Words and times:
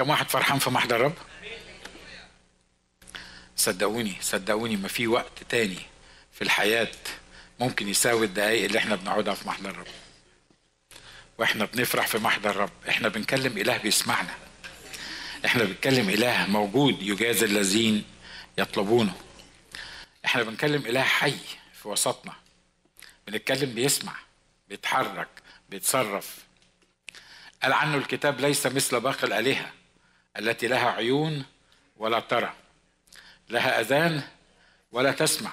كم 0.00 0.10
واحد 0.10 0.28
فرحان 0.28 0.58
في 0.58 0.70
محضر 0.70 0.96
الرب 0.96 1.14
صدقوني 3.56 4.14
صدقوني 4.20 4.76
ما 4.76 4.88
في 4.88 5.06
وقت 5.06 5.42
تاني 5.48 5.78
في 6.32 6.42
الحياة 6.42 6.88
ممكن 7.60 7.88
يساوي 7.88 8.26
الدقايق 8.26 8.64
اللي 8.64 8.78
إحنا 8.78 8.96
بنقعدها 8.96 9.34
في 9.34 9.48
محضر 9.48 9.70
الرب 9.70 9.86
وإحنا 11.38 11.64
بنفرح 11.64 12.06
في 12.06 12.18
محضر 12.18 12.50
الرب 12.50 12.70
إحنا 12.88 13.08
بنكلم 13.08 13.58
إله 13.58 13.76
بيسمعنا. 13.76 14.34
إحنا 15.44 15.64
بنتكلم 15.64 16.08
إله 16.08 16.46
موجود 16.46 17.02
يجازي 17.02 17.46
الذين 17.46 18.04
يطلبونه. 18.58 19.14
إحنا 20.24 20.42
بنكلم 20.42 20.86
إله 20.86 21.02
حي 21.02 21.38
في 21.82 21.88
وسطنا. 21.88 22.32
بنتكلم 23.26 23.74
بيسمع 23.74 24.16
بيتحرك 24.68 25.28
بيتصرف. 25.68 26.36
قال 27.62 27.72
عنه 27.72 27.96
الكتاب 27.96 28.40
ليس 28.40 28.66
مثل 28.66 29.00
باقي 29.00 29.26
الآلهة. 29.26 29.79
التي 30.38 30.66
لها 30.68 30.90
عيون 30.90 31.44
ولا 31.96 32.20
ترى 32.20 32.52
لها 33.50 33.80
أذان 33.80 34.22
ولا 34.92 35.12
تسمع 35.12 35.52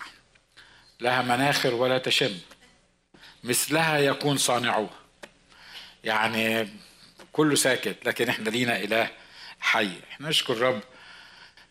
لها 0.99 1.21
مناخر 1.21 1.73
ولا 1.73 1.97
تشم 1.97 2.37
مثلها 3.43 3.97
يكون 3.97 4.37
صانعوها 4.37 4.99
يعني 6.03 6.69
كله 7.31 7.55
ساكت 7.55 7.95
لكن 8.05 8.29
إحنا 8.29 8.49
لينا 8.49 8.77
إله 8.77 9.09
حي. 9.59 9.91
إحنا 10.11 10.29
نشكر 10.29 10.57
رب. 10.57 10.81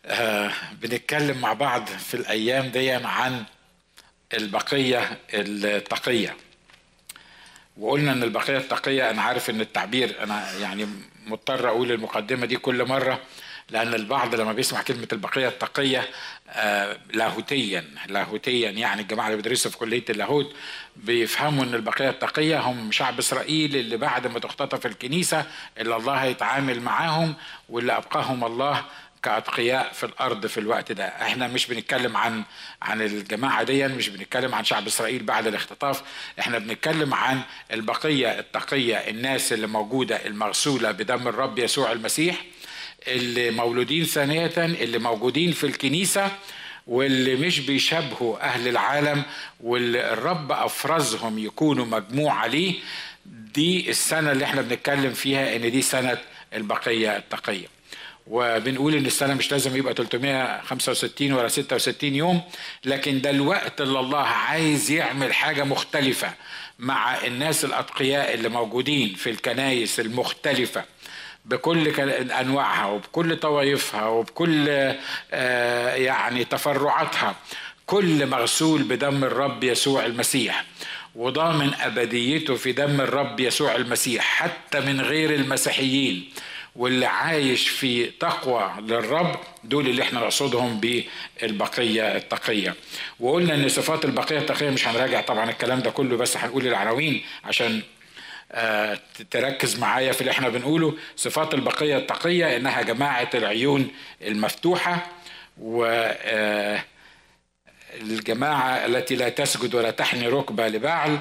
آه 0.05 0.51
بنتكلم 0.71 1.37
مع 1.41 1.53
بعض 1.53 1.85
في 1.87 2.13
الأيام 2.13 2.67
دي 2.67 2.91
عن 2.91 3.45
البقية 4.33 5.19
التقية. 5.33 6.37
وقلنا 7.77 8.11
إن 8.11 8.23
البقية 8.23 8.57
التقية 8.57 9.09
أنا 9.09 9.21
عارف 9.21 9.49
إن 9.49 9.61
التعبير 9.61 10.23
أنا 10.23 10.53
يعني 10.53 10.87
مضطر 11.27 11.67
أقول 11.69 11.91
المقدمة 11.91 12.45
دي 12.45 12.57
كل 12.57 12.85
مرة 12.85 13.19
لأن 13.69 13.93
البعض 13.93 14.35
لما 14.35 14.53
بيسمع 14.53 14.81
كلمة 14.81 15.07
البقية 15.13 15.47
التقية 15.47 16.09
آه 16.49 16.97
لاهوتيا 17.13 17.85
لاهوتيا 18.07 18.69
يعني 18.71 19.01
الجماعة 19.01 19.25
اللي 19.27 19.35
بيدرسوا 19.37 19.71
في 19.71 19.77
كلية 19.77 20.05
اللاهوت 20.09 20.55
بيفهموا 20.95 21.63
إن 21.63 21.73
البقية 21.73 22.09
التقية 22.09 22.59
هم 22.59 22.91
شعب 22.91 23.19
إسرائيل 23.19 23.75
اللي 23.75 23.97
بعد 23.97 24.27
ما 24.27 24.39
تختطف 24.39 24.85
الكنيسة 24.85 25.45
اللي 25.77 25.95
الله 25.95 26.13
هيتعامل 26.13 26.81
معاهم 26.81 27.33
واللي 27.69 27.97
أبقاهم 27.97 28.43
الله 28.43 28.85
كأتقياء 29.23 29.93
في 29.93 30.03
الأرض 30.05 30.45
في 30.45 30.59
الوقت 30.59 30.91
ده. 30.91 31.05
إحنا 31.05 31.47
مش 31.47 31.67
بنتكلم 31.67 32.17
عن 32.17 32.43
عن 32.81 33.01
الجماعة 33.01 33.63
دي 33.63 33.87
مش 33.87 34.09
بنتكلم 34.09 34.55
عن 34.55 34.63
شعب 34.63 34.87
إسرائيل 34.87 35.23
بعد 35.23 35.47
الاختطاف. 35.47 36.01
إحنا 36.39 36.59
بنتكلم 36.59 37.13
عن 37.13 37.41
البقية 37.71 38.39
التقية 38.39 38.95
الناس 38.95 39.53
اللي 39.53 39.67
موجودة 39.67 40.25
المغسولة 40.25 40.91
بدم 40.91 41.27
الرب 41.27 41.59
يسوع 41.59 41.91
المسيح 41.91 42.35
اللي 43.07 43.51
مولودين 43.51 44.03
ثانية 44.05 44.51
اللي 44.57 44.97
موجودين 44.99 45.51
في 45.51 45.63
الكنيسة 45.63 46.31
واللي 46.87 47.35
مش 47.35 47.59
بيشبهوا 47.59 48.43
أهل 48.43 48.67
العالم 48.67 49.23
واللي 49.61 50.13
الرب 50.13 50.51
أفرزهم 50.51 51.39
يكونوا 51.39 51.85
مجموعة 51.85 52.47
ليه. 52.47 52.73
دي 53.25 53.89
السنة 53.89 54.31
اللي 54.31 54.45
إحنا 54.45 54.61
بنتكلم 54.61 55.13
فيها 55.13 55.55
إن 55.55 55.71
دي 55.71 55.81
سنة 55.81 56.17
البقية 56.53 57.17
التقية. 57.17 57.67
وبنقول 58.29 58.95
إن 58.95 59.05
السنة 59.05 59.33
مش 59.33 59.51
لازم 59.51 59.75
يبقى 59.77 59.93
365 59.93 61.33
ولا 61.33 61.47
66 61.47 62.15
يوم 62.15 62.41
لكن 62.85 63.21
ده 63.21 63.29
الوقت 63.29 63.81
اللي 63.81 63.99
الله 63.99 64.19
عايز 64.23 64.91
يعمل 64.91 65.33
حاجة 65.33 65.63
مختلفة 65.63 66.33
مع 66.79 67.25
الناس 67.25 67.65
الأتقياء 67.65 68.33
اللي 68.33 68.49
موجودين 68.49 69.13
في 69.15 69.29
الكنايس 69.29 69.99
المختلفة 69.99 70.83
بكل 71.45 71.87
أنواعها 72.31 72.85
وبكل 72.85 73.37
طوائفها 73.37 74.05
وبكل 74.07 74.67
يعني 75.97 76.45
تفرعاتها. 76.45 77.35
كل 77.85 78.25
مغسول 78.27 78.83
بدم 78.83 79.23
الرب 79.23 79.63
يسوع 79.63 80.05
المسيح 80.05 80.65
وضامن 81.15 81.73
أبديته 81.73 82.55
في 82.55 82.71
دم 82.71 83.01
الرب 83.01 83.39
يسوع 83.39 83.75
المسيح 83.75 84.23
حتى 84.23 84.79
من 84.79 85.01
غير 85.01 85.35
المسيحيين. 85.35 86.29
واللي 86.77 87.05
عايش 87.05 87.67
في 87.69 88.05
تقوى 88.05 88.71
للرب 88.79 89.39
دول 89.63 89.87
اللي 89.87 90.01
إحنا 90.03 90.19
نقصدهم 90.19 90.79
بالبقية 90.79 92.15
التقية. 92.15 92.75
وقلنا 93.19 93.53
إن 93.55 93.69
صفات 93.69 94.05
البقية 94.05 94.37
التقية 94.37 94.69
مش 94.69 94.87
هنراجع 94.87 95.21
طبعا 95.21 95.49
الكلام 95.49 95.79
ده 95.79 95.91
كله 95.91 96.17
بس 96.17 96.37
هنقول 96.37 96.67
العناوين 96.67 97.23
عشان 97.43 97.81
آه 98.51 98.99
تركز 99.31 99.79
معايا 99.79 100.11
في 100.11 100.21
اللي 100.21 100.31
إحنا 100.31 100.49
بنقوله. 100.49 100.93
صفات 101.15 101.53
البقية 101.53 101.97
التقية 101.97 102.57
إنها 102.57 102.81
جماعة 102.81 103.29
العيون 103.33 103.87
المفتوحة 104.21 105.07
و 105.57 105.85
آه 106.21 106.83
الجماعة 108.01 108.85
التي 108.85 109.15
لا 109.15 109.29
تسجد 109.29 109.75
ولا 109.75 109.91
تحني 109.91 110.27
ركبة 110.27 110.67
لبعل 110.67 111.19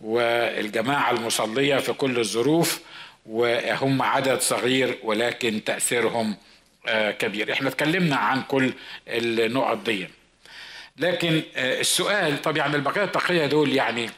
والجماعة 0.00 1.10
المصلية 1.10 1.76
في 1.76 1.92
كل 1.92 2.18
الظروف 2.18 2.80
وهم 3.26 4.02
عدد 4.02 4.40
صغير 4.40 4.98
ولكن 5.02 5.64
تأثيرهم 5.64 6.36
كبير. 7.18 7.52
إحنا 7.52 7.68
اتكلمنا 7.68 8.16
عن 8.16 8.42
كل 8.42 8.72
النقط 9.08 9.76
دي. 9.84 10.08
لكن 10.98 11.42
السؤال 11.56 12.42
طب 12.42 12.56
يعني 12.56 12.76
البقية 12.76 13.04
التقية 13.04 13.46
دول 13.46 13.72
يعني 13.72 14.10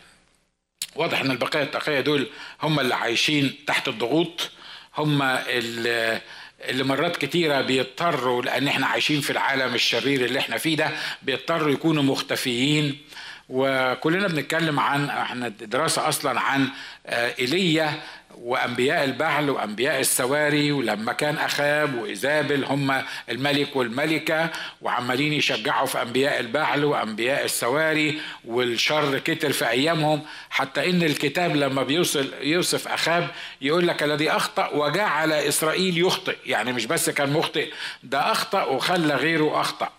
واضح 0.96 1.20
إن 1.20 1.30
البقية 1.30 1.62
التقية 1.62 2.00
دول 2.00 2.28
هم 2.62 2.80
اللي 2.80 2.94
عايشين 2.94 3.54
تحت 3.66 3.88
الضغوط 3.88 4.50
هم 4.96 5.22
اللي 5.22 6.20
اللي 6.60 6.84
مرات 6.84 7.16
كتيرة 7.16 7.60
بيضطروا 7.60 8.42
لأن 8.42 8.68
إحنا 8.68 8.86
عايشين 8.86 9.20
في 9.20 9.30
العالم 9.30 9.74
الشرير 9.74 10.24
اللي 10.24 10.38
إحنا 10.38 10.58
فيه 10.58 10.76
ده 10.76 10.90
بيضطروا 11.22 11.72
يكونوا 11.72 12.02
مختفيين. 12.02 12.98
وكلنا 13.48 14.28
بنتكلم 14.28 14.80
عن 14.80 15.08
إحنا 15.10 15.48
دراسة 15.48 16.08
أصلا 16.08 16.40
عن 16.40 16.68
إيليا 17.08 18.00
وأنبياء 18.40 19.04
البعل 19.04 19.50
وأنبياء 19.50 20.00
السواري 20.00 20.72
ولما 20.72 21.12
كان 21.12 21.36
أخاب 21.38 21.94
وايزابل 21.94 22.64
هم 22.64 23.02
الملك 23.30 23.76
والملكة 23.76 24.50
وعمالين 24.82 25.32
يشجعوا 25.32 25.86
في 25.86 26.02
أنبياء 26.02 26.40
البعل 26.40 26.84
وأنبياء 26.84 27.44
السواري 27.44 28.20
والشر 28.44 29.18
كتر 29.18 29.52
في 29.52 29.68
أيامهم. 29.70 30.22
حتى 30.50 30.90
إن 30.90 31.02
الكتاب 31.02 31.56
لما 31.56 31.82
بيوصل 31.82 32.30
يوصف 32.40 32.88
أخاب 32.88 33.28
يقول 33.60 33.88
لك 33.88 34.02
الذي 34.02 34.30
أخطأ 34.30 34.68
وجعل 34.68 35.32
إسرائيل 35.32 35.98
يخطئ 35.98 36.36
يعني 36.46 36.72
مش 36.72 36.86
بس 36.86 37.10
كان 37.10 37.32
مخطئ 37.32 37.70
ده 38.02 38.32
أخطأ 38.32 38.64
وخلى 38.64 39.14
غيره 39.14 39.60
أخطأ. 39.60 39.90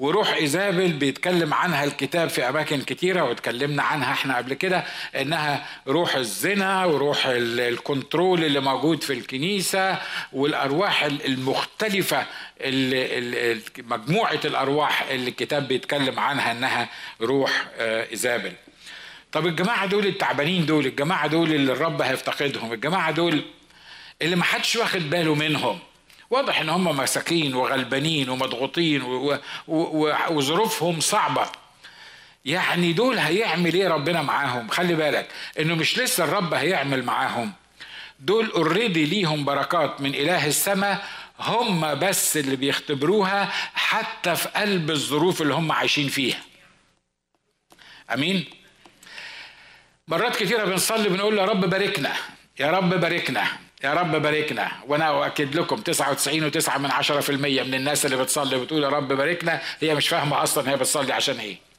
وروح 0.00 0.32
إيزابل 0.34 0.92
بيتكلم 0.92 1.54
عنها 1.54 1.84
الكتاب 1.84 2.28
في 2.28 2.48
أماكن 2.48 2.82
كتيرة 2.82 3.22
واتكلمنا 3.22 3.82
عنها 3.82 4.12
إحنا 4.12 4.36
قبل 4.36 4.54
كده 4.54 4.84
إنها 5.20 5.66
روح 5.86 6.14
الزنا 6.14 6.84
وروح 6.84 7.22
الكنترول 7.26 8.44
اللي 8.44 8.60
موجود 8.60 9.02
في 9.02 9.12
الكنيسة 9.12 9.98
والأرواح 10.32 11.02
المختلفة 11.04 12.26
اللي 12.60 13.60
مجموعة 13.78 14.40
الأرواح 14.44 15.02
اللي 15.10 15.30
الكتاب 15.30 15.68
بيتكلم 15.68 16.20
عنها 16.20 16.52
إنها 16.52 16.88
روح 17.20 17.66
إيزابل. 17.78 18.52
طب 19.32 19.46
الجماعة 19.46 19.86
دول 19.86 20.06
التعبانين 20.06 20.66
دول 20.66 20.86
الجماعة 20.86 21.26
دول 21.26 21.52
اللي 21.52 21.72
الرب 21.72 22.02
هيفتقدهم 22.02 22.72
الجماعة 22.72 23.10
دول 23.10 23.42
اللي 24.22 24.36
ما 24.36 24.44
حدش 24.44 24.76
واخد 24.76 25.10
باله 25.10 25.34
منهم 25.34 25.78
واضح 26.30 26.60
إن 26.60 26.68
هم 26.68 26.96
مساكين 26.96 27.54
وغلبانين 27.54 28.28
ومضغوطين 28.28 29.02
وظروفهم 30.30 31.00
صعبة. 31.00 31.46
يعني 32.44 32.92
دول 32.92 33.18
هيعمل 33.18 33.74
إيه 33.74 33.88
ربنا 33.88 34.22
معاهم؟ 34.22 34.68
خلي 34.68 34.94
بالك 34.94 35.28
إنه 35.58 35.74
مش 35.74 35.98
لسه 35.98 36.24
الرب 36.24 36.54
هيعمل 36.54 37.02
معاهم. 37.04 37.52
دول 38.20 38.50
اوريدي 38.50 39.04
ليهم 39.04 39.44
بركات 39.44 40.00
من 40.00 40.14
إله 40.14 40.46
السماء 40.46 41.06
هم 41.40 41.94
بس 41.94 42.36
اللي 42.36 42.56
بيختبروها 42.56 43.44
حتى 43.74 44.36
في 44.36 44.48
قلب 44.48 44.90
الظروف 44.90 45.42
اللي 45.42 45.54
هم 45.54 45.72
عايشين 45.72 46.08
فيها. 46.08 46.40
أمين؟ 48.14 48.44
مرات 50.08 50.36
كتيرة 50.36 50.64
بنصلي 50.64 51.08
بنقول 51.08 51.38
يا 51.38 51.44
رب 51.44 51.60
باركنا 51.70 52.12
يا 52.60 52.70
رب 52.70 52.88
باركنا. 53.00 53.46
يا 53.84 53.94
رب 53.94 54.22
باركنا. 54.22 54.70
وأنا 54.86 55.08
اؤكد 55.08 55.54
لكم 55.54 55.76
99 55.76 56.50
و9 56.50 56.76
من 56.78 56.90
10% 56.90 57.30
من 57.30 57.74
الناس 57.74 58.06
اللي 58.06 58.16
بتصلي 58.16 58.56
وبتقول 58.56 58.82
يا 58.82 58.88
رب 58.88 59.08
باركنا. 59.08 59.60
هي 59.80 59.94
مش 59.94 60.08
فاهمة 60.08 60.42
أصلا 60.42 60.70
هي 60.70 60.76
بتصلي 60.76 61.12
عشان 61.12 61.38
إيه. 61.38 61.69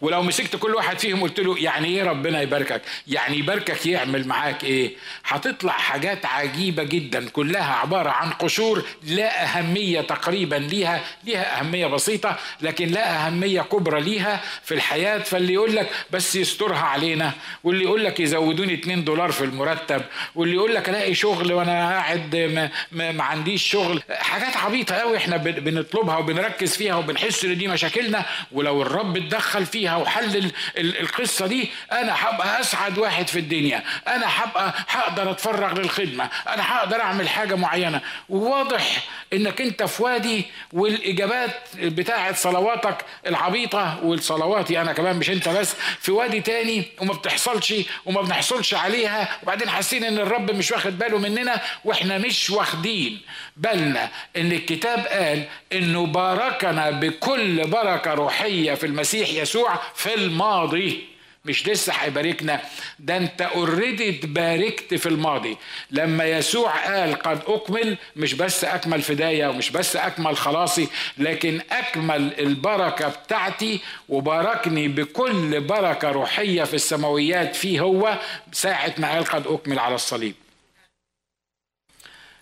ولو 0.00 0.22
مسكت 0.22 0.56
كل 0.56 0.74
واحد 0.74 0.98
فيهم 0.98 1.22
قلت 1.22 1.40
له 1.40 1.58
يعني 1.58 1.88
إيه 1.88 2.02
ربنا 2.04 2.42
يباركك؟ 2.42 2.82
يعني 3.06 3.38
يباركك 3.38 3.86
يعمل 3.86 4.26
معاك 4.28 4.64
إيه؟ 4.64 4.92
هتطلع 5.24 5.72
حاجات 5.72 6.26
عجيبة 6.26 6.82
جدا 6.82 7.28
كلها 7.28 7.74
عبارة 7.74 8.10
عن 8.10 8.30
قشور 8.30 8.84
لا 9.06 9.44
أهمية 9.44 10.00
تقريبا 10.00 10.54
ليها 10.56 11.00
ليها 11.24 11.60
أهمية 11.60 11.86
بسيطة 11.86 12.36
لكن 12.60 12.88
لا 12.88 13.26
أهمية 13.26 13.60
كبرى 13.62 14.00
ليها 14.00 14.40
في 14.64 14.74
الحياة. 14.74 15.18
فاللي 15.18 15.52
يقول 15.52 15.76
لك 15.76 15.90
بس 16.10 16.36
يسترها 16.36 16.78
علينا 16.82 17.32
واللي 17.64 17.84
يقول 17.84 18.04
لك 18.04 18.20
يزودوني 18.20 18.74
2 18.74 19.04
دولار 19.04 19.32
في 19.32 19.44
المرتب 19.44 20.02
واللي 20.34 20.54
يقول 20.54 20.74
لك 20.74 20.88
ألاقي 20.88 21.14
شغل 21.14 21.52
وأنا 21.52 21.88
قاعد 21.90 22.36
ما, 22.36 22.70
ما, 22.92 23.12
ما 23.12 23.24
عنديش 23.24 23.62
شغل. 23.70 24.02
حاجات 24.10 24.56
عبيطة 24.56 24.94
قوي 24.94 25.16
إحنا 25.16 25.36
بنطلبها 25.36 26.16
وبنركز 26.16 26.76
فيها 26.76 26.94
وبنحس 26.94 27.44
إن 27.44 27.58
دي 27.58 27.68
مشاكلنا. 27.68 28.24
ولو 28.52 28.82
الرب 28.82 29.16
اتدخل 29.16 29.66
فيها 29.68 29.96
وحل 29.96 30.50
القصة 30.78 31.46
دي 31.46 31.70
أنا 31.92 32.14
هبقى 32.16 32.60
أسعد 32.60 32.98
واحد 32.98 33.28
في 33.28 33.38
الدنيا. 33.38 33.82
أنا 34.08 34.26
هبقى 34.28 34.74
هقدر 34.88 35.30
أتفرغ 35.30 35.72
للخدمة. 35.80 36.28
أنا 36.48 36.72
هقدر 36.72 37.00
أعمل 37.00 37.28
حاجة 37.28 37.54
معينة. 37.54 38.00
وواضح 38.28 39.04
إنك 39.32 39.60
أنت 39.60 39.82
في 39.82 40.02
وادي 40.02 40.44
والإجابات 40.72 41.50
بتاعه 41.74 42.34
صلواتك 42.34 42.96
العبيطة 43.26 43.98
والصلواتي 44.04 44.80
أنا 44.80 44.92
كمان 44.92 45.16
مش 45.16 45.30
أنت 45.30 45.48
بس 45.48 45.74
في 46.00 46.12
وادي 46.12 46.40
تاني 46.40 46.84
وما 47.00 47.14
بتحصلش 47.14 47.74
وما 48.06 48.22
بنحصلش 48.22 48.74
عليها. 48.74 49.28
وبعدين 49.42 49.68
حاسين 49.70 50.04
إن 50.04 50.18
الرب 50.18 50.50
مش 50.50 50.70
واخد 50.72 50.98
باله 50.98 51.18
مننا 51.18 51.60
وإحنا 51.84 52.18
مش 52.18 52.50
واخدين. 52.50 53.20
بالنا 53.56 54.08
إن 54.36 54.52
الكتاب 54.52 55.06
قال 55.06 55.44
إنه 55.72 56.06
باركنا 56.06 56.90
بكل 56.90 57.66
بركة 57.66 58.14
روحية 58.14 58.74
في 58.74 58.86
المسيح 58.86 59.28
يسوع 59.28 59.57
في 59.94 60.14
الماضي. 60.14 61.08
مش 61.44 61.68
لسه 61.68 61.92
هيباركنا. 61.92 62.60
ده 62.98 63.16
انت 63.16 63.42
اوريدي 63.42 64.08
اتباركت 64.18 64.94
في 64.94 65.06
الماضي. 65.08 65.56
لما 65.90 66.24
يسوع 66.24 66.70
قال 66.86 67.14
قد 67.14 67.42
أكمل 67.46 67.96
مش 68.16 68.34
بس 68.34 68.64
أكمل 68.64 69.02
فداية 69.02 69.46
ومش 69.46 69.70
بس 69.70 69.96
أكمل 69.96 70.36
خلاصي 70.36 70.88
لكن 71.18 71.60
أكمل 71.70 72.40
البركة 72.40 73.08
بتاعتي 73.08 73.80
وباركني 74.08 74.88
بكل 74.88 75.60
بركة 75.60 76.10
روحية 76.10 76.64
في 76.64 76.74
السماويات 76.74 77.56
فيه 77.56 77.80
هو 77.80 78.18
ساعة 78.52 78.94
ما 78.98 79.10
قال 79.12 79.24
قد 79.24 79.46
أكمل 79.46 79.78
على 79.78 79.94
الصليب. 79.94 80.34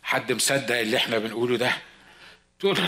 حد 0.02 0.32
مصدق 0.32 0.78
اللي 0.78 0.96
إحنا 0.96 1.18
بنقوله 1.18 1.56
ده؟ 1.56 1.72
تقول 2.60 2.78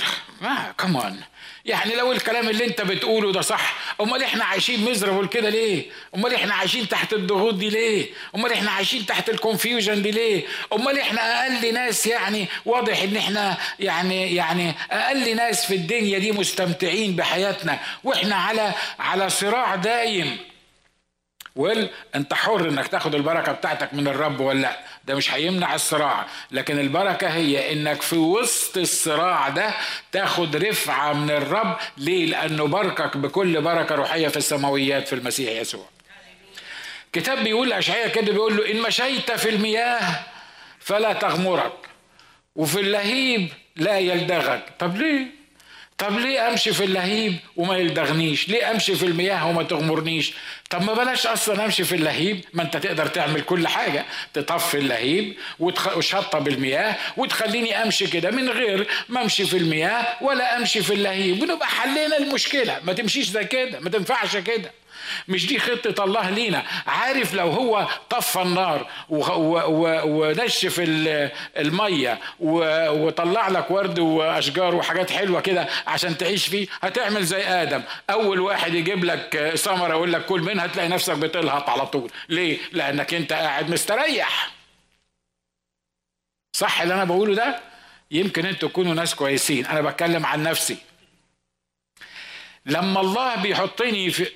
ما 0.41 0.73
كمان 0.79 1.21
يعني 1.69 1.95
لو 1.95 2.13
الكلام 2.13 2.49
اللي 2.49 2.65
انت 2.65 2.81
بتقوله 2.81 3.33
ده 3.33 3.41
صح 3.41 3.75
امال 4.01 4.23
إحنا 4.23 4.45
عايشين 4.45 4.91
مزربل 4.91 5.27
كده 5.29 5.49
ليه؟ 5.49 5.85
امال 6.15 6.35
إحنا 6.35 6.55
عايشين 6.55 6.89
تحت 6.89 7.13
الضغوط 7.13 7.55
دي 7.55 7.69
ليه؟ 7.69 8.07
امال 8.37 8.53
إحنا 8.53 8.71
عايشين 8.71 9.07
تحت 9.07 9.29
الكونفيوجن 9.29 10.03
دي 10.03 10.11
ليه؟ 10.11 10.43
امال 10.73 10.99
إحنا 10.99 11.43
أقل 11.43 11.75
ناس 11.75 12.07
يعني 12.07 12.47
واضح 12.67 13.03
ان 13.03 13.17
إحنا 13.17 13.57
يعني 13.81 14.35
يعني 14.35 14.75
أقل 14.91 15.37
ناس 15.37 15.67
في 15.67 15.75
الدنيا 15.75 16.19
دي 16.19 16.33
مستمتعين 16.33 17.17
بحياتنا 17.17 17.79
وإحنا 18.05 18.37
على 18.37 18.73
على 18.99 19.31
صراع 19.31 19.75
دايم. 19.75 20.37
ويل 21.59 21.89
أنت 22.15 22.35
حر 22.35 22.69
إنك 22.69 22.89
تاخد 22.89 23.15
البركة 23.15 23.53
بتاعتك 23.53 23.95
من 23.95 24.09
الرب 24.09 24.41
ولا 24.41 24.61
لأ؟ 24.61 24.79
ده 25.05 25.15
مش 25.15 25.35
هيمنع 25.35 25.75
الصراع. 25.75 26.27
لكن 26.51 26.79
البركة 26.79 27.29
هي 27.29 27.73
إنك 27.73 28.03
في 28.03 28.17
وسط 28.17 28.77
الصراع 28.77 29.49
ده 29.49 29.71
تاخد 30.13 30.57
رفعة 30.57 31.13
من 31.13 31.31
الرب. 31.31 31.77
ليه؟ 31.97 32.27
لأنه 32.27 32.67
باركك 32.67 33.17
بكل 33.17 33.61
بركة 33.61 33.95
روحية 33.95 34.29
في 34.29 34.37
السماويات 34.37 35.09
في 35.09 35.15
المسيح 35.15 35.61
يسوع. 35.61 35.87
كتاب 37.13 37.45
بيقول 37.45 37.73
اشعياء 37.73 38.09
كده 38.09 38.33
بيقول 38.33 38.57
له 38.57 38.71
إن 38.71 38.83
مشيت 38.83 39.33
في 39.33 39.49
المياه 39.51 40.21
فلا 40.81 41.13
تغمرك 41.13 41.73
وفي 42.57 42.81
اللهيب 42.81 43.49
لا 43.77 43.99
يلدغك. 43.99 44.63
طب 44.79 44.97
ليه؟ 44.97 45.38
طب 45.99 46.19
ليه 46.19 46.49
امشي 46.49 46.73
في 46.73 46.85
اللهيب 46.85 47.37
وما 47.57 47.77
يلدغنيش؟ 47.77 48.49
ليه 48.49 48.71
امشي 48.71 48.95
في 48.95 49.07
المياه 49.07 49.49
وما 49.49 49.63
تغمرنيش؟ 49.63 50.33
طب 50.71 50.83
ما 50.83 50.93
بلاش 50.95 51.27
أصلا 51.27 51.65
امشي 51.65 51.85
في 51.85 51.95
اللهيب 51.95 52.45
ما 52.53 52.63
انت 52.63 52.77
تقدر 52.77 53.07
تعمل 53.07 53.41
كل 53.41 53.69
حاجة 53.69 54.05
تطفي 54.35 54.79
اللهيب 54.79 55.35
وتشطب 55.59 56.49
المياه 56.49 56.97
وتخليني 57.17 57.83
امشي 57.83 58.07
كده 58.07 58.31
من 58.31 58.49
غير 58.49 58.87
ما 59.09 59.23
امشي 59.23 59.45
في 59.45 59.57
المياه 59.57 60.07
ولا 60.21 60.57
امشي 60.57 60.83
في 60.83 60.95
اللهيب 60.95 61.43
ونبقى 61.43 61.67
حلينا 61.69 62.19
المشكلة. 62.19 62.79
ما 62.85 62.93
تمشيش 62.93 63.27
زي 63.29 63.45
كده 63.45 63.81
ما 63.81 63.91
تنفعش 63.91 64.37
كده. 64.37 64.71
مش 65.29 65.47
دي 65.47 65.59
خطة 65.59 66.05
الله 66.05 66.31
لينا. 66.31 66.65
عارف 66.87 67.35
لو 67.35 67.51
هو 67.51 67.89
طفى 68.11 68.43
النار 68.43 68.91
ونشف 69.09 70.81
المية 71.57 72.19
وطلع 72.41 73.49
لك 73.49 73.71
ورد 73.71 73.99
وأشجار 73.99 74.75
وحاجات 74.75 75.11
حلوة 75.11 75.41
كده 75.41 75.69
عشان 75.87 76.19
تعيش 76.19 76.47
فيه 76.47 76.67
هتعمل 76.83 77.25
زي 77.25 77.43
آدم. 77.45 77.83
أول 78.11 78.41
واحد 78.41 78.75
يجيب 78.75 79.05
لك 79.05 79.53
ثمرة 79.57 79.91
يقول 79.91 80.13
لك 80.13 80.27
كل 80.27 80.41
منها 80.41 80.67
تلاقي 80.67 80.89
نفسك 80.89 81.17
بتلهط 81.17 81.69
على 81.69 81.87
طول. 81.87 82.11
ليه؟ 82.29 82.59
لأنك 82.73 83.15
أنت 83.15 83.33
قاعد 83.33 83.71
مستريح. 83.71 84.51
صح 86.53 86.81
اللي 86.81 86.95
أنا 86.95 87.05
بقوله 87.05 87.35
ده؟ 87.35 87.61
يمكن 88.11 88.47
أنتوا 88.47 88.69
تكونوا 88.69 88.95
ناس 88.95 89.15
كويسين. 89.15 89.67
أنا 89.67 89.81
بتكلم 89.81 90.27
عن 90.27 90.43
نفسي. 90.43 90.77
لما 92.67 93.01
الله 93.01 93.37
بيحطني 93.37 94.11
في 94.11 94.31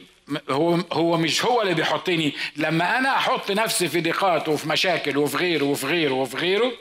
هو 0.50 0.78
هو 0.92 1.16
مش 1.16 1.44
هو 1.44 1.62
اللي 1.62 1.74
بيحطني. 1.74 2.32
لما 2.56 2.98
أنا 2.98 3.16
أحط 3.16 3.50
نفسي 3.50 3.88
في 3.88 4.00
ضيقات 4.00 4.48
وفي 4.48 4.68
مشاكل 4.68 5.16
وفي 5.16 5.36
غيره 5.36 5.64
وفي 5.64 5.86
غيره 5.86 6.14
وفي 6.14 6.36
غيره 6.36 6.72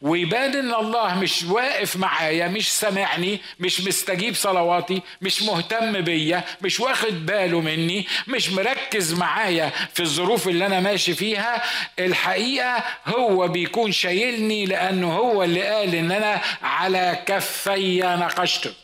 ويبان 0.00 0.54
إن 0.56 0.74
الله 0.74 1.14
مش 1.18 1.42
واقف 1.44 1.96
معايا 1.96 2.48
مش 2.48 2.72
سامعني 2.72 3.40
مش 3.60 3.80
مستجيب 3.80 4.34
صلواتي 4.34 5.02
مش 5.22 5.42
مهتم 5.42 6.00
بيا 6.00 6.44
مش 6.62 6.80
واخد 6.80 7.26
باله 7.26 7.60
مني 7.60 8.06
مش 8.28 8.50
مركز 8.50 9.14
معايا 9.14 9.70
في 9.94 10.00
الظروف 10.00 10.48
اللي 10.48 10.66
أنا 10.66 10.80
ماشي 10.80 11.14
فيها 11.14 11.62
الحقيقة 11.98 12.84
هو 13.06 13.48
بيكون 13.48 13.92
شايلني 13.92 14.66
لأنه 14.66 15.12
هو 15.12 15.42
اللي 15.42 15.62
قال 15.62 15.94
إن 15.94 16.12
أنا 16.12 16.40
على 16.62 17.22
كفي 17.26 18.00
نقشتك 18.20 18.74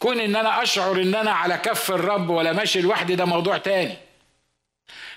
كون 0.00 0.20
إن 0.20 0.36
أنا 0.36 0.62
أشعر 0.62 1.02
إن 1.02 1.14
أنا 1.14 1.30
على 1.30 1.56
كف 1.56 1.90
الرب 1.90 2.30
ولا 2.30 2.52
ماشي 2.52 2.80
لوحدي 2.80 3.14
ده 3.14 3.24
موضوع 3.24 3.56
تاني. 3.58 3.96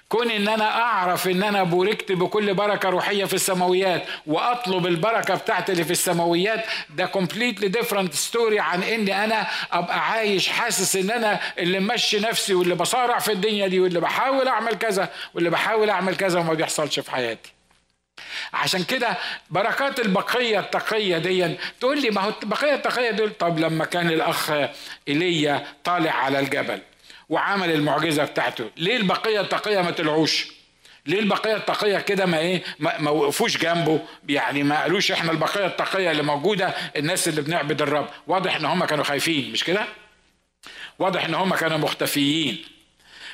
كون 0.10 0.32
إن 0.32 0.48
أنا 0.48 0.82
أعرف 0.82 1.28
إن 1.28 1.44
أنا 1.44 1.64
بوركت 1.64 2.12
بكل 2.12 2.54
بركة 2.54 2.90
روحية 2.90 3.26
في 3.26 3.34
السماويات 3.34 4.04
وأطلب 4.28 4.88
البركة 4.88 5.36
بتاعتي 5.36 5.72
اللي 5.72 5.84
في 5.84 5.92
السماويات 5.92 6.66
ده 6.90 7.06
completely 7.06 7.68
different 7.68 8.14
story 8.14 8.60
عن 8.60 8.84
إني 8.84 9.24
أنا 9.24 9.48
أبقى 9.72 10.10
عايش 10.12 10.50
حاسس 10.50 10.96
إن 10.96 11.12
أنا 11.12 11.40
اللي 11.58 11.80
ماشي 11.80 12.20
نفسي 12.20 12.54
واللي 12.54 12.76
بصارع 12.76 13.20
في 13.20 13.32
الدنيا 13.32 13.68
دي 13.68 13.80
واللي 13.80 14.00
بحاول 14.00 14.48
أعمل 14.48 14.74
كذا 14.76 15.10
واللي 15.34 15.50
بحاول 15.50 15.90
أعمل 15.90 16.16
كذا 16.16 16.40
وما 16.40 16.54
بيحصلش 16.54 17.00
في 17.00 17.12
حياتي. 17.12 17.52
عشان 18.54 18.84
كده 18.84 19.18
بركات 19.50 20.00
البقية 20.00 20.60
التقية 20.60 21.18
دي 21.18 21.56
تقول 21.80 22.02
لي 22.02 22.10
ما 22.10 22.22
هو 22.22 22.34
البقيه 22.44 22.74
التقية 22.76 23.12
دول 23.12 23.30
طب 23.34 23.60
لما 23.60 23.86
كان 23.86 24.08
الأخ 24.10 24.52
إيليا 25.08 25.68
طالع 25.84 26.12
على 26.12 26.40
الجبل 26.40 26.82
وعمل 27.30 27.72
المعجزة 27.72 28.26
بتاعته 28.26 28.70
ليه 28.78 28.98
البقية 28.98 29.42
التقية 29.42 29.82
ما 29.82 29.92
طلعوش؟ 29.92 30.48
ليه 31.06 31.20
البقية 31.20 31.56
التقية 31.56 31.98
كده 31.98 32.26
ما 32.26 32.38
إيه 32.40 32.64
ما, 32.80 32.98
ما 33.00 33.12
وقفوش 33.12 33.58
جنبه؟ 33.58 34.00
يعني 34.30 34.64
ما 34.64 34.82
قالوش 34.82 35.12
إحنا 35.12 35.32
البقية 35.32 35.66
التقية 35.66 36.12
اللي 36.12 36.24
موجودة 36.24 36.74
الناس 36.96 37.28
اللي 37.28 37.42
بنعبد 37.42 37.82
الرب. 37.82 38.10
واضح 38.28 38.56
إن 38.56 38.66
هم 38.66 38.86
كانوا 38.86 39.04
خايفين 39.04 39.52
مش 39.52 39.64
كده؟ 39.64 39.86
واضح 41.00 41.26
إن 41.26 41.34
هم 41.36 41.56
كانوا 41.56 41.78
مختفيين. 41.78 42.66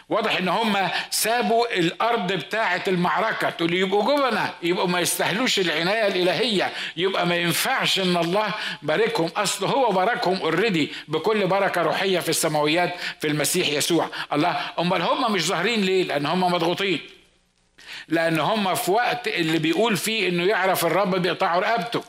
واضح 0.10 0.38
إن 0.38 0.48
هم 0.48 0.90
سابوا 1.10 1.80
الأرض 1.80 2.34
بتاعة 2.34 2.84
المعركة. 2.88 3.50
تقول 3.50 3.74
يبقوا 3.74 4.04
جبنة 4.30 4.54
يبقوا 4.64 4.88
ما 4.88 5.00
يستاهلوش 5.00 5.60
العناية 5.60 6.08
الإلهية. 6.08 6.72
يبقى 6.98 7.26
ما 7.28 7.36
ينفعش 7.36 8.00
إن 8.00 8.18
الله 8.18 8.54
باركهم. 8.82 9.30
أصل 9.38 9.66
هو 9.66 9.92
باركهم 9.92 10.38
اوريدي 10.42 10.92
بكل 11.08 11.48
بركة 11.48 11.82
روحية 11.82 12.20
في 12.20 12.30
السماويات 12.30 12.94
في 13.22 13.28
المسيح 13.28 13.68
يسوع. 13.68 14.10
الله 14.34 14.58
أمال 14.80 15.02
هم 15.02 15.32
مش 15.34 15.46
ظاهرين 15.46 15.82
ليه؟ 15.82 16.04
لأن 16.04 16.26
هم 16.26 16.42
مضغوطين. 16.42 17.00
لأن 18.08 18.40
هم 18.40 18.76
في 18.76 18.92
وقت 18.92 19.28
اللي 19.28 19.60
بيقول 19.60 19.98
فيه 19.98 20.30
إنه 20.30 20.44
يعرف 20.44 20.86
الرب 20.86 21.16
بيقطعوا 21.16 21.62
رقبته. 21.62 22.04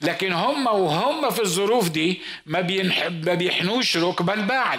لكن 0.00 0.32
هم 0.32 0.66
وهم 0.66 1.30
في 1.30 1.42
الظروف 1.42 1.88
دي 1.88 2.22
ما, 2.46 2.60
ما 3.24 3.34
بيحنوش 3.34 3.96
ركب 3.96 4.30
البعل 4.30 4.78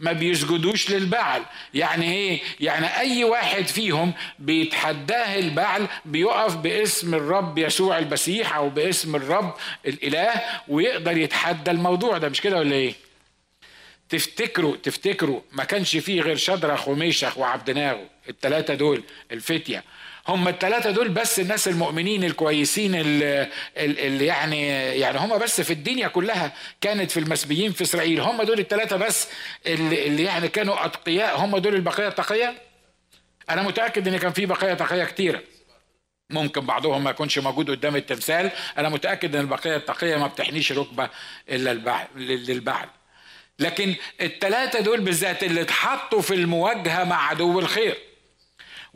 ما 0.00 0.12
بيسجدوش 0.12 0.90
للبعل. 0.90 1.42
يعني 1.74 2.12
إيه؟ 2.12 2.40
يعني 2.60 2.86
أي 2.98 3.24
واحد 3.24 3.66
فيهم 3.66 4.12
بيتحداه 4.38 5.38
البعل 5.38 5.86
بيقف 6.04 6.56
باسم 6.56 7.14
الرب 7.14 7.58
يسوع 7.58 7.98
المسيح 7.98 8.56
أو 8.56 8.68
باسم 8.68 9.16
الرب 9.16 9.54
الإله 9.86 10.42
ويقدر 10.68 11.16
يتحدى 11.16 11.70
الموضوع 11.70 12.18
ده. 12.18 12.28
مش 12.28 12.40
كده 12.40 12.58
ولا 12.58 12.74
إيه؟ 12.74 12.94
تفتكروا 14.08 14.76
تفتكروا 14.76 15.40
ما 15.52 15.64
كانش 15.64 15.96
فيه 15.96 16.20
غير 16.20 16.36
شدرخ 16.36 16.88
وميشخ 16.88 17.38
وعبد 17.38 17.70
ناغو 17.70 18.04
الثلاثه 18.28 18.74
دول 18.74 19.02
الفتية. 19.32 19.84
هم 20.28 20.48
الثلاثه 20.48 20.90
دول 20.90 21.08
بس 21.08 21.40
الناس 21.40 21.68
المؤمنين 21.68 22.24
الكويسين 22.24 22.94
اللي, 22.94 23.48
اللي 23.76 24.26
يعني 24.26 24.68
يعني 25.00 25.18
هم 25.18 25.38
بس 25.38 25.60
في 25.60 25.72
الدنيا 25.72 26.08
كلها 26.08 26.52
كانت 26.80 27.10
في 27.10 27.20
المسبيين 27.20 27.72
في 27.72 27.82
إسرائيل. 27.82 28.20
هم 28.20 28.42
دول 28.42 28.58
الثلاثه 28.60 28.96
بس 28.96 29.28
اللي, 29.66 30.06
اللي 30.06 30.22
يعني 30.22 30.48
كانوا 30.48 30.84
أتقياء. 30.84 31.40
هم 31.40 31.58
دول 31.58 31.74
البقية 31.74 32.08
التقيه 32.08 32.54
أنا 33.50 33.62
متأكد 33.62 34.08
إن 34.08 34.16
كان 34.16 34.32
في 34.32 34.46
بقية 34.46 34.74
تقية 34.74 35.04
كتيره 35.04 35.42
ممكن 36.30 36.60
بعضهم 36.60 37.04
ما 37.04 37.10
يكونش 37.10 37.38
موجود 37.38 37.70
قدام 37.70 37.96
التمثال. 37.96 38.50
أنا 38.78 38.88
متأكد 38.88 39.36
إن 39.36 39.40
البقية 39.40 39.76
التقية 39.76 40.16
ما 40.16 40.26
بتحنيش 40.26 40.72
ركبة 40.72 41.10
إلا 41.48 42.04
للبعل 42.16 42.88
لكن 43.58 43.94
الثلاثه 44.20 44.80
دول 44.80 45.00
بالذات 45.00 45.42
اللي 45.42 45.60
اتحطوا 45.60 46.20
في 46.20 46.34
المواجهة 46.34 47.04
مع 47.04 47.28
عدو 47.28 47.58
الخير. 47.58 48.05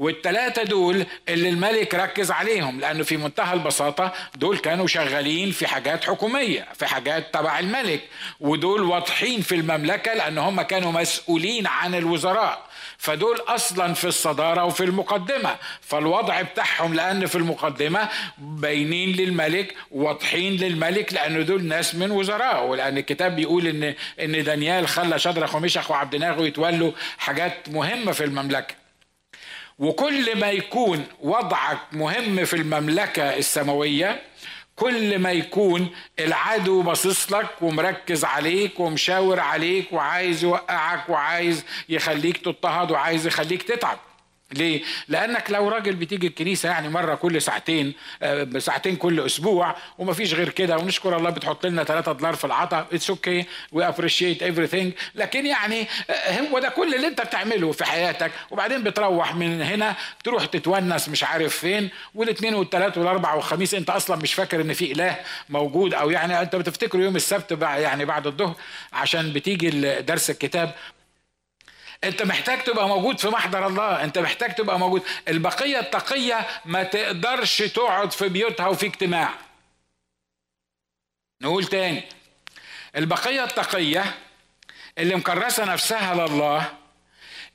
والثلاثة 0.01 0.63
دول 0.63 1.07
اللي 1.29 1.49
الملك 1.49 1.95
ركز 1.95 2.31
عليهم 2.31 2.81
لأنه 2.81 3.03
في 3.05 3.17
منتهى 3.17 3.53
البساطة 3.55 4.13
دول 4.35 4.59
كانوا 4.59 4.87
شغالين 4.87 5.51
في 5.51 5.67
حاجات 5.67 6.05
حكومية 6.05 6.69
في 6.75 6.87
حاجات 6.87 7.35
تبع 7.35 7.59
الملك 7.59 8.01
ودول 8.41 8.83
واضحين 8.83 9.41
في 9.41 9.55
المملكة 9.55 10.15
لأن 10.15 10.39
هم 10.39 10.63
كانوا 10.63 10.93
مسؤولين 10.93 11.67
عن 11.67 11.95
الوزراء. 11.95 12.71
فدول 12.99 13.37
أصلا 13.49 13.95
في 13.95 14.05
الصدارة 14.05 14.65
وفي 14.65 14.85
المقدمة. 14.85 15.57
فالوضع 15.81 16.43
بتاعهم 16.43 16.95
لأن 16.95 17.27
في 17.27 17.35
المقدمة 17.35 18.09
باينين 18.39 19.13
للملك 19.13 19.75
واضحين 19.91 20.57
للملك 20.57 21.13
لأن 21.13 21.45
دول 21.45 21.65
ناس 21.65 21.95
من 21.95 22.11
وزراء. 22.11 22.67
ولأن 22.67 22.99
الكتاب 22.99 23.37
بيقول 23.37 23.67
ان 23.67 23.95
إن 24.21 24.45
دانيال 24.45 24.89
خلى 24.89 25.19
شدرخ 25.19 25.55
ومشخ 25.55 25.91
وعبد 25.91 26.17
ناغو 26.17 26.45
يتولوا 26.45 26.93
حاجات 27.19 27.69
مهمة 27.69 28.13
في 28.13 28.25
المملكة. 28.25 28.80
وكل 29.81 30.39
ما 30.39 30.51
يكون 30.51 31.07
وضعك 31.21 31.79
مهم 31.93 32.45
في 32.45 32.57
المملكة 32.57 33.37
السماوية 33.37 34.23
كل 34.77 35.19
ما 35.19 35.33
يكون 35.33 35.91
العدو 36.19 36.83
باصص 36.83 37.33
لك 37.33 37.63
ومركز 37.63 38.25
عليك 38.25 38.81
ومشاور 38.81 39.41
عليك 39.41 39.93
وعايز 39.93 40.45
يوقعك 40.45 41.09
وعايز 41.09 41.65
يخليك 41.89 42.37
تضطهد 42.37 42.91
وعايز 42.91 43.27
يخليك 43.27 43.63
تتعب. 43.63 43.99
ليه؟ 44.53 44.83
لأنك 45.09 45.51
لو 45.51 45.69
راجل 45.69 45.95
بتيجي 45.95 46.27
الكنيسة 46.27 46.69
يعني 46.69 46.89
مرة 46.89 47.15
كل 47.15 47.43
ساعتين 47.43 47.93
آه، 48.23 48.59
ساعتين 48.59 48.97
كل 48.97 49.21
أسبوع 49.21 49.77
ومفيش 49.99 50.35
غير 50.35 50.49
كده 50.49 50.77
ونشكر 50.79 51.17
الله 51.17 51.31
بتحط 51.31 51.67
لنا 51.67 51.85
3 51.85 52.13
دولار 52.13 52.35
في 52.35 52.45
العطا 52.45 52.87
it's 52.93 53.11
okay 53.11 53.45
we 53.73 53.89
appreciate 53.89 54.43
everything 54.43 54.93
لكن 55.15 55.47
يعني 55.47 55.87
آه، 56.11 56.41
هو 56.41 56.59
ده 56.59 56.69
كل 56.69 56.95
اللي 56.95 57.07
أنت 57.07 57.21
بتعمله 57.21 57.73
في 57.73 57.85
حياتك 57.85 58.33
وبعدين 58.51 58.83
بتروح 58.83 59.35
من 59.35 59.63
هنا 59.63 59.97
تروح 60.25 60.45
تتونس 60.45 61.09
مش 61.09 61.25
عارف 61.25 61.57
فين 61.57 61.89
والاثنين 62.15 62.55
والثلاث 62.55 62.99
والاربع 62.99 63.35
والخميس 63.35 63.75
أنت 63.75 63.91
أصلا 63.91 64.17
مش 64.17 64.35
فاكر 64.35 64.61
إن 64.61 64.73
في 64.73 64.93
إله 64.93 65.17
موجود 65.49 65.95
أو 65.95 66.11
يعني 66.11 66.41
أنت 66.41 66.57
بتفتكره 66.57 67.01
يوم 67.01 67.17
السبت 67.17 67.59
يعني 67.63 68.05
بعد 68.05 68.27
الظهر 68.27 68.55
عشان 68.93 69.33
بتيجي 69.33 69.71
درس 70.01 70.31
الكتاب 70.31 70.75
انت 72.05 72.23
محتاج 72.23 72.65
تبقى 72.65 72.89
موجود 72.89 73.19
في 73.19 73.29
محضر 73.29 73.67
الله 73.67 74.05
انت 74.05 74.19
محتاج 74.19 74.55
تبقى 74.55 74.79
موجود. 74.79 75.03
البقية 75.29 75.81
التقية 75.81 76.47
ما 76.65 76.83
تقدرش 76.83 77.59
تقعد 77.63 78.13
في 78.13 78.29
بيوتها 78.29 78.67
وفي 78.67 78.87
اجتماع. 78.87 79.35
نقول 81.43 81.65
تاني. 81.65 82.03
البقية 82.97 83.45
التقية 83.45 84.15
اللي 84.99 85.15
مكرسة 85.15 85.65
نفسها 85.65 86.15
لله 86.15 86.73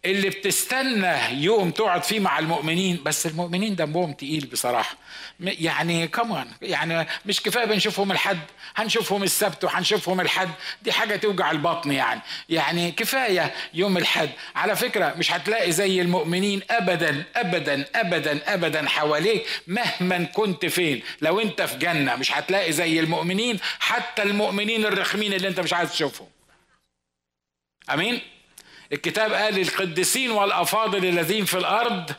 اللي 0.06 0.30
بتستنى 0.30 1.44
يوم 1.44 1.72
تقعد 1.72 2.04
فيه 2.04 2.20
مع 2.20 2.40
المؤمنين 2.40 3.04
بس 3.04 3.26
المؤمنين 3.26 3.76
دمهم 3.76 4.14
تقيل 4.14 4.46
بصراحة. 4.46 4.98
يعني 5.40 6.08
كمان 6.08 6.48
يعني 6.62 7.08
مش 7.26 7.42
كفاية 7.42 7.66
بنشوفهم 7.66 8.12
الحد 8.12 8.40
هنشوفهم 8.76 9.24
السبت 9.24 9.64
وهنشوفهم 9.64 10.22
الحد. 10.22 10.50
دي 10.82 10.92
حاجة 10.92 11.16
توجع 11.16 11.52
البطن 11.52 11.92
يعني. 11.92 12.22
يعني 12.50 12.92
كفاية 12.92 13.54
يوم 13.74 13.98
الحد. 13.98 14.30
على 14.56 14.76
فكرة 14.76 15.14
مش 15.18 15.32
هتلاقي 15.32 15.72
زي 15.72 16.02
المؤمنين 16.02 16.62
ابدا 16.70 17.24
ابدا 17.36 17.86
ابدا 17.96 18.54
ابدا 18.54 18.90
حواليك 18.90 19.46
مهما 19.68 20.24
كنت 20.24 20.66
فين. 20.66 21.04
لو 21.22 21.40
أنت 21.40 21.62
في 21.62 21.78
جنة 21.78 22.16
مش 22.16 22.32
هتلاقي 22.32 22.72
زي 22.72 23.00
المؤمنين 23.00 23.60
حتى 23.80 24.24
المؤمنين 24.24 24.86
الرخمين 24.86 25.34
اللي 25.34 25.48
أنت 25.48 25.60
مش 25.60 25.74
عايز 25.74 25.92
تشوفهم. 25.92 26.28
أمين؟ 27.94 28.22
الكتاب 28.94 29.34
قال 29.34 29.60
القديسين 29.62 30.32
والأفاضل 30.32 31.06
الذين 31.06 31.46
في 31.46 31.58
الأرض 31.58 32.12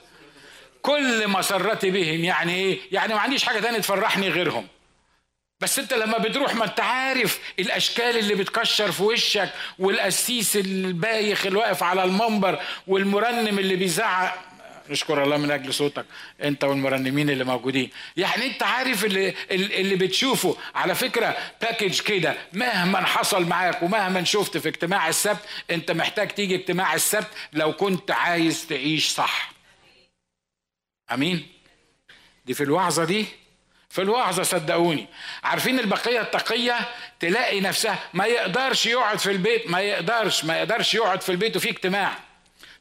كل 0.83 1.29
مسرتي 1.29 1.91
بهم 1.91 2.25
يعني 2.25 2.55
إيه؟ 2.55 2.79
يعني 2.93 3.15
ما 3.15 3.21
عنديش 3.21 3.45
حاجة 3.45 3.61
تانية 3.61 3.79
تفرحني 3.79 4.29
غيرهم. 4.29 4.67
بس 5.61 5.79
أنت 5.79 5.95
لما 5.95 6.19
بتروح 6.19 6.55
ما 6.55 6.65
أنت 6.65 6.81
عارف 6.81 7.41
الأشكال 7.59 8.19
اللي 8.19 8.35
بتكشر 8.35 8.93
في 8.93 9.03
وشك 9.03 9.51
والقسيس 9.79 10.57
البايخ 10.57 11.47
اللي 11.47 11.59
واقف 11.59 11.83
على 11.83 12.05
المنبر 12.05 12.61
والمرنم 12.87 13.59
اللي 13.59 13.77
بيزعق. 13.77 14.46
نشكر 14.91 15.25
الله 15.25 15.37
من 15.37 15.51
أجل 15.51 15.75
صوتك. 15.75 16.07
أنت 16.43 16.65
والمرنمين 16.65 17.31
اللي 17.31 17.45
موجودين. 17.45 17.91
يعني 18.17 18.47
أنت 18.47 18.63
عارف 18.63 19.05
اللي, 19.05 19.35
اللي 19.51 19.97
بتشوفه. 19.97 20.57
على 20.75 20.95
فكرة 20.95 21.37
باكج 21.63 22.01
كده 22.01 22.37
مهما 22.53 23.07
حصل 23.07 23.45
معاك 23.47 23.83
ومهما 23.83 24.25
شفت 24.25 24.59
في 24.59 24.69
اجتماع 24.69 25.09
السبت 25.09 25.41
أنت 25.71 25.91
محتاج 25.91 26.29
تيجي 26.29 26.55
اجتماع 26.55 26.95
السبت 26.95 27.29
لو 27.53 27.73
كنت 27.73 28.11
عايز 28.11 28.67
تعيش 28.67 29.09
صح. 29.09 29.53
أمين؟ 31.13 31.49
دي 32.47 32.55
في 32.55 32.63
الوعظة 32.63 33.05
دي؟ 33.05 33.27
في 33.91 34.03
الوعظة 34.03 34.43
صدقوني. 34.43 35.07
عارفين 35.45 35.79
البقية 35.79 36.21
التقية؟ 36.21 36.79
تلاقي 37.21 37.61
نفسها 37.61 37.99
ما 38.15 38.25
يقدرش 38.27 38.87
يقعد 38.87 39.19
في 39.19 39.31
البيت 39.31 39.71
ما 39.71 39.81
يقدرش 39.81 40.45
ما 40.45 40.59
يقدرش 40.59 40.95
يقعد 40.95 41.21
في 41.21 41.33
البيت 41.33 41.57
وفي 41.57 41.71
اجتماع. 41.71 42.19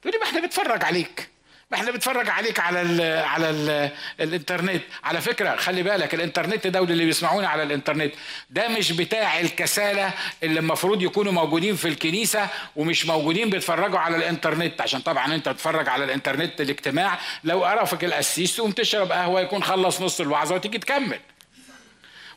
تقول 0.02 0.14
لي 0.14 0.20
ما 0.20 0.26
إحنا 0.26 0.40
بنتفرج 0.42 0.84
عليك. 0.84 1.30
إحنا 1.74 1.92
بنتفرج 1.92 2.30
عليك 2.30 2.60
على 2.60 2.82
ال 2.82 3.02
على 3.26 3.50
ال 3.50 3.90
الانترنت. 4.20 4.82
على 5.04 5.22
فكرة 5.22 5.56
خلي 5.56 5.84
بالك 5.84 6.14
الانترنت 6.14 6.68
ده 6.68 6.80
اللي 6.80 7.06
بيسمعونا 7.06 7.48
على 7.48 7.64
الانترنت 7.64 8.14
ده 8.50 8.68
مش 8.68 8.92
بتاع 8.92 9.40
الكسالة 9.40 10.12
اللي 10.44 10.60
المفروض 10.60 11.02
يكونوا 11.02 11.32
موجودين 11.32 11.76
في 11.76 11.88
الكنيسة 11.88 12.48
ومش 12.76 13.06
موجودين 13.06 13.50
بيتفرجوا 13.50 14.00
على 14.00 14.18
الانترنت. 14.18 14.82
عشان 14.82 15.00
طبعا 15.00 15.36
انت 15.36 15.46
تتفرج 15.50 15.90
على 15.90 16.04
الانترنت 16.04 16.62
الاجتماع 16.62 17.20
لو 17.44 17.64
قرفك 17.66 18.04
القسيس 18.04 18.56
تقوم 18.56 18.72
تشرب 18.72 19.12
قهوة 19.12 19.42
يكون 19.42 19.64
خلص 19.64 20.02
نص 20.02 20.22
الوعظة 20.22 20.56
وتيجي 20.56 20.78
تكمل. 20.78 21.20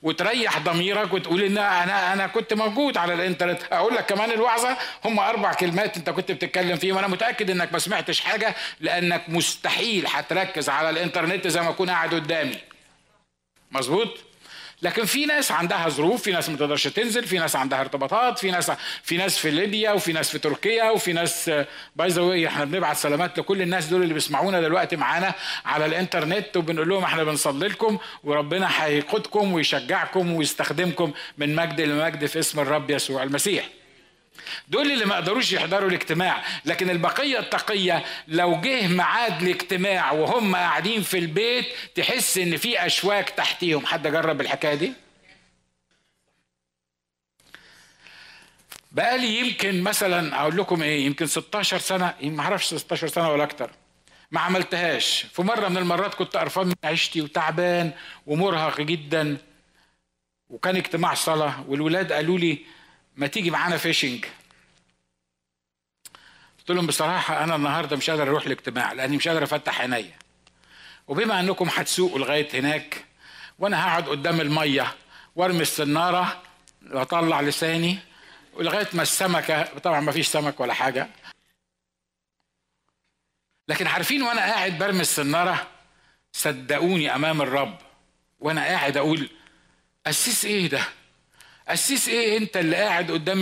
وتريح 0.02 0.58
ضميرك 0.58 1.12
وتقول 1.12 1.42
إن 1.42 1.58
أنا 1.58 2.12
أنا 2.12 2.26
كنت 2.26 2.54
موجود 2.54 2.96
على 2.96 3.14
الإنترنت. 3.14 3.62
أقول 3.72 3.94
لك 3.94 4.06
كمان 4.06 4.30
الوعظة 4.30 4.76
هم 5.04 5.18
أربع 5.18 5.52
كلمات 5.52 5.96
أنت 5.96 6.10
كنت 6.10 6.32
بتتكلم 6.32 6.76
فيهم. 6.76 6.96
وأنا 6.96 7.08
متأكد 7.08 7.50
إنك 7.50 7.72
ما 7.72 7.78
سمعتش 7.78 8.20
حاجة 8.20 8.54
لأنك 8.80 9.22
مستحيل 9.28 10.06
هتركز 10.08 10.68
على 10.68 10.90
الإنترنت 10.90 11.48
زي 11.48 11.60
ما 11.60 11.70
أكون 11.70 11.90
قاعد 11.90 12.14
قدامي. 12.14 12.56
مظبوط؟ 13.72 14.27
لكن 14.82 15.04
في 15.04 15.26
ناس 15.26 15.52
عندها 15.52 15.88
ظروف 15.88 16.22
في 16.22 16.32
ناس 16.32 16.48
ما 16.48 16.56
تقدرش 16.56 16.86
تنزل 16.86 17.24
في 17.24 17.38
ناس 17.38 17.56
عندها 17.56 17.80
ارتباطات 17.80 18.38
في 18.38 18.50
ناس 18.50 18.72
في 19.02 19.16
ناس 19.16 19.38
في 19.38 19.50
ليبيا 19.50 19.90
وفي 19.90 20.12
ناس 20.12 20.30
في 20.30 20.38
تركيا 20.38 20.90
وفي 20.90 21.12
ناس 21.12 21.50
باي 21.96 22.08
ذا 22.08 22.46
إحنا 22.46 22.64
بنبعت 22.64 22.96
سلامات 22.96 23.38
لكل 23.38 23.62
الناس 23.62 23.86
دول 23.86 24.02
اللي 24.02 24.14
بيسمعونا 24.14 24.60
دلوقتي 24.60 24.96
معانا 24.96 25.34
على 25.64 25.86
الانترنت 25.86 26.56
وبنقول 26.56 26.88
لهم 26.88 27.04
إحنا 27.04 27.24
بنصلي 27.24 27.68
لكم 27.68 27.98
وربنا 28.24 28.68
هيقودكم 28.84 29.52
ويشجعكم 29.52 30.32
ويستخدمكم 30.32 31.12
من 31.38 31.54
مجد 31.56 31.80
لمجد 31.80 32.26
في 32.26 32.38
اسم 32.38 32.60
الرب 32.60 32.90
يسوع 32.90 33.22
المسيح. 33.22 33.68
دول 34.68 34.90
اللي 34.92 35.04
ما 35.04 35.16
قدروش 35.16 35.52
يحضروا 35.52 35.88
الاجتماع 35.88 36.44
لكن 36.64 36.90
البقية 36.90 37.38
التقية 37.38 38.04
لو 38.28 38.60
جه 38.60 38.88
ميعاد 38.88 39.42
الاجتماع 39.42 40.12
وهم 40.12 40.56
قاعدين 40.56 41.02
في 41.02 41.18
البيت 41.18 41.66
تحس 41.94 42.38
إن 42.38 42.56
في 42.56 42.86
أشواك 42.86 43.30
تحتيهم. 43.30 43.86
حد 43.86 44.06
جرب 44.06 44.40
الحكاية 44.40 44.74
دي؟ 44.74 44.92
بقالي 48.92 49.38
يمكن 49.38 49.82
مثلا 49.82 50.40
أقول 50.40 50.56
لكم 50.56 50.82
إيه 50.82 51.06
يمكن 51.06 51.26
16 51.26 51.78
سنة 51.78 52.14
ما 52.22 52.42
أعرفش 52.42 52.74
16 52.74 53.08
سنة 53.08 53.30
ولا 53.30 53.44
أكتر 53.44 53.70
ما 54.30 54.40
عملتهاش. 54.40 55.26
في 55.32 55.42
مرة 55.42 55.68
من 55.68 55.76
المرات 55.76 56.14
كنت 56.14 56.36
قرفان 56.36 56.66
من 56.66 56.74
عيشتي 56.84 57.22
وتعبان 57.22 57.90
ومرهق 58.26 58.80
جدا 58.80 59.36
وكان 60.50 60.76
اجتماع 60.76 61.14
صلاة 61.14 61.64
والولاد 61.68 62.12
قالوا 62.12 62.38
لي 62.38 62.58
ما 63.18 63.26
تيجي 63.26 63.50
معانا 63.50 63.76
فيشنج 63.76 64.24
قلت 66.58 66.70
لهم 66.70 66.86
بصراحة 66.86 67.44
أنا 67.44 67.56
النهاردة 67.56 67.96
مش 67.96 68.10
قادر 68.10 68.22
أروح 68.22 68.46
الاجتماع 68.46 68.92
لأني 68.92 69.16
مش 69.16 69.28
قادر 69.28 69.44
أفتح 69.44 69.80
عينيا. 69.80 70.18
وبما 71.08 71.40
أنكم 71.40 71.68
هتسوقوا 71.74 72.18
لغاية 72.18 72.60
هناك 72.60 73.04
وأنا 73.58 73.84
هقعد 73.88 74.08
قدام 74.08 74.40
المية 74.40 74.94
وأرمي 75.36 75.62
السنارة 75.62 76.42
وأطلع 76.90 77.40
لساني 77.40 77.98
ولغاية 78.54 78.88
ما 78.92 79.02
السمكة 79.02 79.62
طبعا 79.78 80.00
ما 80.00 80.12
فيش 80.12 80.28
سمك 80.28 80.60
ولا 80.60 80.74
حاجة. 80.74 81.08
لكن 83.68 83.86
عارفين 83.86 84.22
وأنا 84.22 84.40
قاعد 84.40 84.78
برمي 84.78 85.00
السناره 85.00 85.66
صدقوني 86.32 87.14
أمام 87.14 87.42
الرب 87.42 87.78
وأنا 88.40 88.64
قاعد 88.64 88.96
أقول 88.96 89.30
قسيس 90.06 90.44
إيه 90.44 90.66
ده؟ 90.68 90.97
قسيس 91.68 92.08
إيه 92.08 92.38
انت 92.38 92.56
اللي 92.56 92.76
قاعد 92.76 93.10
قدام 93.10 93.40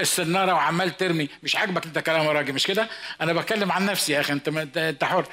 السنارة 0.00 0.54
وعمال 0.54 0.96
ترمي؟ 0.96 1.28
مش 1.42 1.56
عاجبك 1.56 1.84
انت 1.86 1.98
كلام 1.98 2.26
يا 2.26 2.32
راجل 2.32 2.52
مش 2.52 2.66
كده؟ 2.66 2.88
أنا 3.20 3.32
بتكلم 3.32 3.72
عن 3.72 3.86
نفسي 3.86 4.12
يا 4.12 4.20
أخي 4.20 4.32
انت 4.32 4.48
انت 4.76 5.04
حر. 5.04 5.26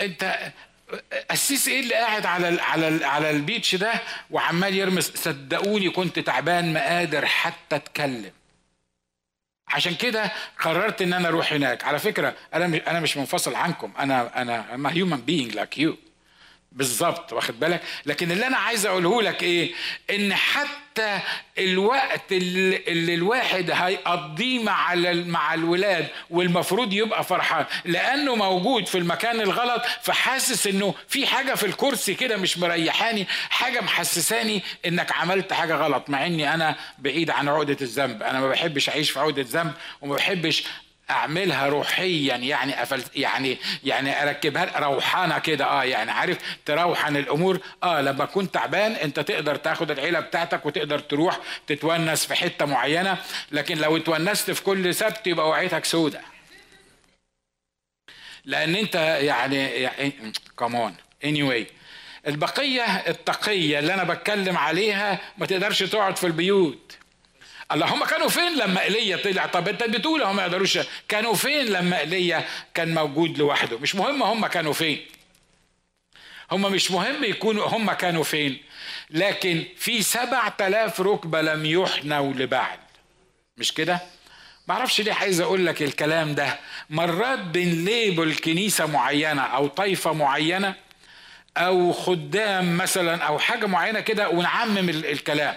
انت 0.00 0.52
قسيس 1.30 1.68
إيه 1.68 1.80
اللي 1.80 1.94
قاعد 1.94 2.26
على 2.26 2.48
ال 2.48 2.60
على 2.60 2.88
ال 2.88 3.04
على 3.04 3.30
البيتش 3.30 3.74
ده 3.74 3.92
وعمال 4.30 4.74
يرمي؟ 4.74 5.00
صدقوني 5.00 5.90
كنت 5.90 6.18
تعبان 6.18 6.72
ما 6.72 6.80
قادر 6.86 7.26
حتى 7.26 7.76
اتكلم. 7.76 8.32
عشان 9.68 9.94
كده 9.94 10.30
قررت 10.60 11.02
ان 11.02 11.12
أنا 11.12 11.28
أروح 11.28 11.52
هناك. 11.52 11.84
على 11.84 11.98
فكرة 11.98 12.34
أنا 12.54 12.80
أنا 12.90 13.00
مش 13.00 13.16
منفصل 13.16 13.54
عنكم 13.54 13.92
أنا 13.98 14.42
أنا 14.42 14.64
I'm 14.76 14.94
human 14.94 15.20
being 15.30 15.54
like 15.58 15.80
you. 15.82 16.07
بالظبط 16.78 17.32
واخد 17.32 17.60
بالك؟ 17.60 17.80
لكن 18.06 18.32
اللي 18.32 18.46
أنا 18.46 18.56
عايز 18.56 18.86
أقوله 18.86 19.22
لك 19.22 19.42
إيه؟ 19.42 19.72
إن 20.10 20.34
حتى 20.34 21.20
الوقت 21.58 22.32
اللي, 22.32 23.14
الواحد 23.14 23.70
هيقضيه 23.70 24.62
مع 24.62 24.94
مع 25.26 25.54
الولاد 25.54 26.08
والمفروض 26.30 26.92
يبقى 26.92 27.24
فرحان 27.24 27.64
لأنه 27.84 28.34
موجود 28.34 28.86
في 28.86 28.98
المكان 28.98 29.40
الغلط 29.40 29.82
فحاسس 30.02 30.66
إنه 30.66 30.94
في 31.08 31.26
حاجة 31.26 31.54
في 31.54 31.66
الكرسي 31.66 32.14
كده 32.14 32.36
مش 32.36 32.58
مريحاني 32.58 33.26
حاجة 33.50 33.80
محسساني 33.80 34.62
إنك 34.86 35.12
عملت 35.12 35.52
حاجة 35.52 35.74
غلط 35.74 36.10
مع 36.10 36.26
إني 36.26 36.54
أنا 36.54 36.76
بعيد 36.98 37.30
عن 37.30 37.48
عقدة 37.48 37.76
الذنب. 37.80 38.22
أنا 38.22 38.40
ما 38.40 38.48
بحبش 38.48 38.88
أعيش 38.88 39.10
في 39.10 39.20
عقدة 39.20 39.46
ذنب 39.48 39.72
وما 40.00 40.14
بحبش 40.14 40.64
أعملها 41.10 41.66
روحيا 41.66 42.36
يعني 42.36 42.82
أفل 42.82 43.02
يعني 43.16 43.58
يعني 43.84 44.22
أركبها 44.22 44.78
روحانة 44.78 45.38
كده 45.38 45.64
آه 45.64 45.84
يعني 45.84 46.10
عارف 46.10 46.38
تروحن 46.64 47.16
الأمور. 47.16 47.60
آه 47.82 48.00
لما 48.00 48.24
كنت 48.24 48.54
تعبان 48.54 48.92
أنت 48.92 49.20
تقدر 49.20 49.56
تاخد 49.56 49.90
العيلة 49.90 50.20
بتاعتك 50.20 50.66
وتقدر 50.66 50.98
تروح 50.98 51.38
تتونس 51.66 52.26
في 52.26 52.34
حتة 52.34 52.64
معينة 52.64 53.18
لكن 53.52 53.78
لو 53.78 53.96
اتونست 53.96 54.50
في 54.50 54.62
كل 54.62 54.94
سبت 54.94 55.26
يبقى 55.26 55.48
وعيتك 55.48 55.84
سودة. 55.84 56.20
لأن 58.44 58.74
أنت 58.74 58.94
يعني 59.20 59.88
كمان 60.58 60.94
اني 61.24 61.64
anyway 61.64 61.66
البقية 62.26 62.82
التقية 62.82 63.78
اللي 63.78 63.94
أنا 63.94 64.04
بتكلم 64.04 64.56
عليها 64.56 65.18
ما 65.38 65.46
تقدرش 65.46 65.82
تقعد 65.82 66.16
في 66.16 66.26
البيوت. 66.26 66.96
الله 67.72 67.86
هم 67.94 68.04
كانوا 68.04 68.28
فين 68.28 68.56
لما 68.56 68.82
ايليا 68.82 69.16
طلع؟ 69.16 69.46
طب 69.46 69.68
أنت 69.68 69.82
بتقول 69.84 70.22
هم 70.22 70.36
ما 70.36 70.42
يقدروش. 70.42 70.78
كانوا 71.08 71.34
فين 71.34 71.66
لما 71.66 72.00
ايليا 72.00 72.44
كان 72.74 72.94
موجود 72.94 73.38
لوحده؟ 73.38 73.78
مش 73.78 73.94
مهم 73.94 74.22
هم 74.22 74.46
كانوا 74.46 74.72
فين. 74.72 75.00
هم 76.52 76.62
مش 76.72 76.90
مهم 76.90 77.24
يكونوا 77.24 77.66
هم 77.66 77.92
كانوا 77.92 78.24
فين 78.24 78.62
لكن 79.10 79.64
في 79.76 80.02
سبع 80.02 80.48
تلاف 80.48 81.00
ركبة 81.00 81.42
لم 81.42 81.66
يحنوا 81.66 82.32
لبعل 82.32 82.78
مش 83.56 83.72
كده؟ 83.74 84.00
معرفش 84.68 85.00
ليه 85.00 85.12
عايز 85.12 85.40
أقول 85.40 85.66
لك 85.66 85.82
الكلام 85.82 86.34
ده. 86.34 86.58
مرات 86.90 87.38
بنليبل 87.38 88.34
كنيسة 88.36 88.86
معينة 88.86 89.42
أو 89.42 89.66
طائفة 89.66 90.12
معينة 90.12 90.74
أو 91.56 91.92
خدام 91.92 92.76
مثلا 92.76 93.22
أو 93.24 93.38
حاجة 93.38 93.66
معينة 93.66 94.00
كده 94.00 94.28
ونعمم 94.28 94.88
الكلام. 94.88 95.56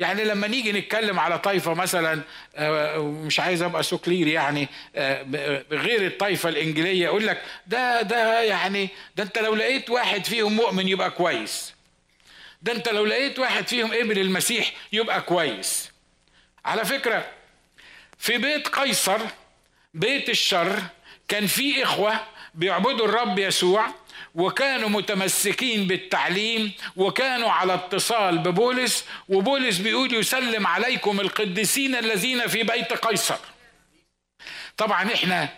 يعني 0.00 0.24
لما 0.24 0.46
نيجي 0.46 0.72
نتكلم 0.72 1.18
على 1.20 1.38
طائفة 1.38 1.74
مثلا 1.74 2.20
مش 2.98 3.40
عايز 3.40 3.62
أبقى 3.62 3.82
so 3.82 3.98
clear 3.98 4.26
يعني 4.26 4.68
غير 5.72 6.06
الطائفة 6.06 6.48
الانجيلية 6.48 7.04
يقول 7.04 7.26
لك 7.26 7.42
ده 7.66 8.02
ده 8.02 8.42
يعني 8.42 8.88
ده 9.16 9.22
أنت 9.22 9.38
لو 9.38 9.54
لقيت 9.54 9.90
واحد 9.90 10.24
فيهم 10.24 10.56
مؤمن 10.56 10.88
يبقى 10.88 11.10
كويس. 11.10 11.74
ده 12.62 12.72
أنت 12.72 12.88
لو 12.88 13.04
لقيت 13.04 13.38
واحد 13.38 13.68
فيهم 13.68 13.92
قبل 13.94 14.18
المسيح 14.18 14.72
يبقى 14.92 15.22
كويس. 15.22 15.90
على 16.64 16.84
فكرة 16.84 17.26
في 18.18 18.38
بيت 18.38 18.68
قيصر 18.68 19.18
بيت 19.94 20.28
الشر 20.28 20.82
كان 21.28 21.46
في 21.46 21.82
إخوة 21.82 22.20
بيعبدوا 22.54 23.06
الرب 23.06 23.38
يسوع 23.38 23.86
وكانوا 24.34 24.88
متمسكين 24.88 25.86
بالتعليم 25.86 26.72
وكانوا 26.96 27.50
على 27.50 27.74
اتصال 27.74 28.38
ببولس 28.38 29.04
وبولس 29.28 29.78
بيقول 29.78 30.14
يسلم 30.14 30.66
عليكم 30.66 31.20
القديسين 31.20 31.96
الذين 31.96 32.46
في 32.46 32.62
بيت 32.62 32.92
قيصر. 32.92 33.36
طبعا 34.76 35.14
إحنا 35.14 35.48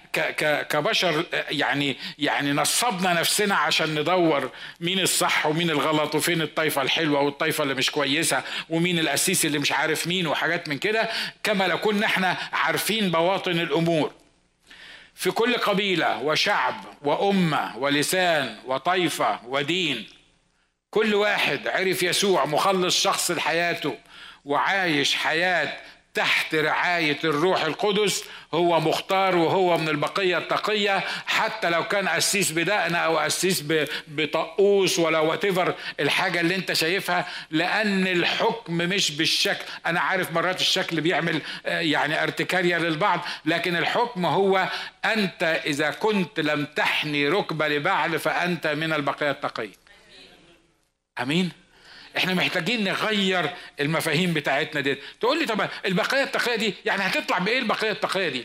كبشر 0.68 1.24
يعني 1.50 1.96
يعني 2.18 2.52
نصبنا 2.52 3.12
نفسنا 3.12 3.54
عشان 3.54 4.00
ندور 4.00 4.50
مين 4.80 4.98
الصح 5.00 5.46
ومين 5.46 5.70
الغلط 5.70 6.14
وفين 6.14 6.42
الطائفه 6.42 6.82
الحلوة 6.82 7.20
والطائفه 7.20 7.62
اللي 7.62 7.74
مش 7.74 7.90
كويسة 7.90 8.42
ومين 8.70 8.98
الاسيس 8.98 9.44
اللي 9.46 9.58
مش 9.58 9.72
عارف 9.72 10.06
مين 10.06 10.26
وحاجات 10.26 10.68
من 10.68 10.78
كده. 10.78 11.08
كما 11.42 11.68
لو 11.68 11.78
كنا 11.78 12.06
إحنا 12.06 12.36
عارفين 12.52 13.10
بواطن 13.10 13.60
الأمور. 13.60 14.12
في 15.14 15.30
كل 15.30 15.54
قبيلة 15.54 16.22
وشعب 16.22 16.84
وأمة 17.02 17.78
ولسان 17.78 18.58
وطائفة 18.66 19.40
ودين. 19.46 20.06
كل 20.90 21.14
واحد 21.14 21.68
عرف 21.68 22.02
يسوع 22.02 22.44
مخلص 22.44 23.02
شخص 23.02 23.30
لحياته 23.30 23.98
وعايش 24.44 25.14
حياة 25.14 25.76
تحت 26.14 26.54
رعاية 26.54 27.18
الروح 27.24 27.64
القدس 27.64 28.24
هو 28.54 28.80
مختار 28.80 29.36
وهو 29.36 29.78
من 29.78 29.88
البقية 29.88 30.38
التقية. 30.38 31.04
حتى 31.26 31.70
لو 31.70 31.84
كان 31.88 32.08
قسيس 32.08 32.52
بدقنة 32.52 32.98
أو 32.98 33.18
قسيس 33.18 33.64
بطقوس 34.08 34.98
ولا 34.98 35.18
واتيفر 35.18 35.74
الحاجة 36.00 36.40
اللي 36.40 36.54
أنت 36.54 36.72
شايفها 36.72 37.28
لأن 37.50 38.06
الحكم 38.06 38.74
مش 38.74 39.10
بالشكل 39.10 39.64
أنا 39.86 40.00
عارف 40.00 40.32
مرات 40.32 40.60
الشكل 40.60 41.00
بيعمل 41.00 41.42
يعني 41.64 42.22
ارتكارية 42.22 42.78
للبعض 42.78 43.20
لكن 43.44 43.76
الحكم 43.76 44.26
هو 44.26 44.68
أنت 45.04 45.60
إذا 45.66 45.90
كنت 45.90 46.40
لم 46.40 46.64
تحني 46.64 47.28
ركبة 47.28 47.68
لبعل 47.68 48.18
فأنت 48.18 48.66
من 48.66 48.92
البقية 48.92 49.30
التقية. 49.30 49.82
أمين؟ 51.20 51.61
إحنا 52.16 52.34
محتاجين 52.34 52.84
نغير 52.84 53.50
المفاهيم 53.80 54.34
بتاعتنا 54.34 54.80
دي 54.80 54.98
تقول 55.20 55.38
لي 55.38 55.46
طب 55.46 55.68
البقيه 55.86 56.22
التقيه 56.22 56.56
دي 56.56 56.74
يعني 56.84 57.02
هتطلع 57.02 57.38
بإيه 57.38 57.58
البقيه 57.58 57.90
التقيه 57.90 58.28
دي؟ 58.28 58.44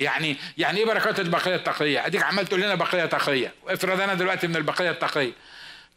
يعني 0.00 0.36
يعني 0.58 0.78
إيه 0.78 0.86
بركات 0.86 1.20
البقيه 1.20 1.54
التقيه 1.54 2.06
أديك 2.06 2.22
عمال 2.22 2.46
تقول 2.46 2.60
لنا 2.60 2.74
بقيه 2.74 3.04
تقيه 3.06 3.52
افرض 3.68 4.00
أنا 4.00 4.14
دلوقتي 4.14 4.46
من 4.46 4.56
البقيه 4.56 4.90
التقيه 4.90 5.32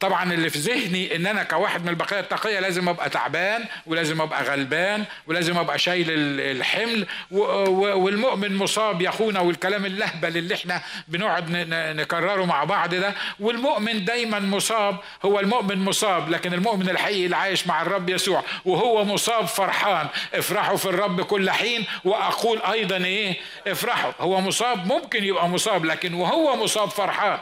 طبعا 0.03 0.33
اللي 0.33 0.49
في 0.49 0.59
ذهني 0.59 1.15
إن 1.15 1.27
أنا 1.27 1.43
كواحد 1.43 1.81
من 1.83 1.89
البقيه 1.89 2.19
التقيه 2.19 2.59
لازم 2.59 2.89
أبقى 2.89 3.09
تعبان 3.09 3.65
ولازم 3.87 4.21
أبقى 4.21 4.43
غلبان 4.43 5.03
ولازم 5.27 5.57
أبقى 5.57 5.79
شايل 5.79 6.05
الحمل 6.39 7.05
والمؤمن 7.31 8.55
مصاب 8.55 9.01
يا 9.01 9.09
أخونا 9.09 9.39
والكلام 9.39 9.85
اللهبل 9.85 10.37
اللي 10.37 10.55
إحنا 10.55 10.81
بنقعد 11.07 11.45
نكرره 11.71 12.45
مع 12.45 12.63
بعض 12.63 12.95
ده. 12.95 13.13
والمؤمن 13.39 14.05
دايما 14.05 14.39
مصاب 14.39 14.97
هو 15.25 15.39
المؤمن 15.39 15.77
مصاب 15.79 16.29
لكن 16.29 16.53
المؤمن 16.53 16.89
الحقيقي 16.89 17.25
اللي 17.25 17.35
عايش 17.35 17.67
مع 17.67 17.81
الرب 17.81 18.09
يسوع 18.09 18.43
وهو 18.65 19.05
مصاب 19.05 19.45
فرحان. 19.45 20.07
افرحوا 20.33 20.77
في 20.77 20.85
الرب 20.85 21.21
كل 21.21 21.49
حين 21.51 21.85
وأقول 22.05 22.61
أيضا 22.61 22.97
إيه؟ 22.97 23.37
افرحوا. 23.67 24.11
هو 24.19 24.41
مصاب 24.41 24.87
ممكن 24.87 25.23
يبقى 25.23 25.49
مصاب 25.49 25.85
لكن 25.85 26.13
وهو 26.13 26.55
مصاب 26.55 26.89
فرحان 26.89 27.37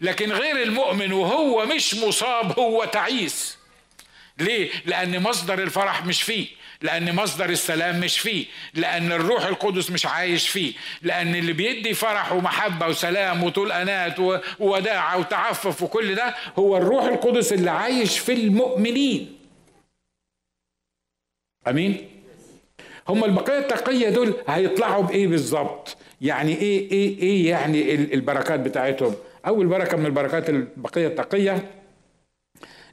لكن 0.00 0.32
غير 0.32 0.62
المؤمن 0.62 1.12
وهو 1.12 1.66
مش 1.66 1.94
مصاب 1.94 2.58
هو 2.58 2.84
تعيس. 2.84 3.58
ليه؟ 4.38 4.70
لأن 4.86 5.22
مصدر 5.22 5.62
الفرح 5.62 6.06
مش 6.06 6.22
فيه 6.22 6.46
لأن 6.82 7.14
مصدر 7.14 7.50
السلام 7.50 8.00
مش 8.00 8.18
فيه 8.18 8.46
لأن 8.74 9.12
الروح 9.12 9.44
القدس 9.44 9.90
مش 9.90 10.06
عايش 10.06 10.48
فيه 10.48 10.72
لأن 11.02 11.34
اللي 11.34 11.52
بيدي 11.52 11.94
فرح 11.94 12.32
ومحبة 12.32 12.88
وسلام 12.88 13.44
وطول 13.44 13.72
أنات 13.72 14.16
ووداعه 14.60 15.18
وتعفف 15.18 15.82
وكل 15.82 16.14
ده 16.14 16.34
هو 16.58 16.76
الروح 16.76 17.04
القدس 17.04 17.52
اللي 17.52 17.70
عايش 17.70 18.18
في 18.18 18.32
المؤمنين. 18.32 19.38
أمين؟ 21.68 22.08
هم 23.08 23.24
البقية 23.24 23.58
التقية 23.58 24.08
دول 24.08 24.34
هيطلعوا 24.48 25.02
بإيه 25.02 25.26
بالظبط؟ 25.28 25.96
يعني 26.20 26.54
إيه 26.58 26.90
إيه 26.92 27.18
إيه 27.18 27.50
يعني 27.50 27.94
البركات 27.94 28.60
بتاعتهم؟ 28.60 29.14
أول 29.46 29.66
بركة 29.66 29.96
من 29.96 30.06
البركات 30.06 30.48
البقية 30.48 31.06
التقية 31.06 31.70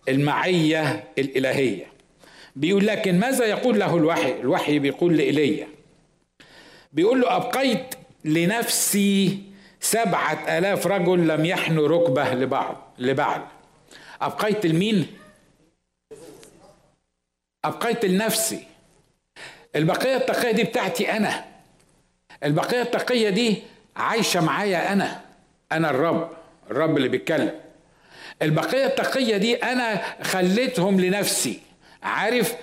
المعية 0.09 1.03
الإلهية. 1.17 1.85
بيقول 2.55 2.87
لكن 2.87 3.19
ماذا 3.19 3.45
يقول 3.45 3.79
له 3.79 3.95
الوحي؟ 3.97 4.31
الوحي 4.39 4.79
بيقول 4.79 5.17
لإيليا 5.17 5.67
بيقول 6.93 7.21
له 7.21 7.35
أبقيت 7.35 7.95
لنفسي 8.25 9.39
سبعة 9.79 10.57
آلاف 10.57 10.87
رجل 10.87 11.27
لم 11.27 11.45
يحنوا 11.45 11.87
ركبة 11.87 12.33
لبعض 12.33 12.93
لبعض. 12.99 13.47
أبقيت 14.21 14.65
لمين؟ 14.65 15.07
أبقيت 17.65 18.05
لنفسي. 18.05 18.63
البقية 19.75 20.15
التقية 20.15 20.51
دي 20.51 20.63
بتاعتي 20.63 21.11
أنا. 21.11 21.45
البقية 22.43 22.81
التقية 22.81 23.29
دي 23.29 23.63
عايشة 23.95 24.41
معايا 24.41 24.93
أنا. 24.93 25.24
أنا 25.75 25.89
الرب 25.89 26.29
الرب 26.71 26.97
اللي 26.97 27.07
بيتكلم. 27.09 27.51
البقية 28.41 28.85
التقية 28.85 29.37
دي 29.37 29.55
أنا 29.55 30.01
خليتهم 30.23 30.99
لنفسي. 31.01 31.59
عارف 32.03 32.53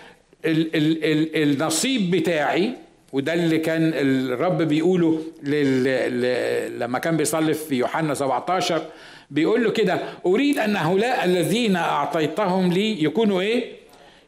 ال 0.45 0.77
ال 0.77 1.05
ال 1.05 1.43
النصيب 1.53 2.11
بتاعي 2.11 2.73
وده 3.13 3.35
اللي 3.35 3.59
كان 3.59 3.93
الرب 3.95 4.63
بيقوله 4.63 5.23
لما 6.79 6.99
كان 6.99 7.17
بيصلي 7.17 7.55
في 7.55 7.75
يوحنا 7.75 8.15
17 8.15 8.83
بيقول 9.31 9.65
له 9.65 9.71
كده 9.71 10.01
أريد 10.27 10.59
أن 10.59 10.77
هؤلاء 10.77 11.25
الذين 11.25 11.77
أعطيتهم 11.77 12.73
لي 12.73 13.05
يكونوا 13.05 13.41
إيه؟ 13.41 13.73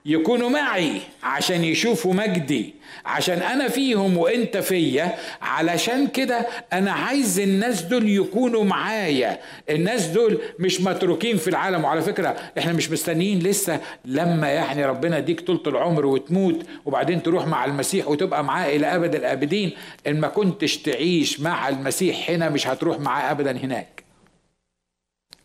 يكونوا 0.08 0.48
معي 0.50 1.00
عشان 1.22 1.64
يشوفوا 1.64 2.14
مجدي 2.14 2.74
عشان 3.04 3.38
أنا 3.38 3.68
فيهم 3.68 4.16
وأنت 4.16 4.56
فيا. 4.56 5.14
علشان 5.42 6.06
كده 6.06 6.46
أنا 6.72 6.92
عايز 6.92 7.40
الناس 7.40 7.82
دول 7.82 8.08
يكونوا 8.08 8.64
معايا. 8.64 9.40
الناس 9.70 10.06
دول 10.06 10.38
مش 10.58 10.80
متروكين 10.80 11.36
في 11.36 11.48
العالم. 11.48 11.84
وعلى 11.84 12.02
فكرة 12.02 12.36
إحنا 12.58 12.72
مش 12.72 12.90
مستنيين 12.90 13.38
لسه 13.38 13.80
لما 14.04 14.48
يعني 14.48 14.84
ربنا 14.84 15.18
يديك 15.18 15.40
طولة 15.40 15.62
العمر 15.66 16.06
وتموت 16.06 16.66
وبعدين 16.84 17.22
تروح 17.22 17.46
مع 17.46 17.64
المسيح 17.64 18.08
وتبقى 18.08 18.44
معاه 18.44 18.76
إلى 18.76 18.86
أبد 18.86 19.14
الأبدين. 19.14 19.72
إن 20.06 20.20
ما 20.20 20.28
كنتش 20.28 20.76
تعيش 20.78 21.40
مع 21.40 21.68
المسيح 21.68 22.30
هنا 22.30 22.48
مش 22.48 22.66
هتروح 22.66 23.00
معاه 23.00 23.30
ابدا 23.30 23.50
هناك. 23.58 24.04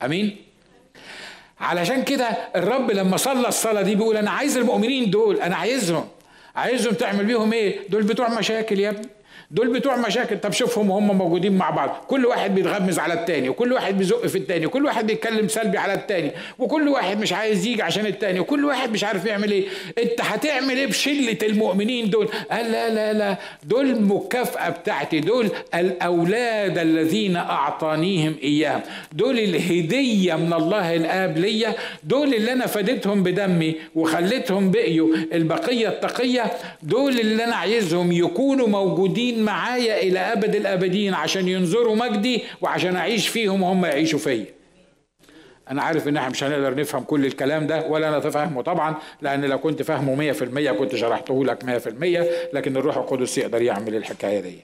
أمين؟ 0.05 0.35
علشان 1.59 2.03
كده 2.03 2.25
الرب 2.55 2.91
لما 2.91 3.17
صلى 3.17 3.47
الصلاة 3.47 3.81
دي 3.81 3.95
بيقول 3.95 4.17
أنا 4.17 4.31
عايز 4.31 4.57
المؤمنين 4.57 5.09
دول 5.09 5.41
أنا 5.41 5.55
عايزهم. 5.55 6.07
عايزهم 6.55 6.93
تعمل 6.93 7.25
بيهم 7.25 7.53
إيه؟ 7.53 7.79
دول 7.89 8.03
بتوع 8.03 8.29
مشاكل 8.29 8.79
يا 8.79 8.89
ابني. 8.89 9.07
دول 9.51 9.73
بتوع 9.73 9.95
مشاكل. 9.97 10.37
طب 10.39 10.51
شوفهم 10.51 10.89
وهم 10.89 11.17
موجودين 11.17 11.57
مع 11.57 11.69
بعض. 11.69 12.05
كل 12.07 12.25
واحد 12.25 12.55
بيتغمز 12.55 12.99
على 12.99 13.13
التاني 13.13 13.49
وكل 13.49 13.73
واحد 13.73 13.97
بيزق 13.97 14.25
في 14.27 14.37
التاني 14.37 14.65
وكل 14.65 14.85
واحد 14.85 15.07
بيتكلم 15.07 15.47
سلبي 15.47 15.77
على 15.77 15.93
التاني 15.93 16.31
وكل 16.59 16.87
واحد 16.87 17.19
مش 17.19 17.33
عايز 17.33 17.65
يجي 17.65 17.81
عشان 17.81 18.05
التاني 18.05 18.39
وكل 18.39 18.65
واحد 18.65 18.91
مش 18.91 19.03
عارف 19.03 19.25
يعمل 19.25 19.51
إيه. 19.51 19.65
انت 19.97 20.21
هتعمل 20.21 20.77
إيه 20.77 20.87
بشلة 20.87 21.37
المؤمنين 21.43 22.09
دول؟ 22.09 22.29
قال 22.51 22.71
لا 22.71 22.89
لا 22.89 23.13
لا. 23.13 23.37
دول 23.63 23.89
المكافأة 23.89 24.69
بتاعتي. 24.69 25.19
دول 25.19 25.49
الأولاد 25.75 26.77
الذين 26.77 27.35
أعطانيهم 27.35 28.35
إياهم. 28.43 28.81
دول 29.13 29.39
الهدية 29.39 30.35
من 30.35 30.53
الله 30.53 30.95
الآب 30.95 31.37
ليا. 31.37 31.73
دول 32.03 32.33
اللي 32.33 32.53
أنا 32.53 32.65
فديتهم 32.67 33.23
بدمي 33.23 33.75
وخليتهم 33.95 34.71
بقيوا 34.71 35.15
البقية 35.33 35.87
التقية. 35.87 36.51
دول 36.83 37.19
اللي 37.19 37.43
أنا 37.43 37.55
عايزهم 37.55 38.11
يكونوا 38.11 38.67
موجودين 38.67 39.38
معايا 39.41 40.01
إلى 40.01 40.19
أبد 40.19 40.55
الأبدين 40.55 41.13
عشان 41.13 41.47
ينظروا 41.47 41.95
مجدي 41.95 42.43
وعشان 42.61 42.95
أعيش 42.95 43.27
فيهم 43.27 43.61
وهم 43.61 43.85
يعيشوا 43.85 44.19
فيا. 44.19 44.45
أنا 45.71 45.81
عارف 45.81 46.07
إن 46.07 46.17
إحنا 46.17 46.29
مش 46.29 46.43
هنقدر 46.43 46.75
نفهم 46.75 47.03
كل 47.03 47.25
الكلام 47.25 47.67
ده 47.67 47.87
ولا 47.87 48.07
أنا 48.09 48.19
فاهمه 48.19 48.61
طبعا 48.61 48.95
لأن 49.21 49.45
لو 49.45 49.59
كنت 49.59 49.81
فاهمه 49.81 50.33
100% 50.33 50.69
كنت 50.71 50.95
شرحته 50.95 51.45
لك 51.45 51.63
100% 51.63 52.55
لكن 52.55 52.77
الروح 52.77 52.97
القدس 52.97 53.37
يقدر 53.37 53.61
يعمل 53.61 53.95
الحكاية 53.95 54.39
دي. 54.39 54.59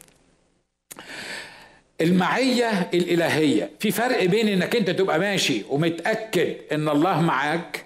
المعية 2.01 2.89
الإلهية 2.93 3.69
في 3.79 3.91
فرق 3.91 4.23
بين 4.25 4.47
إنك 4.47 4.75
أنت 4.75 4.89
تبقى 4.89 5.19
ماشي 5.19 5.61
ومتأكد 5.69 6.55
إن 6.71 6.89
الله 6.89 7.21
معاك 7.21 7.85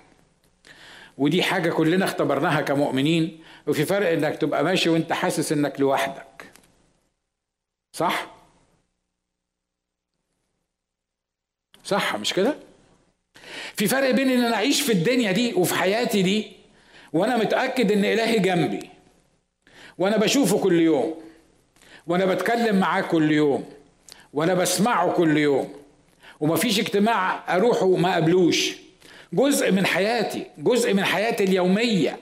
ودي 1.17 1.43
حاجة 1.43 1.69
كلنا 1.69 2.05
اختبرناها 2.05 2.61
كمؤمنين 2.61 3.39
وفي 3.67 3.85
فرق 3.85 4.09
إنك 4.09 4.37
تبقى 4.37 4.63
ماشي 4.63 4.89
وأنت 4.89 5.13
حاسس 5.13 5.51
إنك 5.51 5.79
لوحدك. 5.79 6.48
صح؟ 7.93 8.27
صح 11.83 12.15
مش 12.15 12.33
كده؟ 12.33 12.55
في 13.75 13.87
فرق 13.87 14.11
بين 14.11 14.29
إن 14.29 14.43
أنا 14.43 14.55
أعيش 14.55 14.81
في 14.81 14.91
الدنيا 14.91 15.31
دي 15.31 15.53
وفي 15.53 15.73
حياتي 15.75 16.21
دي 16.21 16.51
وأنا 17.13 17.37
متأكد 17.37 17.91
إن 17.91 18.05
إلهي 18.05 18.39
جنبي 18.39 18.89
وأنا 19.97 20.17
بشوفه 20.17 20.59
كل 20.59 20.81
يوم 20.81 21.21
وأنا 22.07 22.25
بتكلم 22.25 22.79
معاه 22.79 23.01
كل 23.01 23.31
يوم 23.31 23.73
وأنا 24.33 24.53
بسمعه 24.53 25.11
كل 25.11 25.37
يوم 25.37 25.73
ومفيش 26.39 26.79
اجتماع 26.79 27.55
أروحه 27.55 27.87
ما 27.95 28.15
قبلوش. 28.15 28.75
جزء 29.33 29.71
من 29.71 29.85
حياتي 29.85 30.45
جزء 30.57 30.93
من 30.93 31.03
حياتي 31.03 31.43
اليومية 31.43 32.19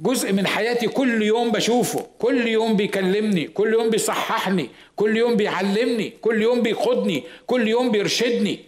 جزء 0.00 0.32
من 0.32 0.46
حياتي 0.46 0.88
كل 0.88 1.22
يوم 1.22 1.50
بشوفه 1.52 2.06
كل 2.18 2.46
يوم 2.46 2.76
بيكلمني 2.76 3.44
كل 3.44 3.72
يوم 3.72 3.90
بيصححني 3.90 4.68
كل 4.96 5.16
يوم 5.16 5.34
بيعلمني 5.36 6.12
كل 6.20 6.42
يوم 6.42 6.62
بيقودني 6.62 7.24
كل 7.46 7.68
يوم 7.68 7.90
بيرشدني. 7.90 8.58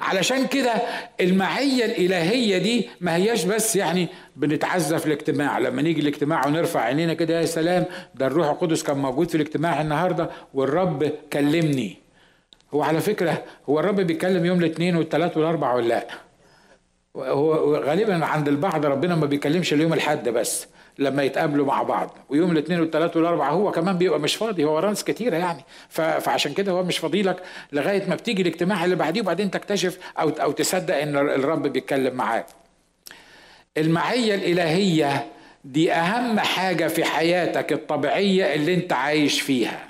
علشان 0.00 0.46
كده 0.46 0.72
المعية 1.20 1.84
الإلهية 1.84 2.58
دي 2.58 2.88
ما 3.00 3.16
هياش 3.16 3.44
بس 3.44 3.76
يعني 3.76 4.08
بنتعزى 4.36 4.98
في 4.98 5.06
الاجتماع 5.06 5.58
لما 5.58 5.82
نيجي 5.82 6.00
الاجتماع 6.00 6.46
ونرفع 6.46 6.80
عينينا 6.80 7.14
كده 7.14 7.40
يا 7.40 7.46
سلام 7.46 7.84
ده 8.14 8.26
الروح 8.26 8.48
القدس 8.48 8.82
كان 8.82 8.98
موجود 8.98 9.28
في 9.28 9.34
الاجتماع 9.34 9.80
النهارده 9.80 10.30
والرب 10.54 11.12
كلمني. 11.32 11.96
هو 12.74 12.82
على 12.82 13.00
فكرة 13.00 13.44
هو 13.68 13.80
الرب 13.80 14.00
بيتكلم 14.00 14.44
يوم 14.44 14.58
الاثنين 14.58 14.96
والثلاث 14.96 15.36
والأربع 15.36 15.74
ولا 15.74 15.88
لأ؟ 15.88 16.06
هو 17.16 17.76
غالبا 17.76 18.24
عند 18.24 18.48
البعض 18.48 18.86
ربنا 18.86 19.14
ما 19.14 19.26
بيكلمش 19.26 19.72
اليوم 19.72 19.92
الحد 19.92 20.28
بس 20.28 20.66
لما 20.98 21.22
يتقابلوا 21.22 21.66
مع 21.66 21.82
بعض 21.82 22.18
ويوم 22.28 22.50
الاثنين 22.52 22.80
والثلاث 22.80 23.16
والاربعاء 23.16 23.52
هو 23.54 23.70
كمان 23.72 23.98
بيبقى 23.98 24.20
مش 24.20 24.36
فاضي 24.36 24.64
هو 24.64 24.76
وراه 24.76 24.88
ناس 24.88 25.04
كتيرة 25.04 25.36
يعني 25.36 25.64
فعشان 25.88 26.52
كده 26.52 26.72
هو 26.72 26.82
مش 26.82 26.98
فاضي 26.98 27.22
لك 27.22 27.36
لغاية 27.72 28.08
ما 28.08 28.14
بتيجي 28.14 28.42
الاجتماع 28.42 28.84
اللي 28.84 28.96
بعديه 28.96 29.20
وبعدين 29.20 29.50
تكتشف 29.50 29.98
أو 30.20 30.28
أو 30.28 30.52
تصدق 30.52 30.96
إن 30.96 31.16
الرب 31.16 31.62
بيتكلم 31.66 32.14
معاك. 32.14 32.46
المعية 33.78 34.34
الإلهية 34.34 35.26
دي 35.64 35.92
أهم 35.92 36.40
حاجة 36.40 36.86
في 36.88 37.04
حياتك 37.04 37.72
الطبيعية 37.72 38.54
اللي 38.54 38.74
أنت 38.74 38.92
عايش 38.92 39.40
فيها. 39.40 39.80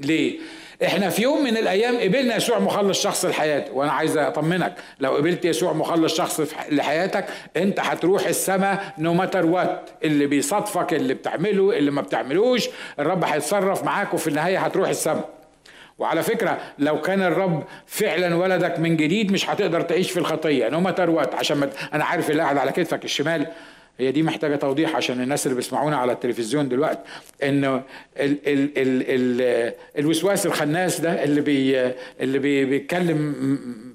ليه؟ 0.00 0.38
إحنا 0.84 1.08
في 1.10 1.22
يوم 1.22 1.44
من 1.44 1.56
الأيام 1.56 1.96
قبلنا 1.96 2.36
يسوع 2.36 2.58
مخلص 2.58 3.02
شخص 3.02 3.24
لحياتي 3.24 3.70
وأنا 3.70 3.92
عايز 3.92 4.16
أطمنك 4.16 4.74
لو 5.00 5.16
قبلت 5.16 5.44
يسوع 5.44 5.72
مخلص 5.72 6.16
شخص 6.16 6.40
لحياتك 6.70 7.24
أنت 7.56 7.80
هتروح 7.80 8.26
السماء 8.26 8.94
no 8.98 9.14
matter 9.14 9.46
what 9.46 9.90
اللي 10.04 10.26
بيصادفك 10.26 10.94
اللي 10.94 11.14
بتعمله 11.14 11.78
اللي 11.78 11.90
ما 11.90 12.02
بتعملوش 12.02 12.68
الرب 12.98 13.24
هيتصرف 13.24 13.84
معاك 13.84 14.14
وفي 14.14 14.26
النهاية 14.26 14.58
هتروح 14.58 14.88
السماء. 14.88 15.28
وعلى 15.98 16.22
فكرة 16.22 16.58
لو 16.78 17.00
كان 17.00 17.22
الرب 17.22 17.64
فعلا 17.86 18.34
ولدك 18.36 18.78
من 18.78 18.96
جديد 18.96 19.32
مش 19.32 19.50
هتقدر 19.50 19.80
تعيش 19.80 20.10
في 20.10 20.16
الخطية 20.16 20.68
no 20.68 20.80
matter 20.80 21.10
what 21.10 21.34
عشان 21.34 21.56
ما 21.56 21.70
أنا 21.94 22.04
عارف 22.04 22.30
اللي 22.30 22.42
قاعد 22.42 22.58
على 22.58 22.72
كتفك 22.72 23.04
الشمال 23.04 23.46
هي 23.98 24.12
دي 24.12 24.22
محتاجة 24.22 24.56
توضيح 24.56 24.96
عشان 24.96 25.20
الناس 25.22 25.46
اللي 25.46 25.56
بيسمعونا 25.56 25.96
على 25.96 26.12
التلفزيون 26.12 26.68
دلوقتي 26.68 27.00
إنه 27.42 27.74
ال 28.20 28.36
ال 28.46 28.70
ال 28.78 29.04
ال 29.08 29.72
الوسواس 29.98 30.46
الخناس 30.46 31.00
ده 31.00 31.24
اللي 31.24 31.40
بي 31.40 31.80
اللي 32.20 32.38
بي 32.38 32.64
بيتكلم 32.64 33.34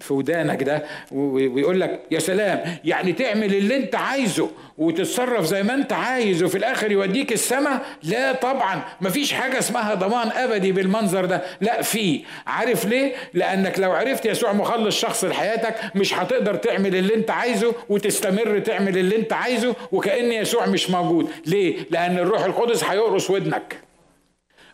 في 0.01 0.13
ودانك 0.13 0.63
ده 0.63 0.83
ويقول 1.11 1.79
لك 1.81 2.01
يا 2.11 2.19
سلام 2.19 2.77
يعني 2.85 3.13
تعمل 3.13 3.55
اللي 3.55 3.75
أنت 3.77 3.95
عايزه 3.95 4.49
وتتصرف 4.77 5.45
زي 5.45 5.63
ما 5.63 5.73
أنت 5.73 5.93
عايز 5.93 6.43
وفي 6.43 6.57
الآخر 6.57 6.91
يوديك 6.91 7.33
السماء 7.33 7.85
لا 8.03 8.33
طبعا 8.33 8.81
مفيش 9.01 9.33
حاجة 9.33 9.59
اسمها 9.59 9.93
ضمان 9.93 10.31
أبدي 10.31 10.71
بالمنظر 10.71 11.25
ده. 11.25 11.41
لا 11.61 11.81
في. 11.81 12.21
عارف 12.47 12.85
ليه؟ 12.85 13.13
لأنك 13.33 13.79
لو 13.79 13.91
عرفت 13.91 14.25
يسوع 14.25 14.53
مخلص 14.53 14.99
شخص 15.01 15.25
لحياتك 15.25 15.75
مش 15.95 16.13
هتقدر 16.13 16.55
تعمل 16.55 16.95
اللي 16.95 17.15
أنت 17.15 17.31
عايزه 17.31 17.73
وتستمر 17.89 18.59
تعمل 18.59 18.97
اللي 18.97 19.15
أنت 19.15 19.33
عايزه 19.33 19.75
وكأن 19.91 20.31
يسوع 20.31 20.65
مش 20.65 20.89
موجود. 20.89 21.29
ليه؟ 21.45 21.85
لأن 21.91 22.17
الروح 22.17 22.43
القدس 22.43 22.83
هيقرص 22.83 23.29
ودنك. 23.29 23.81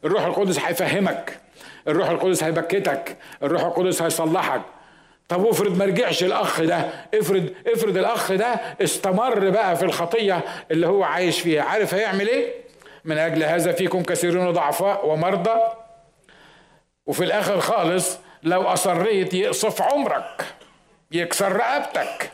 الروح 0.05 0.25
القدس 0.25 0.59
هيفهمك. 0.59 1.39
الروح 1.87 2.09
القدس 2.09 2.43
هيبكتك. 2.43 3.17
الروح 3.43 3.63
القدس 3.63 4.01
هيصلحك. 4.01 4.61
طب 5.29 5.45
افرض 5.47 5.77
ما 5.77 5.85
رجعش 5.85 6.23
الأخ 6.23 6.61
ده. 6.61 6.89
افرض 7.13 7.49
افرض 7.67 7.97
الأخ 7.97 8.31
ده 8.31 8.47
استمر 8.81 9.49
بقى 9.49 9.75
في 9.75 9.85
الخطية 9.85 10.41
اللي 10.71 10.87
هو 10.87 11.03
عايش 11.03 11.41
فيها. 11.41 11.63
عارف 11.63 11.93
هيعمل 11.93 12.27
إيه؟ 12.27 12.53
من 13.05 13.17
أجل 13.17 13.43
هذا 13.43 13.71
فيكم 13.71 14.03
كثيرون 14.03 14.51
ضعفاء 14.51 15.07
ومرضى. 15.07 15.59
وفي 17.05 17.23
الآخر 17.23 17.59
خالص 17.59 18.19
لو 18.43 18.61
أصريت 18.61 19.33
يقصف 19.33 19.81
عمرك. 19.81 20.45
يكسر 21.11 21.51
رقبتك. 21.55 22.31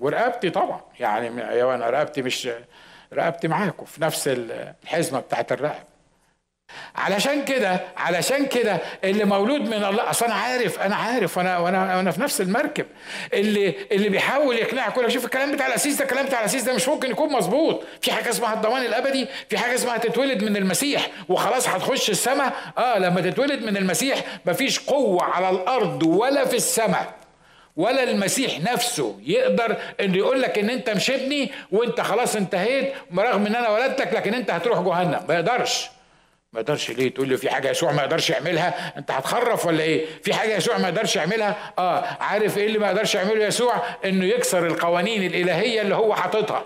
ورقبتي 0.00 0.50
طبعا. 0.50 0.80
يعني 1.00 1.28
أنا 1.74 1.90
رقبتي 1.90 2.22
مش 2.22 2.48
رقبتي 3.12 3.48
معاكم 3.48 3.84
في 3.84 4.02
نفس 4.02 4.28
الحزمة 4.32 5.20
بتاعت 5.20 5.52
الرقب. 5.52 5.84
علشان 6.96 7.44
كده 7.44 7.80
علشان 7.96 8.46
كده 8.46 8.78
اللي 9.04 9.24
مولود 9.24 9.60
من 9.60 9.84
الله 9.84 10.10
أصل 10.10 10.24
أنا 10.26 10.34
عارف 10.34 10.80
أنا 10.80 10.96
عارف 10.96 11.38
وأنا 11.38 11.58
وأنا 11.58 12.00
أنا 12.00 12.10
في 12.10 12.20
نفس 12.20 12.40
المركب. 12.40 12.86
اللي 13.32 13.74
اللي 13.92 14.08
بيحاول 14.08 14.56
يقنعك 14.56 14.92
يقول 14.96 15.12
شوف 15.12 15.24
الكلام 15.24 15.52
بتاع 15.52 15.66
الأسيس 15.66 15.96
ده 15.96 16.04
الكلام 16.04 16.26
بتاع 16.26 16.40
الأسيس 16.40 16.62
ده 16.62 16.74
مش 16.74 16.88
ممكن 16.88 17.10
يكون 17.10 17.32
مظبوط. 17.32 17.82
في 18.00 18.12
حاجة 18.12 18.30
اسمها 18.30 18.54
الضمان 18.54 18.82
الأبدي 18.82 19.26
في 19.50 19.58
حاجة 19.58 19.74
اسمها 19.74 19.96
تتولد 19.96 20.44
من 20.44 20.56
المسيح 20.56 21.10
وخلاص 21.28 21.68
هتخش 21.68 22.10
السماء. 22.10 22.52
آه 22.78 22.98
لما 22.98 23.20
تتولد 23.20 23.62
من 23.62 23.76
المسيح 23.76 24.18
مفيش 24.46 24.80
قوة 24.80 25.24
على 25.24 25.50
الأرض 25.50 26.02
ولا 26.02 26.44
في 26.44 26.56
السماء. 26.56 27.14
ولا 27.76 28.02
المسيح 28.02 28.60
نفسه 28.60 29.18
يقدر 29.22 29.76
إنه 30.00 30.16
يقول 30.16 30.42
لك 30.42 30.58
إن 30.58 30.70
أنت 30.70 30.90
مش 30.90 31.10
ابني 31.10 31.50
وأنت 31.72 32.00
خلاص 32.00 32.36
انتهيت 32.36 32.92
رغم 33.18 33.46
إن 33.46 33.54
أنا 33.54 33.68
ولدتك 33.68 34.12
لكن 34.12 34.34
أنت 34.34 34.50
هتروح 34.50 34.80
جهنم. 34.80 35.20
ما 35.28 35.34
يقدرش. 35.34 35.90
ما 36.52 36.60
يقدرش 36.60 36.90
ليه؟ 36.90 37.14
تقول 37.14 37.28
له 37.30 37.36
في 37.36 37.50
حاجة 37.50 37.70
يسوع 37.70 37.92
ما 37.92 38.02
يقدرش 38.02 38.30
يعملها؟ 38.30 38.98
أنت 38.98 39.10
هتخرف 39.10 39.66
ولا 39.66 39.82
إيه؟ 39.82 40.06
في 40.22 40.34
حاجة 40.34 40.56
يسوع 40.56 40.78
ما 40.78 40.88
يقدرش 40.88 41.16
يعملها؟ 41.16 41.56
آه 41.78 42.04
عارف 42.20 42.58
إيه 42.58 42.66
اللي 42.66 42.78
ما 42.78 42.86
يقدرش 42.86 43.14
يعمله 43.14 43.44
يسوع؟ 43.44 43.74
إنه 44.04 44.24
يكسر 44.24 44.66
القوانين 44.66 45.26
الإلهية 45.26 45.82
اللي 45.82 45.94
هو 45.94 46.14
حاططها. 46.14 46.64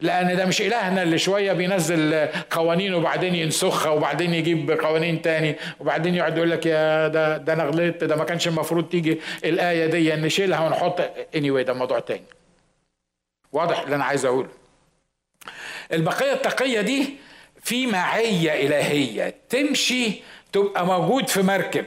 لأن 0.00 0.36
ده 0.36 0.46
مش 0.46 0.62
إلهنا 0.62 1.02
اللي 1.02 1.18
شوية 1.18 1.52
بينزل 1.52 2.28
قوانين 2.50 2.94
وبعدين 2.94 3.34
ينسخها 3.34 3.90
وبعدين 3.90 4.34
يجيب 4.34 4.70
قوانين 4.70 5.22
تاني 5.22 5.56
وبعدين 5.80 6.14
يقعد 6.14 6.36
يقول 6.36 6.50
لك 6.50 6.66
يا 6.66 7.08
ده 7.08 7.36
ده 7.36 7.52
أنا 7.52 7.64
غلطت 7.64 8.04
ده 8.04 8.16
ما 8.16 8.24
كانش 8.24 8.48
المفروض 8.48 8.88
تيجي 8.88 9.20
الآية 9.44 9.86
دي 9.86 10.16
نشيلها 10.16 10.66
ونحط. 10.66 11.00
اني 11.34 11.50
anyway 11.50 11.66
ده 11.66 11.72
موضوع 11.72 11.98
تاني. 11.98 12.24
واضح 13.52 13.80
اللي 13.80 13.96
أنا 13.96 14.04
عايز 14.04 14.24
أقوله. 14.24 14.48
البقية 15.92 16.32
التقية 16.32 16.80
دي 16.80 17.16
في 17.62 17.86
معيه 17.86 18.66
إلهية. 18.66 19.34
تمشي 19.48 20.22
تبقى 20.52 20.86
موجود 20.86 21.28
في 21.28 21.42
مركب. 21.42 21.84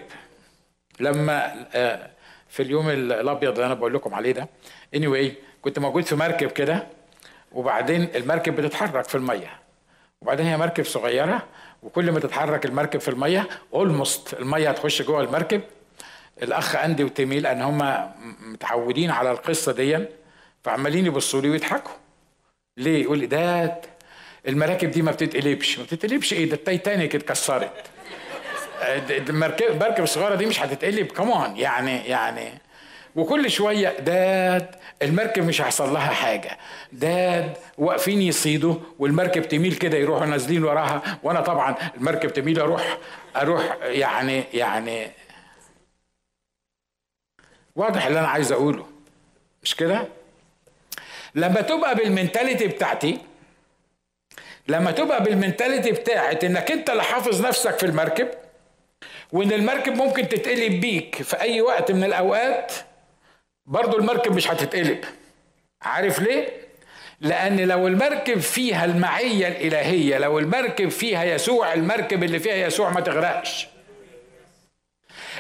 لما 1.00 1.66
آه، 1.74 2.10
في 2.50 2.64
اليوم 2.64 2.90
الأبيض 2.90 3.52
اللي 3.52 3.66
أنا 3.66 3.74
بقول 3.74 3.94
لكم 3.94 4.14
عليه 4.14 4.32
ده. 4.32 4.48
Anyway 4.96 5.32
كنت 5.62 5.80
موجود 5.80 6.04
في 6.04 6.16
مركب 6.16 6.52
كده. 6.52 6.88
وبعدين 7.54 8.08
المركب 8.16 8.56
بتتحرك 8.56 9.04
في 9.04 9.16
المية. 9.16 9.60
وبعدين 10.22 10.46
هي 10.46 10.58
مركب 10.58 10.86
صغيرة 10.86 11.44
وكل 11.84 12.12
ما 12.12 12.20
تتحرك 12.20 12.66
المركب 12.66 13.00
في 13.00 13.08
المية 13.08 13.48
اولموست 13.74 14.34
المية 14.34 14.70
هتخش 14.70 15.02
جوه 15.02 15.22
المركب. 15.22 15.62
الأخ 16.44 16.76
اندي 16.76 17.04
وتيمي 17.04 17.40
لأن 17.40 17.62
هم 17.62 18.10
متعودين 18.40 19.12
على 19.12 19.32
القصة 19.32 19.72
دي 19.72 20.06
فعمالين 20.64 21.06
يبصوا 21.06 21.42
لي 21.42 21.50
ويضحكوا. 21.50 21.92
ليه؟ 22.78 23.04
يقول 23.04 23.20
لي 23.20 23.26
ده 23.26 23.76
المراكب 24.48 24.92
دي 24.92 25.02
ما 25.02 25.12
بتتقلبش. 25.12 25.80
ما 25.80 25.84
بتتقلبش 25.84 26.34
إيه؟ 26.34 26.50
ده 26.50 26.56
التايتانيك 26.56 27.16
اتكسرت. 27.16 27.72
المركب 29.30 29.66
المركب 29.66 30.04
الصغيره 30.04 30.36
دي 30.36 30.46
مش 30.46 30.62
هتتقلب. 30.62 31.08
كمان 31.08 31.58
يعني 31.58 31.98
يعني 32.08 32.62
وكل 33.16 33.52
شوية 33.52 34.00
داد 34.00 34.76
المركب 35.02 35.44
مش 35.48 35.62
هيحصل 35.62 35.94
لها 35.94 36.08
حاجة. 36.14 36.58
داد 36.92 37.58
واقفين 37.78 38.22
يصيدوا 38.22 38.76
والمركب 39.00 39.48
تميل 39.48 39.76
كده 39.76 39.98
يروحوا 39.98 40.26
نازلين 40.26 40.64
وراها. 40.64 41.20
وأنا 41.24 41.42
طبعا 41.42 41.76
المركب 41.98 42.34
تميل 42.34 42.60
أروح 42.60 42.98
أروح 43.36 43.78
يعني 43.82 44.44
يعني 44.54 45.12
واضح 47.76 48.06
اللي 48.06 48.20
أنا 48.20 48.28
عايز 48.28 48.52
أقوله. 48.52 48.86
مش 49.64 49.76
كده؟ 49.76 50.08
لما 51.36 51.62
تبقى 51.62 51.96
بالمنتاليتي 51.96 52.68
بتاعتي 52.68 53.18
لما 54.68 54.92
تبقى 54.92 55.24
بالمنتاليتي 55.24 55.92
بتاعت 55.92 56.44
إنك 56.44 56.72
أنت 56.72 56.90
اللي 56.90 57.04
حافظ 57.04 57.46
نفسك 57.46 57.80
في 57.80 57.86
المركب 57.86 58.28
وإن 59.32 59.52
المركب 59.52 59.94
ممكن 59.96 60.30
تتقلب 60.30 60.82
بيك 60.82 61.22
في 61.22 61.42
أي 61.42 61.62
وقت 61.62 61.92
من 61.92 62.04
الأوقات 62.04 62.74
برضو 63.66 63.98
المركب 63.98 64.32
مش 64.36 64.52
هتتقلب. 64.52 65.06
عارف 65.82 66.20
ليه؟ 66.20 66.50
لأن 67.22 67.60
لو 67.60 67.88
المركب 67.88 68.40
فيها 68.40 68.86
المعية 68.86 69.48
الإلهية 69.48 70.18
لو 70.18 70.40
المركب 70.40 70.90
فيها 70.90 71.24
يسوع 71.24 71.74
المركب 71.74 72.24
اللي 72.24 72.40
فيها 72.40 72.56
يسوع 72.68 72.90
ما 72.90 73.02
تغرقش. 73.02 73.68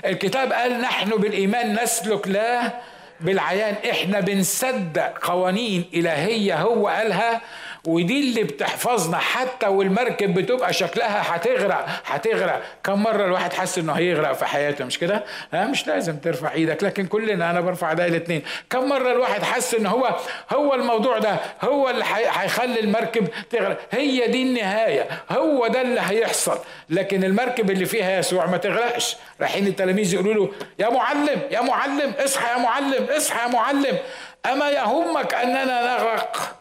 الكتاب 0.05 0.53
قال 0.53 0.81
نحن 0.81 1.09
بالإيمان 1.09 1.83
نسلك 1.83 2.27
لا 2.27 2.73
بالعيان. 3.19 3.75
إحنا 3.89 4.19
بنصدق 4.19 5.17
قوانين 5.27 5.85
إلهية 5.93 6.61
هو 6.61 6.87
قالها 6.87 7.41
ودي 7.87 8.19
اللي 8.19 8.43
بتحفظنا 8.43 9.17
حتى 9.17 9.67
والمركب 9.67 10.33
بتبقى 10.33 10.73
شكلها 10.73 11.35
هتغرق 11.35 11.85
هتغرق. 12.05 12.61
كم 12.83 13.03
مرة 13.03 13.25
الواحد 13.25 13.53
حس 13.53 13.77
إنه 13.77 13.93
هيغرق 13.93 14.31
في 14.33 14.45
حياته 14.45 14.85
مش 14.85 14.99
كده؟ 14.99 15.23
ها 15.53 15.65
مش 15.65 15.87
لازم 15.87 16.17
ترفع 16.17 16.51
إيدك 16.51 16.83
لكن 16.83 17.05
كلنا 17.07 17.51
أنا 17.51 17.61
برفع 17.61 17.89
إيدي 17.89 18.05
الاثنين 18.05 18.41
كم 18.69 18.89
مرة 18.89 19.11
الواحد 19.11 19.43
حس 19.43 19.75
ان 19.75 19.85
هو 19.85 20.15
هو 20.53 20.73
الموضوع 20.73 21.17
ده 21.17 21.37
هو 21.61 21.89
اللي 21.89 22.05
هيخلي 22.07 22.79
المركب 22.79 23.27
تغرق. 23.51 23.79
هي 23.91 24.27
دي 24.27 24.43
النهاية 24.43 25.07
هو 25.31 25.67
ده 25.67 25.81
اللي 25.81 26.01
هيحصل. 26.05 26.57
لكن 26.89 27.23
المركب 27.23 27.71
اللي 27.71 27.85
فيها 27.85 28.19
يسوع 28.19 28.45
ما 28.45 28.57
تغرقش. 28.57 29.15
رايحين 29.41 29.67
التلاميذ 29.67 30.13
يقولوا 30.13 30.33
له 30.33 30.51
يا 30.79 30.89
معلم 30.89 31.41
يا 31.51 31.61
معلم 31.61 32.13
اصحى 32.19 32.51
يا 32.51 32.57
معلم 32.57 33.07
اصحى 33.17 33.47
يا 33.47 33.53
معلم. 33.53 33.97
أما 34.45 34.69
يهمك 34.69 35.33
أننا 35.33 35.95
نغرق؟ 35.97 36.55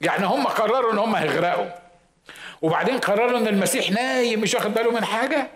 يعني 0.00 0.26
هم 0.26 0.46
قرروا 0.46 0.92
إن 0.92 0.98
هم 0.98 1.14
هيغرقوا. 1.14 1.66
وبعدين 2.62 2.98
قرروا 2.98 3.38
إن 3.38 3.48
المسيح 3.48 3.90
نايم 3.90 4.40
مش 4.40 4.54
واخد 4.54 4.74
باله 4.74 4.90
من 4.90 5.04
حاجة. 5.04 5.48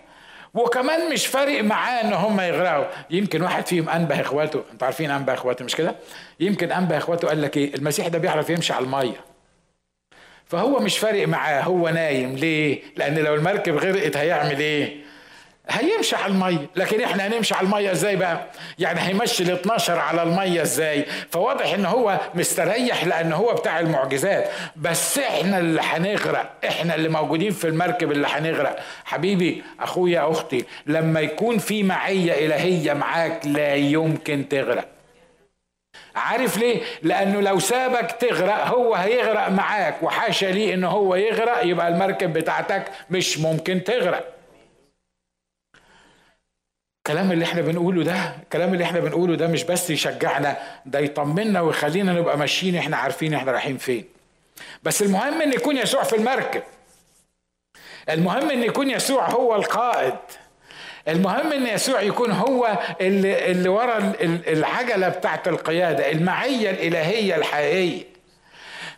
وكمان 0.53 1.13
مش 1.13 1.27
فارق 1.27 1.63
معاه 1.63 2.01
إن 2.01 2.13
هم 2.13 2.41
يغرقوا 2.41 2.85
يمكن 3.09 3.41
واحد 3.41 3.67
فيهم 3.67 3.89
أنبه 3.89 4.21
إخواته. 4.21 4.63
أنتوا 4.71 4.87
عارفين 4.87 5.11
أنبه 5.11 5.33
إخواته 5.33 5.65
مش 5.65 5.75
كده؟ 5.75 5.95
يمكن 6.39 6.71
أنبه 6.71 6.97
إخواته 6.97 7.27
قال 7.27 7.41
لك 7.41 7.57
إيه؟ 7.57 7.75
المسيح 7.75 8.07
ده 8.07 8.19
بيعرف 8.19 8.49
يمشي 8.49 8.73
على 8.73 8.85
المية. 8.85 9.15
فهو 10.45 10.79
مش 10.79 10.97
فارق 10.97 11.27
معاه. 11.27 11.61
هو 11.61 11.89
نايم. 11.89 12.35
ليه؟ 12.35 12.81
لأن 12.97 13.17
لو 13.19 13.35
المركب 13.35 13.77
غرقت 13.77 14.17
هيعمل 14.17 14.59
إيه؟ 14.59 15.02
هيمشي 15.69 16.15
على 16.15 16.33
الميه 16.33 16.69
لكن 16.75 17.01
إحنا 17.01 17.27
هنمشي 17.27 17.55
على 17.55 17.65
الميه 17.65 17.91
إزاي 17.91 18.15
بقى؟ 18.15 18.45
يعني 18.79 18.99
هيمشي 19.01 19.43
ال 19.43 19.51
12 19.51 19.99
على 19.99 20.23
الميه 20.23 20.61
إزاي؟ 20.61 21.05
فواضح 21.31 21.73
إن 21.73 21.85
هو 21.85 22.19
مستريح 22.35 23.03
لأن 23.05 23.33
هو 23.33 23.53
بتاع 23.53 23.79
المعجزات. 23.79 24.49
بس 24.75 25.19
إحنا 25.19 25.57
اللي 25.57 25.81
هنغرق. 25.81 26.51
إحنا 26.67 26.95
اللي 26.95 27.09
موجودين 27.09 27.51
في 27.51 27.67
المركب 27.67 28.11
اللي 28.11 28.27
هنغرق. 28.27 28.79
حبيبي 29.05 29.63
أخويا 29.79 30.31
أختي 30.31 30.65
لما 30.87 31.19
يكون 31.21 31.57
في 31.57 31.83
معية 31.83 32.45
إلهية 32.45 32.93
معاك 32.93 33.45
لا 33.45 33.75
يمكن 33.75 34.49
تغرق. 34.49 34.87
عارف 36.15 36.57
ليه؟ 36.57 36.81
لأنه 37.01 37.41
لو 37.41 37.59
سابك 37.59 38.11
تغرق 38.19 38.67
هو 38.67 38.95
هيغرق 38.95 39.49
معاك. 39.49 40.03
وحاشا 40.03 40.45
ليه 40.45 40.73
إن 40.73 40.83
هو 40.83 41.15
يغرق؟ 41.15 41.65
يبقى 41.65 41.87
المركب 41.87 42.33
بتاعتك 42.33 42.83
مش 43.09 43.37
ممكن 43.39 43.83
تغرق. 43.83 44.32
الكلام 47.07 47.31
اللي 47.31 47.45
إحنا 47.45 47.61
بنقوله 47.61 48.03
ده 48.03 48.35
الكلام 48.43 48.73
اللي 48.73 48.83
إحنا 48.83 48.99
بنقوله 48.99 49.35
ده 49.35 49.47
مش 49.47 49.63
بس 49.63 49.89
يشجعنا 49.89 50.57
ده 50.85 50.99
يطمنا 50.99 51.61
ويخلينا 51.61 52.13
نبقى 52.13 52.37
ماشيين 52.37 52.75
إحنا 52.75 52.97
عارفين 52.97 53.33
إحنا 53.33 53.51
رايحين 53.51 53.77
فين. 53.77 54.05
بس 54.83 55.01
المهم 55.01 55.41
إن 55.41 55.53
يكون 55.53 55.77
يسوع 55.77 56.03
في 56.03 56.15
المركب. 56.15 56.63
المهم 58.09 58.49
إن 58.49 58.63
يكون 58.63 58.89
يسوع 58.89 59.29
هو 59.29 59.55
القائد. 59.55 60.13
المهم 61.07 61.51
إن 61.53 61.67
يسوع 61.67 62.01
يكون 62.01 62.31
هو 62.31 62.79
اللي, 63.01 63.51
اللي 63.51 63.69
ورا 63.69 64.13
العجلة 64.47 65.09
بتاعت 65.09 65.47
القيادة 65.47 66.11
المعية 66.11 66.69
الإلهية 66.69 67.35
الحقيقية. 67.35 68.03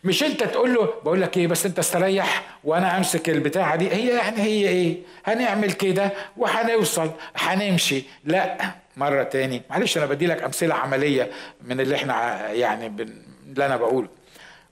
مش 0.05 0.23
انت 0.23 0.43
تقول 0.43 0.73
له 0.73 0.85
بقول 1.03 1.21
لك 1.21 1.37
إيه 1.37 1.47
بس 1.47 1.65
أنت 1.65 1.79
استريح 1.79 2.57
وأنا 2.63 2.97
امسك 2.97 3.29
البتاعة 3.29 3.75
دي. 3.75 3.91
هي 3.91 4.07
يعني 4.07 4.41
هي 4.41 4.69
إيه؟ 4.69 4.97
هنعمل 5.25 5.71
كده 5.71 6.11
وهنوصل 6.37 7.11
هنمشي. 7.35 8.03
لا 8.23 8.71
مرة 8.97 9.23
تاني. 9.23 9.61
معلش 9.69 9.97
أنا 9.97 10.05
بدي 10.05 10.27
لك 10.27 10.43
أمثلة 10.43 10.75
عملية 10.75 11.31
من 11.61 11.79
اللي 11.79 11.95
إحنا 11.95 12.47
يعني. 12.51 12.87
اللي 12.87 13.65
أنا 13.65 13.77
بقوله. 13.77 14.07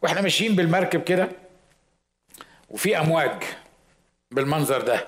وإحنا 0.01 0.21
ماشيين 0.21 0.55
بالمركب 0.55 1.03
كده 1.03 1.29
وفي 2.69 2.97
أمواج 2.99 3.43
بالمنظر 4.31 4.81
ده. 4.81 5.07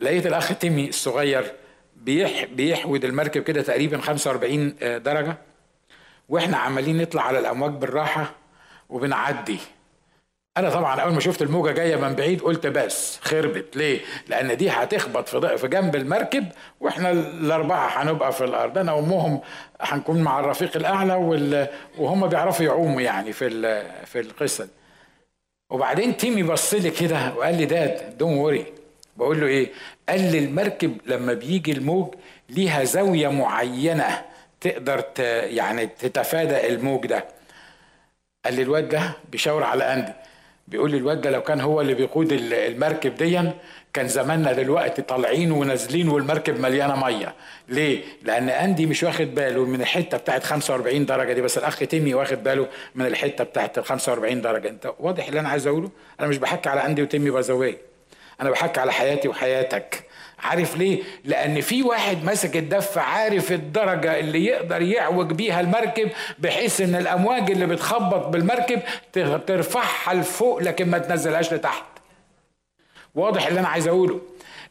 لقيت 0.00 0.26
الأخ 0.26 0.58
تيمي 0.58 0.88
الصغير 0.88 1.52
بيح 1.96 2.44
بيحود 2.44 3.04
المركب 3.04 3.42
كده 3.42 3.62
تقريبا 3.62 3.98
45 4.00 4.74
درجة 4.82 5.36
وإحنا 6.28 6.56
عمالين 6.56 7.02
نطلع 7.02 7.22
على 7.22 7.38
الأمواج 7.38 7.72
بالراحة. 7.72 8.34
وبنعدي. 8.88 9.58
أنا 10.56 10.70
طبعا 10.70 11.00
أول 11.00 11.12
ما 11.12 11.20
شفت 11.20 11.42
الموجة 11.42 11.72
جاية 11.72 11.96
من 11.96 12.14
بعيد 12.14 12.40
قلت 12.40 12.66
بس 12.66 13.18
خربت. 13.22 13.76
ليه؟ 13.76 14.00
لأن 14.28 14.56
دي 14.56 14.70
هتخبط 14.70 15.28
في 15.28 15.58
في 15.58 15.68
جنب 15.68 15.96
المركب 15.96 16.46
وإحنا 16.80 17.10
الأربعة 17.10 17.88
هنبقى 18.02 18.32
في 18.32 18.44
الأرض. 18.44 18.78
أنا 18.78 18.92
وأمهم 18.92 19.40
هنكون 19.80 20.22
مع 20.22 20.40
الرفيق 20.40 20.76
الأعلى 20.76 21.14
وهم 21.98 22.26
بيعرفوا 22.26 22.66
يعوموا 22.66 23.00
يعني 23.00 23.32
في 23.32 23.48
في 24.06 24.20
القصة 24.20 24.64
دي. 24.64 24.70
وبعدين 25.70 26.16
تيمي 26.16 26.42
بص 26.42 26.74
لي 26.74 26.90
كده 26.90 27.34
وقال 27.36 27.54
لي 27.56 27.64
داد 27.64 28.18
دون 28.18 28.36
وري 28.36 28.66
بقول 29.16 29.40
له 29.40 29.46
إيه؟ 29.46 29.72
قال 30.08 30.32
لي 30.32 30.38
المركب 30.38 30.96
لما 31.06 31.32
بيجي 31.32 31.72
الموج 31.72 32.14
ليها 32.48 32.84
زاوية 32.84 33.28
معينة 33.28 34.24
تقدر 34.60 35.00
ت... 35.00 35.18
يعني 35.44 35.86
تتفادى 35.86 36.68
الموج 36.68 37.06
ده. 37.06 37.24
قال 38.44 38.54
لي 38.54 38.62
الواد 38.62 38.88
ده 38.88 39.10
بيشاور 39.32 39.64
على 39.64 39.84
اندي 39.92 40.12
بيقول 40.68 40.90
لي 40.90 40.96
الواد 40.96 41.20
ده 41.20 41.30
لو 41.30 41.42
كان 41.42 41.60
هو 41.60 41.80
اللي 41.80 41.94
بيقود 41.94 42.32
المركب 42.32 43.14
ديا 43.14 43.54
كان 43.92 44.08
زماننا 44.08 44.52
دلوقتي 44.52 45.02
طالعين 45.02 45.52
ونازلين 45.52 46.08
والمركب 46.08 46.60
مليانة 46.60 47.04
مية. 47.04 47.34
ليه؟ 47.68 48.02
لأن 48.22 48.48
اندي 48.48 48.86
مش 48.86 49.02
واخد 49.02 49.34
باله 49.34 49.64
من 49.64 49.80
الحتة 49.80 50.16
بتاعت 50.18 50.44
45 50.44 51.06
درجة 51.06 51.32
دي 51.32 51.40
بس 51.40 51.58
الأخ 51.58 51.78
تيمي 51.78 52.14
واخد 52.14 52.42
باله 52.42 52.68
من 52.94 53.06
الحتة 53.06 53.44
بتاعت 53.44 53.78
ال 53.78 53.84
45 53.84 54.40
درجة. 54.40 54.68
أنت 54.68 54.92
واضح 54.98 55.28
اللي 55.28 55.40
أنا 55.40 55.48
عايز 55.48 55.66
أقوله؟ 55.66 55.90
أنا 56.20 56.28
مش 56.28 56.38
بحكي 56.38 56.68
على 56.68 56.86
اندي 56.86 57.02
وتيمي 57.02 57.30
بازاويه 57.30 57.78
أنا 58.40 58.50
بحكي 58.50 58.80
على 58.80 58.92
حياتي 58.92 59.28
وحياتك. 59.28 60.04
عارف 60.42 60.76
ليه؟ 60.76 61.02
لأن 61.24 61.60
في 61.60 61.82
واحد 61.82 62.24
ماسك 62.24 62.56
الدفة 62.56 63.00
عارف 63.00 63.52
الدرجة 63.52 64.18
اللي 64.18 64.44
يقدر 64.44 64.82
يعوج 64.82 65.32
بيها 65.32 65.60
المركب 65.60 66.10
بحيث 66.38 66.80
إن 66.80 66.94
الأمواج 66.94 67.50
اللي 67.50 67.66
بتخبط 67.66 68.26
بالمركب 68.26 68.80
ترفعها 69.46 70.14
لفوق 70.14 70.62
لكن 70.62 70.90
ما 70.90 70.98
تنزلهاش 70.98 71.52
لتحت. 71.54 71.84
واضح 73.14 73.46
اللي 73.46 73.60
أنا 73.60 73.68
عايز 73.68 73.88
أقوله. 73.88 74.20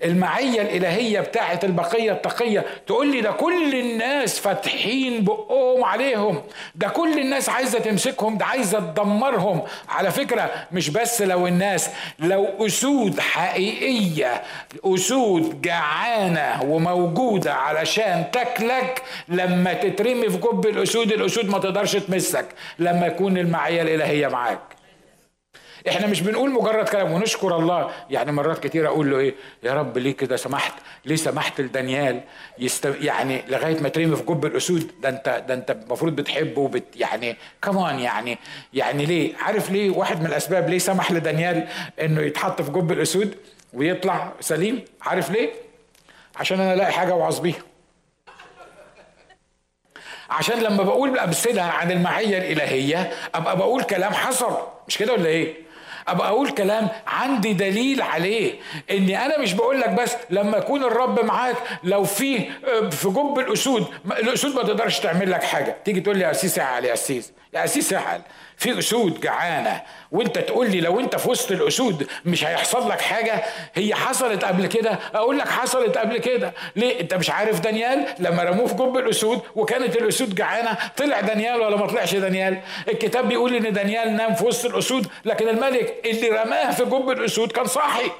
المعية 0.04 0.62
الإلهية 0.62 1.20
بتاعت 1.20 1.66
البقية 1.66 2.12
التقية. 2.12 2.66
تقول 2.88 3.12
لي 3.12 3.22
ده 3.22 3.32
كل 3.32 3.76
الناس 3.76 4.40
فاتحين 4.40 5.24
بقهم 5.24 5.84
عليهم. 5.84 6.42
ده 6.76 6.88
كل 6.88 7.20
الناس 7.20 7.50
عايزة 7.50 7.80
تمسكهم 7.80 8.38
ده 8.38 8.46
عايزة 8.46 8.80
تدمرهم. 8.80 9.62
على 9.90 10.12
فكرة 10.12 10.52
مش 10.72 10.90
بس 10.90 11.22
لو 11.22 11.48
الناس 11.48 11.90
لو 12.20 12.48
أسود 12.66 13.20
حقيقية 13.20 14.42
أسود 14.86 15.62
جعانة 15.62 16.64
وموجودة 16.64 17.54
علشان 17.54 18.26
تاكلك 18.34 19.02
لما 19.28 19.74
تترمي 19.74 20.30
في 20.30 20.38
جب 20.38 20.66
الأسود 20.68 21.12
الأسود 21.12 21.50
ما 21.50 21.58
تقدرش 21.60 21.96
تمسك. 21.96 22.46
لما 22.80 23.08
يكون 23.08 23.38
المعية 23.38 23.82
الإلهية 23.82 24.28
معاك. 24.28 24.60
إحنا 25.90 26.08
مش 26.08 26.22
بنقول 26.22 26.52
مجرد 26.52 26.90
كلام 26.90 27.12
ونشكر 27.12 27.56
الله. 27.58 27.92
يعني 28.10 28.32
مرات 28.32 28.68
كتير 28.68 28.88
أقول 28.88 29.12
له 29.12 29.18
إيه؟ 29.20 29.36
يا 29.64 29.74
رب 29.74 29.98
ليه 29.98 30.18
كده 30.18 30.36
سمحت؟ 30.36 30.74
ليه 31.06 31.16
سمحت 31.16 31.62
لدانيال 31.62 32.22
يست... 32.60 32.86
يعني 33.02 33.42
لغاية 33.48 33.80
ما 33.82 33.90
ترمي 33.90 34.16
في 34.16 34.24
جب 34.24 34.46
الأسود؟ 34.46 34.92
ده 35.02 35.10
انت 35.10 35.44
ده 35.48 35.54
انت 35.54 35.72
المفروض 35.72 36.16
بتحبه 36.16 36.62
وبت 36.62 36.84
يعني 36.96 37.38
كمان 37.62 38.00
يعني 38.00 38.38
يعني 38.74 39.06
ليه؟ 39.06 39.36
عارف 39.38 39.72
ليه 39.72 39.90
واحد 39.90 40.20
من 40.20 40.26
الأسباب 40.26 40.70
ليه 40.70 40.78
سمح 40.80 41.12
لدانيال 41.12 41.68
إنه 42.02 42.22
يتحط 42.22 42.62
في 42.62 42.72
جب 42.72 42.92
الأسود 42.92 43.36
ويطلع 43.74 44.32
سليم؟ 44.40 44.86
عارف 45.02 45.32
ليه؟ 45.32 45.50
عشان 46.36 46.60
أنا 46.60 46.74
الاقي 46.74 46.92
حاجة 46.92 47.12
أوعظ 47.12 47.40
بيها. 47.40 47.62
عشان 50.30 50.60
لما 50.60 50.84
بقول 50.84 51.20
امثله 51.20 51.62
عن 51.62 51.92
المعية 51.92 52.38
الإلهية 52.38 53.12
أبقى 53.36 53.58
بقول 53.58 53.84
كلام 53.84 54.14
حصل 54.14 54.58
مش 54.88 54.98
كده 54.98 55.14
ولا 55.14 55.26
إيه؟ 55.26 55.67
ابقى 56.08 56.28
أقول 56.28 56.50
كلام 56.50 56.88
عندي 57.08 57.54
دليل 57.54 58.02
عليه. 58.02 58.54
اني 58.92 59.26
أنا 59.26 59.38
مش 59.40 59.54
بقول 59.54 59.80
لك 59.82 59.90
بس 59.90 60.16
لما 60.30 60.58
يكون 60.58 60.84
الرب 60.84 61.26
معاك 61.26 61.56
لو 61.84 62.04
في 62.04 62.38
آه، 62.40 62.90
في 62.90 63.10
جب 63.10 63.40
الاسود 63.40 63.88
الاسود 64.12 64.56
ما 64.56 64.64
تقدرش 64.64 65.00
تعمل 65.00 65.32
لك 65.32 65.44
حاجة. 65.44 65.78
تيجي 65.86 66.00
تقول 66.02 66.18
لي 66.18 66.24
يا 66.24 66.32
أسيس 66.32 66.60
اعل 66.60 66.86
يا 66.86 66.94
أسيس 66.94 67.32
يا 67.54 67.64
أسيس 67.64 67.94
اعل 67.94 68.22
في 68.58 68.80
أسود 68.80 69.20
جعانة. 69.22 69.82
وأنت 70.12 70.40
تقول 70.40 70.72
لي 70.72 70.82
لو 70.82 71.00
أنت 71.00 71.16
في 71.16 71.30
وسط 71.30 71.52
الأسود 71.52 72.08
مش 72.26 72.46
هيحصل 72.46 72.90
لك 72.90 73.02
حاجة. 73.02 73.44
هي 73.76 73.96
حصلت 73.96 74.46
قبل 74.46 74.68
كده. 74.68 75.00
أقول 75.14 75.38
لك 75.38 75.48
حصلت 75.50 75.98
قبل 75.98 76.18
كده. 76.18 76.54
ليه؟ 76.76 77.00
أنت 77.00 77.14
مش 77.14 77.30
عارف 77.30 77.60
دانيال؟ 77.60 78.06
لما 78.20 78.44
رموه 78.44 78.68
في 78.68 78.74
جب 78.74 78.98
الأسود 78.98 79.42
وكانت 79.56 79.96
الأسود 79.96 80.36
جعانة. 80.36 80.78
طلع 80.98 81.22
دانيال 81.22 81.62
ولا 81.62 81.78
ما 81.78 81.88
طلعش 81.88 82.16
دانيال؟ 82.16 82.62
الكتاب 82.88 83.28
بيقول 83.28 83.56
إن 83.56 83.74
دانيال 83.74 84.16
نام 84.16 84.34
في 84.36 84.46
وسط 84.46 84.66
الأسود 84.66 85.08
لكن 85.26 85.50
الملك 85.50 85.96
اللي 86.06 86.30
رماه 86.30 86.72
في 86.72 86.86
جب 86.86 87.10
الأسود 87.10 87.52
كان 87.52 87.66
صاحي. 87.66 88.12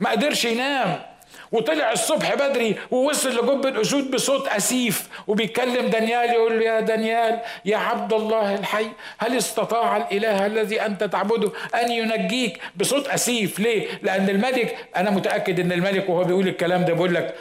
ما 0.00 0.10
قدرش 0.10 0.44
ينام. 0.44 1.15
وطلع 1.52 1.92
الصبح 1.92 2.34
بدري 2.34 2.76
ووصل 2.90 3.30
لجب 3.30 3.66
الأسود 3.66 4.10
بصوت 4.10 4.48
أسيف 4.48 5.08
وبيتكلم 5.26 5.86
دانيال 5.86 6.30
يقول 6.30 6.58
له 6.58 6.64
يا 6.64 6.80
دانيال 6.80 7.40
يا 7.64 7.76
عبد 7.76 8.12
الله 8.12 8.54
الحي 8.54 8.86
هل 9.18 9.36
استطاع 9.36 9.96
الإله 9.96 10.46
الذي 10.46 10.80
أنت 10.86 11.04
تعبده 11.04 11.52
أن 11.74 11.92
ينجيك 11.92 12.58
بصوت 12.76 13.08
أسيف؟ 13.08 13.60
ليه؟ 13.60 13.86
لأن 14.02 14.28
الملك 14.28 14.76
أنا 14.96 15.10
متأكد 15.10 15.60
إن 15.60 15.72
الملك 15.72 16.08
وهو 16.08 16.24
بيقول 16.24 16.48
الكلام 16.48 16.84
ده 16.84 16.92
بيقول 16.92 17.14
لك 17.14 17.34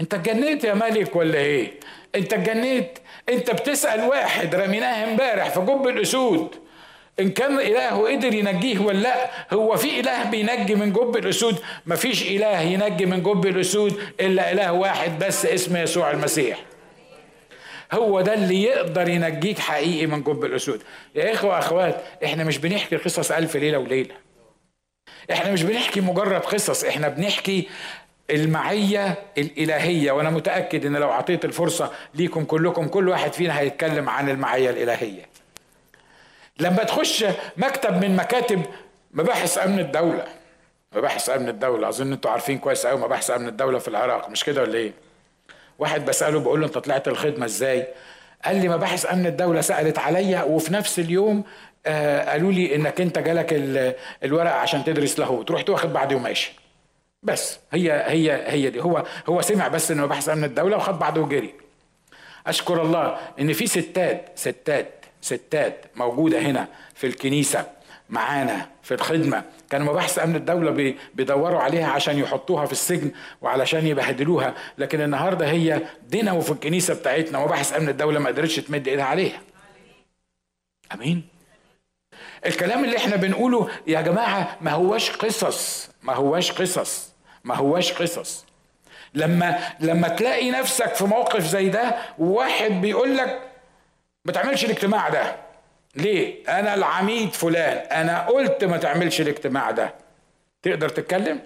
أنت 0.00 0.14
اتجنيت 0.14 0.64
يا 0.64 0.74
ملك 0.74 1.16
ولا 1.16 1.38
إيه؟ 1.38 1.72
أنت 2.14 2.32
اتجنيت 2.32 2.98
أنت 3.28 3.50
بتسأل 3.50 4.00
واحد 4.04 4.54
رميناه 4.54 5.04
امبارح 5.04 5.48
في 5.48 5.60
جب 5.60 5.88
الأسود. 5.88 6.54
إن 7.20 7.30
كان 7.30 7.58
إله 7.60 8.08
قدر 8.16 8.34
ينجيه 8.34 8.78
ولا 8.78 8.98
لأ 8.98 9.30
هو 9.52 9.76
في 9.76 10.00
إله 10.00 10.24
بينجي 10.30 10.74
من 10.74 10.92
جب 10.92 11.16
الأسود. 11.16 11.58
مفيش 11.86 12.22
إله 12.22 12.60
ينجي 12.60 13.06
من 13.06 13.22
جب 13.22 13.46
الأسود 13.46 14.00
إلا 14.20 14.52
إله 14.52 14.72
واحد 14.72 15.18
بس 15.18 15.46
اسمه 15.46 15.80
يسوع 15.80 16.10
المسيح. 16.10 16.58
هو 17.92 18.20
ده 18.20 18.34
اللي 18.34 18.62
يقدر 18.62 19.08
ينجيك 19.08 19.58
حقيقي 19.58 20.06
من 20.06 20.22
جب 20.22 20.44
الأسود. 20.44 20.82
يا 21.14 21.32
إخوة 21.32 21.58
أخوات 21.58 22.02
إحنا 22.24 22.44
مش 22.44 22.58
بنحكي 22.58 22.96
قصص 22.96 23.30
ألف 23.32 23.56
ليلة 23.56 23.78
وليلة. 23.78 24.14
إحنا 25.32 25.52
مش 25.52 25.62
بنحكي 25.62 26.00
مجرد 26.00 26.40
قصص 26.40 26.84
إحنا 26.84 27.08
بنحكي 27.08 27.68
المعية 28.30 29.14
الإلهية. 29.38 30.12
وأنا 30.12 30.30
متأكد 30.30 30.86
إن 30.86 30.96
لو 30.96 31.10
أعطيت 31.10 31.44
الفرصة 31.44 31.92
ليكم 32.14 32.44
كلكم 32.44 32.88
كل 32.88 33.08
واحد 33.08 33.32
فينا 33.32 33.58
هيتكلم 33.60 34.08
عن 34.08 34.28
المعية 34.28 34.70
الإلهية. 34.70 35.35
لما 36.60 36.84
تخش 36.84 37.24
مكتب 37.56 38.04
من 38.04 38.16
مكاتب 38.16 38.62
مباحث 39.12 39.58
أمن 39.58 39.78
الدولة. 39.78 40.24
مباحث 40.92 41.30
أمن 41.30 41.48
الدولة. 41.48 41.88
أظن 41.88 42.12
أنتوا 42.12 42.30
عارفين 42.30 42.58
كويس 42.58 42.86
قوي 42.86 43.00
مباحث 43.00 43.30
أمن 43.30 43.48
الدولة 43.48 43.78
في 43.78 43.88
العراق. 43.88 44.30
مش 44.30 44.44
كده 44.44 44.62
ولا 44.62 44.74
إيه؟ 44.78 44.92
واحد 45.78 46.04
بسأله 46.04 46.40
بقول 46.40 46.60
له 46.60 46.66
أنت 46.66 46.78
طلعت 46.78 47.08
الخدمة 47.08 47.44
إزاي؟ 47.44 47.86
قال 48.44 48.56
لي 48.56 48.68
مباحث 48.68 49.12
أمن 49.12 49.26
الدولة 49.26 49.60
سألت 49.60 49.98
عليا 49.98 50.42
وفي 50.42 50.72
نفس 50.72 50.98
اليوم 50.98 51.44
آه 51.86 52.30
قالوا 52.30 52.52
لي 52.52 52.74
إنك 52.74 53.00
أنت 53.00 53.18
جالك 53.18 53.46
الورق 54.24 54.52
عشان 54.52 54.84
تدرس 54.84 55.18
لاهوت 55.18 55.50
رحت 55.50 55.70
واخد 55.70 55.92
بعضي 55.92 56.14
وماشي. 56.14 56.52
بس. 57.22 57.58
هي 57.72 57.92
هي 57.92 58.44
هي 58.46 58.70
دي. 58.70 58.80
هو 58.80 59.04
هو 59.28 59.42
سمع 59.42 59.68
بس 59.68 59.90
إن 59.90 59.96
مباحث 59.96 60.28
أمن 60.28 60.44
الدولة 60.44 60.76
وخد 60.76 60.98
بعضه 60.98 61.20
وجري. 61.20 61.54
أشكر 62.46 62.82
الله 62.82 63.18
إن 63.40 63.52
في 63.52 63.66
ستات 63.66 64.28
ستات 64.34 64.95
ستات 65.26 65.84
موجودة 65.96 66.40
هنا 66.40 66.68
في 66.94 67.06
الكنيسة 67.06 67.66
معانا 68.10 68.68
في 68.82 68.94
الخدمة. 68.94 69.44
كانوا 69.70 69.92
مباحث 69.92 70.18
أمن 70.18 70.36
الدولة 70.36 70.94
بيدوروا 71.14 71.60
عليها 71.60 71.86
عشان 71.90 72.18
يحطوها 72.18 72.66
في 72.66 72.72
السجن 72.72 73.10
وعلشان 73.42 73.86
يبهدلوها 73.86 74.54
لكن 74.78 75.00
النهاردة 75.00 75.50
هي 75.50 75.80
دينا 76.08 76.40
في 76.40 76.50
الكنيسة 76.50 76.94
بتاعتنا. 76.94 77.38
مباحث 77.38 77.76
أمن 77.76 77.88
الدولة 77.88 78.18
ما 78.20 78.28
قدرتش 78.28 78.56
تمد 78.56 78.88
إيدها 78.88 79.04
عليها. 79.04 79.40
أمين. 80.94 81.22
الكلام 82.46 82.84
اللي 82.84 82.96
إحنا 82.96 83.16
بنقوله 83.16 83.68
يا 83.86 84.00
جماعة 84.00 84.56
ما 84.60 84.70
هواش 84.70 85.10
قصص 85.10 85.90
ما 86.02 86.14
هواش 86.14 86.52
قصص 86.52 87.12
ما 87.44 87.54
هواش 87.54 87.92
قصص. 87.92 88.44
لما 89.14 89.58
لما 89.80 90.08
تلاقي 90.08 90.50
نفسك 90.50 90.94
في 90.94 91.04
موقف 91.04 91.46
زي 91.46 91.68
ده 91.68 91.96
وواحد 92.18 92.70
بيقول 92.70 93.16
لك 93.16 93.40
ما 94.26 94.32
تعملش 94.32 94.64
الاجتماع 94.64 95.08
ده. 95.08 95.36
ليه؟ 95.96 96.44
أنا 96.48 96.74
العميد 96.74 97.32
فلان. 97.32 97.76
أنا 97.76 98.26
قلت 98.26 98.64
ما 98.64 98.76
تعملش 98.76 99.20
الاجتماع 99.20 99.70
ده. 99.70 99.94
تقدر 100.62 100.88
تتكلم؟ 100.88 101.40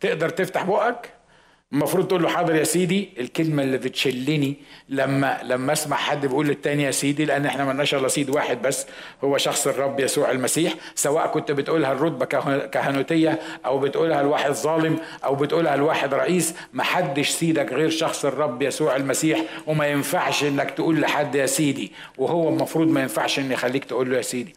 تقدر 0.00 0.28
تفتح 0.28 0.62
بقك؟ 0.62 1.10
المفروض 1.72 2.08
تقول 2.08 2.22
له 2.22 2.28
حاضر 2.28 2.54
يا 2.54 2.64
سيدي. 2.64 3.08
الكلمة 3.18 3.62
اللي 3.62 3.78
بتشلني 3.78 4.56
لما 4.88 5.38
لما 5.42 5.72
أسمع 5.72 5.96
حد 5.96 6.26
بيقول 6.26 6.46
للتاني 6.46 6.82
يا 6.82 6.90
سيدي 6.90 7.24
لأن 7.24 7.46
إحنا 7.46 7.64
مالناش 7.64 7.94
إلا 7.94 8.08
سيد 8.08 8.30
واحد 8.30 8.62
بس 8.62 8.86
هو 9.24 9.38
شخص 9.38 9.66
الرب 9.66 10.00
يسوع 10.00 10.30
المسيح. 10.30 10.74
سواء 10.94 11.26
كنت 11.26 11.52
بتقولها 11.52 11.92
الرتبة 11.92 12.24
كهنوتية 12.66 13.38
أو 13.66 13.78
بتقولها 13.78 14.22
لواحد 14.22 14.50
ظالم 14.50 14.98
أو 15.24 15.34
بتقولها 15.34 15.76
لواحد 15.76 16.14
رئيس 16.14 16.54
محدش 16.72 17.28
سيدك 17.28 17.72
غير 17.72 17.90
شخص 17.90 18.24
الرب 18.24 18.62
يسوع 18.62 18.96
المسيح. 18.96 19.40
وما 19.66 19.86
ينفعش 19.86 20.44
إنك 20.44 20.70
تقول 20.70 21.00
لحد 21.00 21.34
يا 21.34 21.46
سيدي 21.46 21.92
وهو 22.18 22.48
المفروض 22.48 22.88
ما 22.88 23.00
ينفعش 23.00 23.38
ان 23.38 23.52
يخليك 23.52 23.84
تقول 23.84 24.10
له 24.10 24.16
يا 24.16 24.22
سيدي 24.22 24.56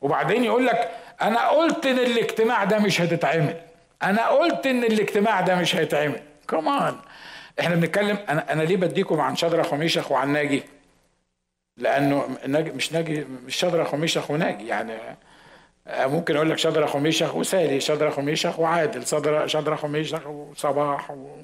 وبعدين 0.00 0.44
يقول 0.44 0.66
لك 0.66 0.90
أنا 1.22 1.48
قلت 1.48 1.86
إن 1.86 1.98
الاجتماع 1.98 2.64
ده 2.64 2.78
مش 2.78 3.00
هتتعمل 3.00 3.54
أنا 4.02 4.28
قلت 4.28 4.66
إن 4.66 4.84
الاجتماع 4.84 5.40
ده 5.40 5.54
مش 5.54 5.76
هيتعمل. 5.76 6.20
كمان 6.48 6.96
إحنا 7.60 7.74
بنتكلم 7.74 8.18
أنا 8.28 8.52
أنا 8.52 8.62
ليه 8.62 8.76
بديكم 8.76 9.20
عن 9.20 9.36
شدرخ 9.36 9.72
وميشخ 9.72 10.12
وعن 10.12 10.32
ناجي 10.32 10.62
لأنه 11.76 12.38
ناجي 12.46 12.70
مش 12.70 12.92
ناجي 12.92 13.24
مش 13.46 13.56
شدرخ 13.56 13.94
وميشخ 13.94 14.30
وناجي 14.30 14.66
يعني 14.66 14.92
ممكن 15.88 16.36
أقول 16.36 16.50
لك 16.50 16.58
شدرخ 16.58 16.96
وميشخ 16.96 17.34
وسالي 17.34 17.80
شدرخ 17.80 18.18
وميشخ 18.18 18.58
وعادل 18.58 19.06
شدرخ 19.46 19.84
وميشخ 19.84 20.26
وصباح 20.26 21.10
و... 21.10 21.36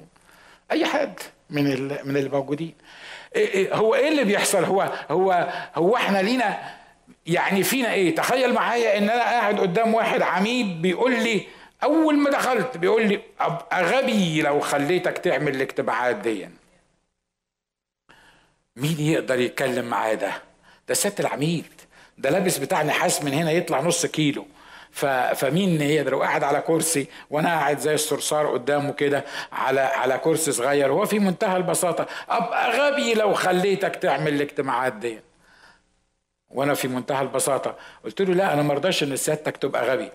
أي 0.71 0.85
حد 0.85 1.19
من 1.49 1.87
من 1.87 2.17
الموجودين. 2.17 2.75
إيه 3.35 3.47
إيه 3.47 3.75
هو 3.75 3.95
إيه 3.95 4.07
اللي 4.07 4.23
بيحصل؟ 4.23 4.63
هو 4.63 4.91
هو 5.11 5.53
هو 5.75 5.95
إحنا 5.95 6.17
لينا 6.17 6.59
يعني 7.25 7.63
فينا 7.63 7.93
إيه؟ 7.93 8.15
تخيل 8.15 8.53
معايا 8.53 8.97
إن 8.97 9.09
أنا 9.09 9.21
قاعد 9.21 9.59
قدام 9.59 9.93
واحد 9.93 10.21
عميد 10.21 10.81
بيقول 10.81 11.23
لي 11.23 11.47
أول 11.83 12.17
ما 12.17 12.29
دخلت 12.29 12.77
بيقول 12.77 13.07
لي 13.07 13.21
ابقى 13.39 13.83
غبي 13.83 14.41
لو 14.41 14.59
خليتك 14.59 15.17
تعمل 15.17 15.55
الاجتماعات 15.55 16.15
دي. 16.15 16.49
مين 18.75 18.99
يقدر 18.99 19.39
يتكلم 19.39 19.85
معاه 19.85 20.13
ده؟ 20.13 20.31
ده 20.87 20.93
سياده 20.93 21.15
العميد. 21.19 21.65
ده 22.17 22.29
لابس 22.29 22.57
بتاع 22.57 22.83
نحاس 22.83 23.23
من 23.23 23.33
هنا 23.33 23.51
يطلع 23.51 23.81
نص 23.81 24.05
كيلو. 24.05 24.45
ف... 24.91 25.05
فمين 25.05 25.81
يقدر؟ 25.81 26.15
وقاعد 26.15 26.43
على 26.43 26.61
كرسي 26.61 27.07
وأنا 27.29 27.49
قاعد 27.49 27.79
زي 27.79 27.93
الصرصار 27.93 28.47
قدامه 28.47 28.91
كده 28.93 29.25
على 29.51 29.81
على 29.81 30.17
كرسي 30.17 30.51
صغير. 30.51 30.91
هو 30.91 31.05
في 31.05 31.19
منتهى 31.19 31.57
البساطة. 31.57 32.07
ابقى 32.29 32.71
غبي 32.71 33.13
لو 33.13 33.33
خليتك 33.33 33.95
تعمل 33.95 34.33
الاجتماعات 34.33 34.93
دي. 34.93 35.19
وأنا 36.49 36.73
في 36.73 36.87
منتهى 36.87 37.21
البساطة. 37.21 37.75
قلت 38.03 38.21
له 38.21 38.33
لا 38.33 38.53
أنا 38.53 38.61
ما 38.61 38.73
رضاش 38.73 39.03
إن 39.03 39.15
سيادتك 39.15 39.57
تبقى 39.57 39.89
غبي. 39.89 40.11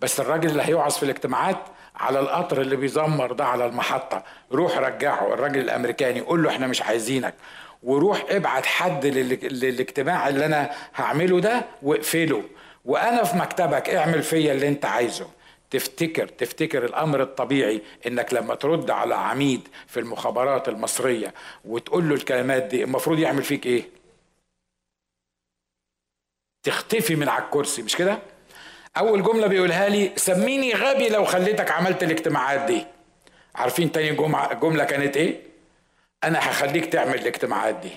بس 0.00 0.20
الراجل 0.20 0.50
اللي 0.50 0.62
هيوعظ 0.62 0.92
في 0.96 1.02
الاجتماعات 1.02 1.56
على 1.96 2.20
القطر 2.20 2.60
اللي 2.60 2.76
بيزمر 2.76 3.32
ده 3.32 3.44
على 3.44 3.66
المحطة 3.66 4.22
روح 4.52 4.78
رجعه 4.78 5.34
الراجل 5.34 5.60
الأمريكاني 5.60 6.20
قول 6.20 6.42
له 6.42 6.50
إحنا 6.50 6.66
مش 6.66 6.82
عايزينك. 6.82 7.34
وروح 7.82 8.24
ابعت 8.28 8.66
حد 8.66 9.06
للاجتماع 9.06 10.28
اللي 10.28 10.46
أنا 10.46 10.70
هعمله 10.94 11.40
ده 11.40 11.64
واقفله. 11.82 12.42
وأنا 12.84 13.24
في 13.24 13.36
مكتبك 13.36 13.90
اعمل 13.90 14.22
فيا 14.22 14.52
اللي 14.52 14.68
أنت 14.68 14.84
عايزه. 14.84 15.26
تفتكر 15.70 16.28
تفتكر 16.28 16.84
الأمر 16.84 17.22
الطبيعي 17.22 17.82
إنك 18.06 18.34
لما 18.34 18.54
ترد 18.54 18.90
على 18.90 19.14
عميد 19.14 19.68
في 19.86 20.00
المخابرات 20.00 20.68
المصرية 20.68 21.34
وتقول 21.64 22.08
له 22.08 22.14
الكلمات 22.14 22.62
دي 22.62 22.84
المفروض 22.84 23.18
يعمل 23.18 23.42
فيك 23.42 23.66
إيه؟ 23.66 23.84
تختفي 26.62 27.16
من 27.16 27.28
على 27.28 27.44
الكرسي 27.44 27.82
مش 27.82 27.96
كده؟ 27.96 28.18
أول 28.96 29.22
جملة 29.22 29.46
بيقولها 29.46 29.88
لي 29.88 30.12
سميني 30.16 30.74
غبي 30.74 31.08
لو 31.08 31.24
خليتك 31.24 31.70
عملت 31.70 32.02
الاجتماعات 32.02 32.60
دي. 32.60 32.86
عارفين 33.54 33.92
تاني 33.92 34.10
جملة 34.62 34.84
كانت 34.84 35.16
إيه؟ 35.16 35.40
أنا 36.24 36.38
هخليك 36.38 36.86
تعمل 36.86 37.14
الاجتماعات 37.14 37.74
دي. 37.74 37.90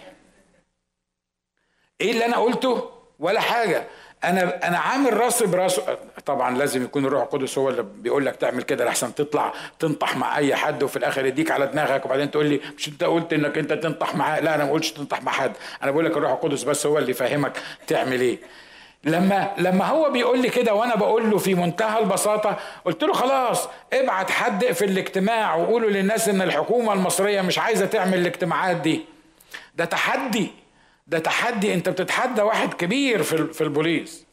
إيه 2.02 2.12
اللي 2.12 2.26
أنا 2.26 2.38
قلته؟ 2.38 2.90
ولا 3.20 3.40
حاجة. 3.40 3.88
أنا 4.24 4.68
أنا 4.68 4.78
عامل 4.78 5.18
راسي 5.18 5.46
براس 5.46 5.82
طبعا 6.26 6.58
لازم 6.58 6.84
يكون 6.84 7.06
الروح 7.06 7.22
القدس 7.24 7.58
هو 7.58 7.70
اللي 7.70 7.84
بيقول 7.84 8.26
لك 8.26 8.36
تعمل 8.36 8.64
كده 8.64 8.86
لحسن 8.86 9.16
تطلع 9.16 9.54
تنطح 9.80 10.18
مع 10.18 10.38
أي 10.38 10.56
حد 10.56 10.84
وفي 10.84 10.96
الآخر 10.96 11.26
يديك 11.26 11.52
على 11.52 11.68
دماغك 11.68 12.06
وبعدين 12.06 12.32
تقول 12.32 12.46
لي 12.46 12.60
مش 12.78 12.88
أنت 12.88 13.04
قلت 13.04 13.34
إنك 13.34 13.58
أنت 13.58 13.74
تنطح 13.74 14.16
معاه 14.16 14.40
لا 14.40 14.56
أنا 14.56 14.66
ما 14.66 14.72
قلتش 14.72 14.92
تنطح 14.92 15.22
مع 15.22 15.32
حد. 15.32 15.54
أنا 15.84 15.92
بقول 15.92 16.06
لك 16.06 16.18
الروح 16.18 16.32
القدس 16.32 16.64
بس 16.64 16.86
هو 16.86 16.98
اللي 16.98 17.12
يفهمك 17.12 17.58
تعمل 17.88 18.22
إيه. 18.22 18.38
لما 19.06 19.54
لما 19.58 19.86
هو 19.86 20.10
بيقول 20.10 20.42
لي 20.42 20.50
كده 20.50 20.74
وأنا 20.74 20.96
بقول 20.96 21.32
له 21.32 21.38
في 21.38 21.56
منتهى 21.56 22.00
البساطة 22.00 22.58
قلت 22.86 23.04
له 23.04 23.14
خلاص 23.14 23.70
ابعت 23.94 24.32
حد 24.32 24.66
في 24.66 24.86
الاجتماع 24.86 25.56
وقولوا 25.56 25.90
للناس 25.90 26.30
إن 26.30 26.42
الحكومة 26.42 26.94
المصرية 26.94 27.42
مش 27.42 27.60
عايزة 27.60 27.86
تعمل 27.86 28.18
الاجتماعات 28.20 28.78
دي. 28.78 29.06
ده 29.76 29.86
تحدي 29.86 30.52
ده 31.08 31.20
تحدي 31.20 31.74
أنت 31.74 31.90
بتتحدى 31.90 32.42
واحد 32.42 32.74
كبير 32.74 33.24
في 33.24 33.54
في 33.54 33.62
البوليس. 33.62 34.26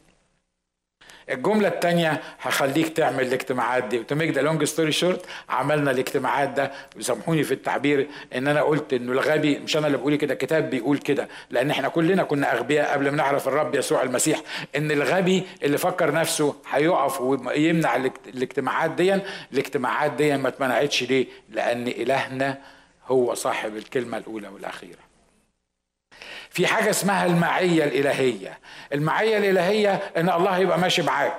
الجملة 1.31 1.67
التانية 1.67 2.21
هخليك 2.41 2.89
تعمل 2.89 3.27
الاجتماعات 3.27 3.83
دي. 3.83 3.99
و 3.99 4.03
to 4.03 4.12
make 4.12 4.29
the 4.29 4.41
long 4.41 4.63
story 4.63 4.91
short 4.91 5.25
عملنا 5.49 5.91
الاجتماعات 5.91 6.49
ده 6.49 6.71
وسامحوني 6.97 7.43
في 7.43 7.53
التعبير 7.53 8.07
إن 8.35 8.47
أنا 8.47 8.61
قلت 8.61 8.93
إنه 8.93 9.11
الغبي 9.11 9.59
مش 9.59 9.77
أنا 9.77 9.87
اللي 9.87 9.97
بقول 9.97 10.15
كده 10.15 10.33
الكتاب 10.33 10.69
بيقول 10.69 10.97
كده. 10.97 11.27
لأن 11.49 11.69
إحنا 11.69 11.87
كلنا 11.87 12.23
كنا 12.23 12.53
أغبياء 12.53 12.93
قبل 12.93 13.09
ما 13.09 13.17
نعرف 13.17 13.47
الرب 13.47 13.75
يسوع 13.75 14.03
المسيح 14.03 14.41
إن 14.75 14.91
الغبي 14.91 15.43
اللي 15.63 15.77
فكر 15.77 16.11
نفسه 16.13 16.55
هيقف 16.71 17.21
ويمنع 17.21 17.95
الاجتماعات 17.95 18.91
دي 18.91 19.19
الاجتماعات 19.53 20.11
دي 20.11 20.37
ما 20.37 20.47
اتمنعتش 20.47 21.03
ليه؟ 21.03 21.25
لأن 21.49 21.87
إلهنا 21.87 22.57
هو 23.07 23.33
صاحب 23.33 23.77
الكلمة 23.77 24.17
الأولى 24.17 24.47
والأخيرة. 24.47 25.10
في 26.49 26.67
حاجة 26.67 26.89
اسمها 26.89 27.25
المعية 27.25 27.83
الإلهية. 27.83 28.59
المعية 28.93 29.37
الإلهية 29.37 29.99
إن 30.17 30.29
الله 30.29 30.57
يبقى 30.57 30.79
ماشي 30.79 31.01
معاك. 31.01 31.37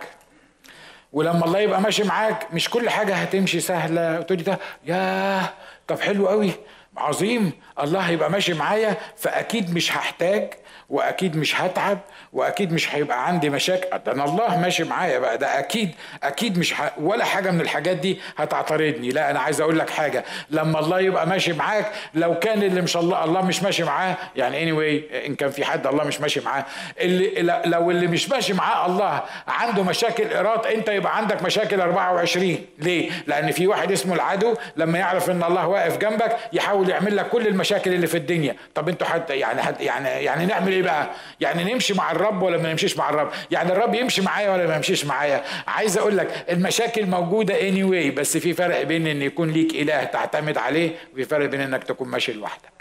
ولما 1.13 1.45
الله 1.45 1.59
يبقى 1.61 1.81
ماشي 1.81 2.03
معاك 2.05 2.55
مش 2.55 2.71
كل 2.71 2.91
حاجة 2.91 3.15
هتمشي 3.15 3.61
سهلة. 3.61 4.19
وتقولي 4.21 4.43
ده 4.43 4.59
ياه 4.85 5.49
طب 5.89 6.01
حلو 6.01 6.29
قوي 6.29 6.53
عظيم. 6.97 7.53
الله 7.81 8.01
هيبقى 8.01 8.31
ماشي 8.31 8.55
معايا 8.55 8.97
فأكيد 9.17 9.75
مش 9.75 9.93
هحتاج 9.93 10.51
وأكيد 10.93 11.37
مش 11.37 11.61
هتعب 11.61 11.99
وأكيد 12.33 12.73
مش 12.73 12.95
هيبقى 12.95 13.27
عندي 13.27 13.51
مشاكل. 13.51 13.99
ده 14.07 14.13
أنا 14.13 14.25
الله 14.25 14.57
ماشي 14.61 14.85
معايا 14.85 15.19
بقى. 15.19 15.39
ده 15.39 15.59
أكيد 15.59 15.91
أكيد 16.23 16.59
مش 16.59 16.81
ه... 16.81 16.93
ولا 17.01 17.25
حاجة 17.25 17.51
من 17.51 17.61
الحاجات 17.61 17.97
دي 17.97 18.19
هتعترضني. 18.37 19.11
لا 19.11 19.31
أنا 19.31 19.41
عايز 19.41 19.61
أقول 19.61 19.79
لك 19.79 19.91
حاجة. 19.91 20.25
لما 20.51 20.79
الله 20.79 21.01
يبقى 21.01 21.27
ماشي 21.27 21.53
معاك 21.53 21.87
لو 22.15 22.39
كان 22.39 22.63
اللي 22.63 22.81
مش 22.81 22.97
الله 22.97 23.25
الله 23.25 23.43
مش 23.43 23.63
ماشي 23.63 23.85
معاه 23.85 24.17
يعني 24.37 24.63
اني 24.63 24.73
anyway 24.73 25.15
إن 25.27 25.35
كان 25.35 25.51
في 25.51 25.65
حد 25.65 25.87
الله 25.87 26.05
مش 26.05 26.21
ماشي 26.21 26.41
معاه 26.41 26.65
اللي 27.01 27.63
لو 27.67 27.91
اللي 27.91 28.07
مش 28.07 28.29
ماشي 28.29 28.53
معاه 28.53 28.87
الله 28.87 29.23
عنده 29.49 29.83
مشاكل 29.83 30.25
إيراد 30.27 30.67
أنت 30.67 30.89
يبقى 30.89 31.17
عندك 31.17 31.43
مشاكل 31.43 31.81
24 31.81 32.59
ليه؟ 32.79 33.11
لأن 33.27 33.51
في 33.53 33.67
واحد 33.67 33.93
اسمه 33.93 34.15
العدو 34.15 34.55
لما 34.77 34.99
يعرف 34.99 35.31
إن 35.31 35.43
الله 35.43 35.67
واقف 35.69 35.97
جنبك 35.99 36.37
يحاول 36.53 36.89
يعمل 36.91 37.17
لك 37.17 37.29
كل 37.29 37.47
المشاكل 37.47 37.93
اللي 37.93 38.07
في 38.07 38.17
الدنيا. 38.17 38.57
طب 38.75 38.89
أنتوا 38.89 39.07
حتى 39.07 39.37
يعني 39.37 39.63
حد 39.63 39.81
يعني 39.81 40.09
يعني 40.09 40.47
نعمل 40.47 40.73
إيه 40.73 40.82
بقى؟ 40.83 41.11
يعني 41.41 41.73
نمشي 41.73 41.95
مع 41.95 42.13
الرب 42.13 42.43
ولا 42.43 42.59
ما 42.59 42.71
نمشيش 42.71 42.97
مع 42.97 43.11
الرب؟ 43.11 43.33
يعني 43.51 43.73
الرب 43.73 43.95
يمشي 43.95 44.23
معايا 44.23 44.51
ولا 44.51 44.67
ما 44.67 44.77
يمشيش 44.77 45.05
معايا؟ 45.05 45.45
عايز 45.67 45.99
أقول 45.99 46.17
لك 46.17 46.47
المشاكل 46.51 47.07
موجودة 47.07 47.69
اني 47.69 47.83
anyway 47.83 48.15
بس 48.17 48.37
في 48.37 48.55
فرق 48.55 48.83
بين 48.83 49.07
إن 49.07 49.23
يكون 49.23 49.51
ليك 49.51 49.75
إله 49.75 50.05
تعتمد 50.05 50.59
عليه 50.59 50.97
وفي 51.13 51.25
فرق 51.25 51.47
بين 51.47 51.61
إنك 51.61 51.85
تكون 51.85 52.09
ماشي 52.09 52.33
لوحدك. 52.33 52.73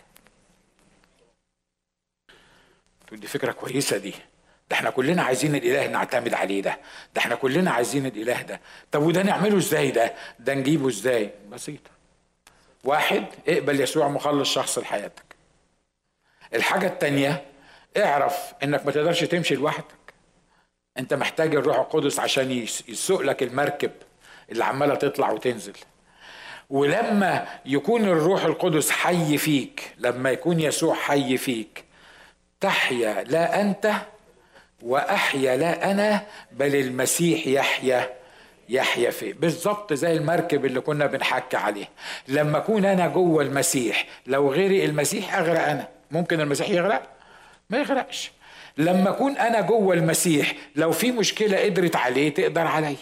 دي 3.12 3.28
فكرة 3.28 3.52
كويسة 3.52 3.98
دي. 3.98 4.14
ده 4.70 4.76
إحنا 4.78 4.90
كلنا 4.90 5.24
عايزين 5.24 5.56
الإله 5.56 5.88
نعتمد 5.88 6.34
عليه 6.34 6.62
ده. 6.62 6.80
ده 7.16 7.22
إحنا 7.22 7.36
كلنا 7.36 7.72
عايزين 7.72 8.06
الإله 8.06 8.42
ده. 8.42 8.62
طب 8.92 9.02
وده 9.04 9.24
نعمله 9.24 9.58
إزاي 9.58 9.92
ده؟ 9.92 10.14
ده 10.40 10.54
نجيبه 10.54 10.88
إزاي؟ 10.88 11.30
بسيطة. 11.52 11.90
واحد 12.84 13.26
اقبل 13.48 13.82
يسوع 13.82 14.08
مخلص 14.08 14.54
شخص 14.54 14.78
لحياتك. 14.80 15.24
الحاجة 16.54 16.88
التانية 16.88 17.46
اعرف 17.98 18.54
انك 18.64 18.86
ما 18.86 18.92
تقدرش 18.92 19.24
تمشي 19.24 19.56
لوحدك. 19.56 19.86
انت 20.98 21.14
محتاج 21.14 21.56
الروح 21.56 21.80
القدس 21.80 22.20
عشان 22.20 22.52
يسوق 22.88 23.22
لك 23.22 23.44
المركب 23.44 23.92
اللي 24.52 24.66
عمالة 24.66 24.96
تطلع 24.96 25.32
وتنزل. 25.32 25.74
ولما 26.70 27.48
يكون 27.66 28.04
الروح 28.04 28.44
القدس 28.44 28.92
حي 28.92 29.38
فيك 29.38 29.94
لما 29.98 30.32
يكون 30.32 30.60
يسوع 30.60 30.96
حي 30.96 31.38
فيك 31.38 31.84
تحيا 32.60 33.24
لا 33.24 33.62
أنت 33.62 33.92
وأحيا 34.82 35.58
لا 35.58 35.92
أنا 35.92 36.22
بل 36.52 36.76
المسيح 36.76 37.48
يحيا 37.48 38.10
يحيا 38.70 39.12
فيه 39.12 39.34
بالظبط 39.34 39.94
زي 39.94 40.14
المركب 40.18 40.66
اللي 40.66 40.82
كنا 40.82 41.06
بنحكي 41.06 41.58
عليه. 41.58 41.90
لما 42.28 42.58
أكون 42.58 42.86
أنا 42.86 43.08
جوه 43.08 43.44
المسيح 43.44 44.06
لو 44.28 44.52
غيري 44.52 44.86
المسيح 44.86 45.36
أغرق 45.36 45.68
أنا. 45.68 45.88
ممكن 46.12 46.42
المسيح 46.42 46.70
يغرق؟ 46.70 47.21
ما 47.72 47.78
يغرقش. 47.78 48.32
لما 48.78 49.10
أكون 49.10 49.38
أنا 49.38 49.62
جوه 49.62 49.94
المسيح 49.96 50.56
لو 50.76 50.92
في 50.92 51.12
مشكلة 51.12 51.58
قدرت 51.58 51.96
عليه 51.96 52.34
تقدر 52.34 52.68
عليه 52.68 52.96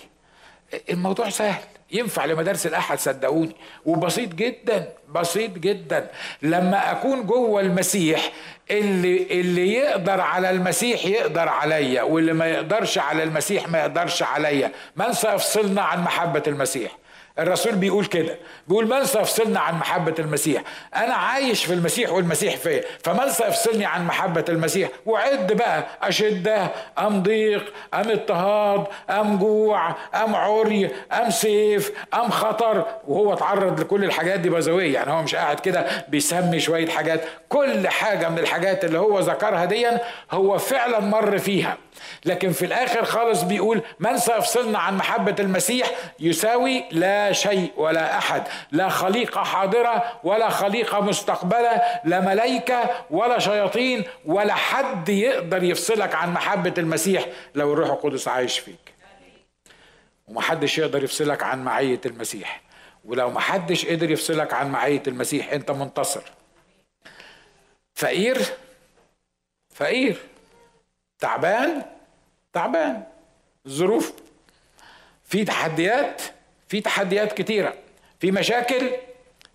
الموضوع 0.90 1.30
سهل. 1.30 1.62
ينفع 1.92 2.26
لمدارس 2.26 2.68
الأحد 2.68 3.00
صدقوني. 3.00 3.56
وبسيط 3.86 4.34
جدا 4.34 4.90
بسيط 5.10 5.52
جدا. 5.52 6.08
لما 6.42 6.92
أكون 6.92 7.24
جوه 7.24 7.62
المسيح 7.62 8.32
اللي 8.72 9.28
اللي 9.32 9.74
يقدر 9.74 10.22
على 10.22 10.50
المسيح 10.50 11.06
يقدر 11.06 11.50
عليا 11.50 12.02
واللي 12.02 12.34
ما 12.34 12.46
يقدرش 12.46 12.98
على 12.98 13.24
المسيح 13.24 13.68
ما 13.68 13.80
يقدرش 13.80 14.24
عليا. 14.24 14.72
من 14.96 15.14
سيفصلنا 15.14 15.82
عن 15.82 16.04
محبة 16.04 16.44
المسيح. 16.48 16.92
الرسول 17.40 17.76
بيقول 17.76 18.06
كده 18.06 18.36
بيقول 18.68 18.88
من 18.90 19.06
سيفصلنا 19.06 19.60
عن 19.60 19.76
محبة 19.76 20.16
المسيح؟ 20.20 20.62
أنا 20.96 21.14
عايش 21.14 21.66
في 21.66 21.74
المسيح 21.74 22.12
والمسيح 22.12 22.56
فيا 22.58 22.84
فمن 23.04 23.30
سيفصلني 23.30 23.86
عن 23.86 24.06
محبة 24.06 24.46
المسيح؟ 24.50 24.90
وعد 25.06 25.54
بقى 25.54 25.86
أشدة 26.04 26.68
أم 27.00 27.24
ضيق 27.24 27.74
أم 27.94 28.10
اضطهاد 28.12 28.86
أم 29.10 29.38
جوع 29.38 29.90
أم 30.16 30.36
عري 30.36 30.90
أم 31.12 31.30
سيف 31.30 31.92
أم 32.14 32.30
خطر. 32.30 32.86
وهو 33.08 33.34
اتعرض 33.34 33.80
لكل 33.80 34.04
الحاجات 34.04 34.40
دي 34.40 34.50
بزوية 34.50 34.94
يعني 34.94 35.12
هو 35.12 35.22
مش 35.22 35.36
قاعد 35.36 35.60
كده 35.60 35.86
بيسمي 36.08 36.60
شوية 36.60 36.88
حاجات. 36.88 37.22
كل 37.50 37.88
حاجة 37.88 38.30
من 38.30 38.40
الحاجات 38.40 38.86
اللي 38.86 39.00
هو 39.00 39.20
ذكرها 39.20 39.66
ديا 39.66 40.02
هو 40.32 40.58
فعلا 40.58 41.00
مر 41.00 41.38
فيها. 41.38 41.78
لكن 42.26 42.52
في 42.52 42.66
الآخر 42.66 43.06
خالص 43.06 43.42
بيقول 43.42 43.82
من 44.00 44.18
سيفصلنا 44.18 44.80
عن 44.80 44.98
محبة 44.98 45.36
المسيح 45.40 45.92
يساوي 46.20 46.84
لا 46.92 47.32
شيء 47.32 47.72
ولا 47.78 48.18
أحد 48.18 48.44
لا 48.72 48.90
خليقة 48.90 49.44
حاضرة 49.44 50.20
ولا 50.24 50.50
خليقة 50.50 51.02
مستقبلة 51.02 51.82
لا 52.04 52.20
ملائكة 52.20 53.06
ولا 53.10 53.40
شياطين 53.40 54.04
ولا 54.26 54.54
حد 54.54 55.10
يقدر 55.10 55.64
يفصلك 55.64 56.16
عن 56.16 56.34
محبة 56.34 56.74
المسيح. 56.78 57.26
لو 57.56 57.74
الروح 57.74 57.90
القدس 57.90 58.28
عايش 58.28 58.60
فيك. 58.60 58.94
ومحدش 60.28 60.78
يقدر 60.78 61.04
يفصلك 61.04 61.44
عن 61.44 61.64
معية 61.64 62.02
المسيح. 62.06 62.62
ولو 63.06 63.30
محدش 63.30 63.86
قدر 63.86 64.12
يفصلك 64.12 64.54
عن 64.54 64.72
معية 64.72 65.04
المسيح 65.08 65.52
انت 65.52 65.72
منتصر. 65.72 66.22
فقير 67.96 68.38
فقير. 69.76 70.18
تعبان 71.20 71.82
تعبان. 72.54 73.04
الظروف 73.66 74.14
في 75.24 75.46
تحديات 75.46 76.22
في 76.68 76.82
تحديات 76.82 77.34
كتيرة 77.34 77.74
في 78.20 78.32
مشاكل 78.32 78.90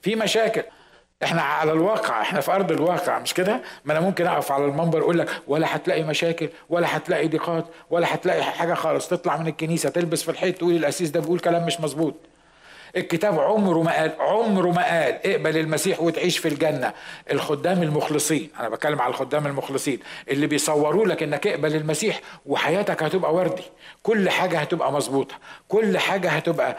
في 0.02 0.16
مشاكل. 0.16 0.62
إحنا 1.22 1.42
على 1.42 1.72
الواقع 1.72 2.20
إحنا 2.22 2.40
في 2.40 2.52
أرض 2.52 2.72
الواقع 2.72 3.18
مش 3.18 3.34
كده؟ 3.34 3.60
ما 3.84 3.92
أنا 3.92 4.00
ممكن 4.00 4.26
أقف 4.26 4.52
على 4.52 4.64
المنبر 4.64 5.00
أقول 5.00 5.18
لك 5.18 5.28
ولا 5.46 5.76
هتلاقي 5.76 6.02
مشاكل 6.02 6.48
ولا 6.70 6.96
هتلاقي 6.96 7.28
ضيقات 7.28 7.64
ولا 7.90 8.14
هتلاقي 8.14 8.42
حاجة 8.42 8.74
خالص. 8.74 9.08
تطلع 9.08 9.36
من 9.36 9.46
الكنيسة 9.46 9.88
تلبس 9.90 10.22
في 10.22 10.30
الحيط 10.30 10.58
تقول 10.58 10.76
الاسيس 10.76 11.10
ده 11.10 11.20
بيقول 11.20 11.38
كلام 11.38 11.66
مش 11.66 11.80
مظبوط. 11.80 12.14
الكتاب 12.96 13.38
عمره 13.38 13.82
ما 13.82 13.92
قال 14.00 14.12
عمره 14.18 14.68
ما 14.70 14.84
قال 14.84 15.26
اقبل 15.26 15.56
المسيح 15.58 16.00
وتعيش 16.00 16.38
في 16.38 16.48
الجنة. 16.48 16.92
الخدام 17.30 17.82
المخلصين 17.82 18.50
أنا 18.60 18.68
بتكلم 18.68 19.00
على 19.00 19.10
الخدام 19.10 19.46
المخلصين 19.46 19.98
اللي 20.28 20.46
بيصوروا 20.46 21.06
لك 21.06 21.22
إنك 21.22 21.46
اقبل 21.46 21.74
المسيح 21.76 22.20
وحياتك 22.46 23.02
هتبقى 23.02 23.34
وردي. 23.34 23.62
كل 24.02 24.30
حاجة 24.30 24.58
هتبقى 24.58 24.92
مظبوطة. 24.92 25.34
كل 25.68 25.98
حاجة 25.98 26.30
هتبقى 26.30 26.76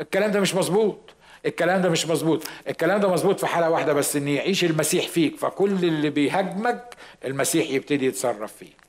الكلام 0.00 0.30
ده 0.30 0.40
مش 0.40 0.54
مظبوط. 0.54 0.98
الكلام 1.46 1.82
ده 1.82 1.88
مش 1.88 2.06
مظبوط. 2.06 2.42
الكلام 2.68 3.00
ده 3.00 3.08
مظبوط 3.08 3.40
في 3.40 3.46
حالة 3.46 3.70
واحدة 3.70 3.92
بس 3.92 4.16
إن 4.16 4.28
يعيش 4.28 4.64
المسيح 4.64 5.08
فيك. 5.08 5.36
فكل 5.36 5.70
اللي 5.72 6.10
بيهاجمك 6.10 6.94
المسيح 7.24 7.70
يبتدي 7.70 8.06
يتصرف 8.06 8.52
فيه 8.52 8.80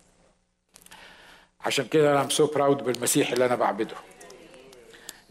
عشان 1.61 1.85
كده 1.85 2.11
أنا 2.21 2.29
سو 2.29 2.45
براود 2.47 2.83
بالمسيح 2.83 3.31
اللي 3.31 3.45
أنا 3.45 3.55
بعبده. 3.55 3.95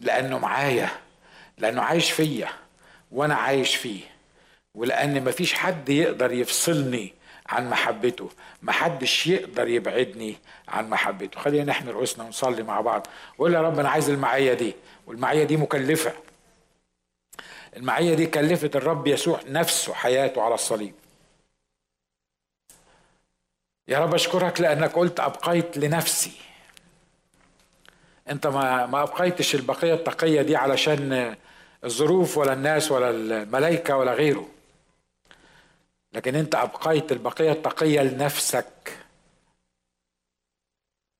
لأنه 0.01 0.39
معايا 0.39 0.89
لأنه 1.57 1.81
عايش 1.81 2.11
فيا 2.11 2.49
وأنا 3.11 3.35
عايش 3.35 3.75
فيه. 3.75 4.01
ولأن 4.75 5.23
مفيش 5.23 5.53
حد 5.53 5.89
يقدر 5.89 6.31
يفصلني 6.31 7.13
عن 7.47 7.69
محبته 7.69 8.29
محدش 8.61 9.27
يقدر 9.27 9.67
يبعدني 9.67 10.37
عن 10.67 10.89
محبته. 10.89 11.39
خلينا 11.39 11.63
نحمي 11.63 11.91
رؤوسنا 11.91 12.23
ونصلي 12.23 12.63
مع 12.63 12.81
بعض. 12.81 13.07
وقول 13.37 13.53
يا 13.53 13.61
رب 13.61 13.79
أنا 13.79 13.89
عايز 13.89 14.09
المعية 14.09 14.53
دي. 14.53 14.73
والمعية 15.07 15.43
دي 15.43 15.57
مكلفة. 15.57 16.13
المعية 17.77 18.13
دي 18.13 18.25
كلفت 18.25 18.75
الرب 18.75 19.07
يسوع 19.07 19.39
نفسه 19.47 19.93
حياته 19.93 20.41
على 20.41 20.55
الصليب. 20.55 20.93
يا 23.87 23.99
رب 23.99 24.13
أشكرك 24.13 24.61
لأنك 24.61 24.93
قلت 24.93 25.19
أبقيت 25.19 25.77
لنفسي. 25.77 26.31
أنت 28.29 28.47
ما 28.47 28.85
ما 28.85 29.03
أبقيتش 29.03 29.55
البقية 29.55 29.93
التقية 29.93 30.41
دي 30.41 30.55
علشان 30.55 31.35
الظروف 31.83 32.37
ولا 32.37 32.53
الناس 32.53 32.91
ولا 32.91 33.09
الملائكة 33.09 33.97
ولا 33.97 34.13
غيره. 34.13 34.49
لكن 36.13 36.35
أنت 36.35 36.55
أبقيت 36.55 37.11
البقية 37.11 37.51
التقية 37.51 38.01
لنفسك. 38.01 38.97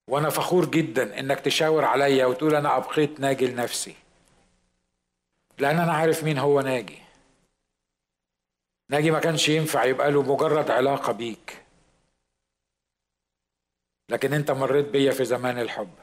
وأنا 0.08 0.30
فخور 0.30 0.66
جدا 0.66 1.20
إنك 1.20 1.40
تشاور 1.40 1.86
عليا 1.86 2.26
وتقول 2.26 2.56
أنا 2.56 2.78
أبقيت 2.78 3.20
ناجي 3.20 3.48
لنفسي. 3.48 3.96
لأن 5.58 5.80
أنا 5.80 5.94
عارف 5.94 6.24
مين 6.24 6.38
هو 6.38 6.62
ناجي. 6.62 7.00
ناجي 8.90 9.12
ما 9.12 9.20
كانش 9.20 9.50
ينفع 9.50 9.84
يبقى 9.86 10.12
له 10.12 10.34
مجرد 10.34 10.72
علاقة 10.72 11.12
بيك. 11.12 11.66
لكن 14.10 14.34
أنت 14.34 14.52
مريت 14.52 14.86
بيا 14.86 15.12
في 15.12 15.26
زمان 15.26 15.60
الحب. 15.60 15.94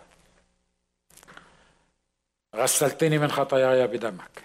غسلتني 2.59 3.18
من 3.18 3.30
خطاياي 3.30 3.86
بدمك. 3.86 4.42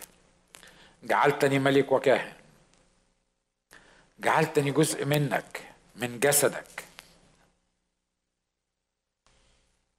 جعلتني 1.03 1.59
ملك 1.59 1.91
وكاهن. 1.91 2.33
جعلتني 4.19 4.71
جزء 4.71 5.05
منك 5.05 5.73
من 5.95 6.19
جسدك. 6.19 6.85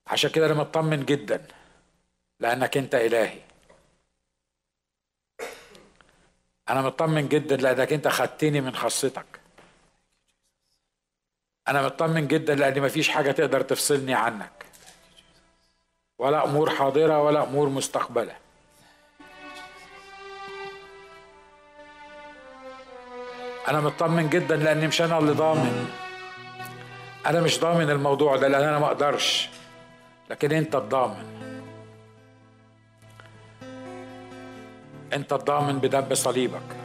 عشان 0.07 0.31
كده 0.31 0.47
أنا 0.47 0.55
مطمن 0.55 1.05
جدا 1.05 1.47
لأنك 2.41 2.77
أنت 2.77 2.95
إلهي. 2.95 3.41
أنا 6.69 6.83
مطمن 6.83 7.29
جدا 7.29 7.57
لأنك 7.57 7.93
أنت 7.93 8.09
خدتني 8.09 8.61
من 8.61 8.77
خاصتك. 8.77 9.41
أنا 11.69 11.83
مطمن 11.83 12.29
جدا 12.29 12.55
لأن 12.55 12.83
مفيش 12.83 13.09
حاجة 13.09 13.33
تقدر 13.33 13.61
تفصلني 13.61 14.15
عنك. 14.15 14.64
ولا 16.19 16.45
أمور 16.45 16.71
حاضرة 16.71 17.23
ولا 17.23 17.43
أمور 17.43 17.69
مستقبلة. 17.69 18.35
أنا 23.69 23.81
مطمن 23.81 24.29
جدا 24.31 24.57
لأني 24.57 24.87
مش 24.87 25.03
أنا 25.03 25.19
اللي 25.19 25.33
ضامن. 25.33 25.89
أنا 27.27 27.41
مش 27.41 27.61
ضامن 27.61 27.91
الموضوع 27.91 28.37
ده 28.37 28.49
لأن 28.49 28.69
أنا 28.69 28.79
ما 28.79 28.87
أقدرش. 28.87 29.49
لكن 30.31 30.53
أنت 30.53 30.75
الضامن. 30.75 31.35
أنت 35.12 35.33
الضامن 35.33 35.79
بدم 35.79 36.15
صليبك. 36.15 36.77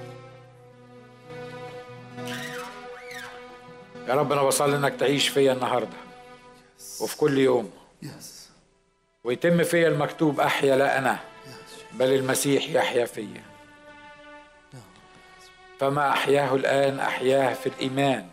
يا 4.07 4.13
رب 4.15 4.31
أنا 4.31 4.43
بصلي 4.43 4.75
إنك 4.75 4.95
تعيش 4.95 5.27
فيا 5.27 5.53
النهارده. 5.53 5.97
وفي 7.01 7.17
كل 7.17 7.37
يوم. 7.37 7.71
ويتم 9.23 9.63
فيا 9.63 9.87
المكتوب 9.87 10.39
أحيا 10.39 10.75
لا 10.75 10.97
أنا 10.97 11.19
بل 11.91 12.13
المسيح 12.13 12.69
يحيا 12.69 13.05
فيا. 13.05 13.43
فما 15.79 16.09
أحياه 16.09 16.55
الآن 16.55 16.99
أحياه 16.99 17.53
في 17.53 17.67
الإيمان 17.67 18.27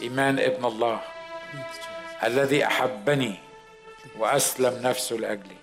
إيمان 0.00 0.38
ابن 0.38 0.64
الله 0.64 1.00
الذي 2.24 2.66
أحبني 2.66 3.34
وأسلم 4.18 4.86
نفسه 4.86 5.16
لأجلي. 5.16 5.59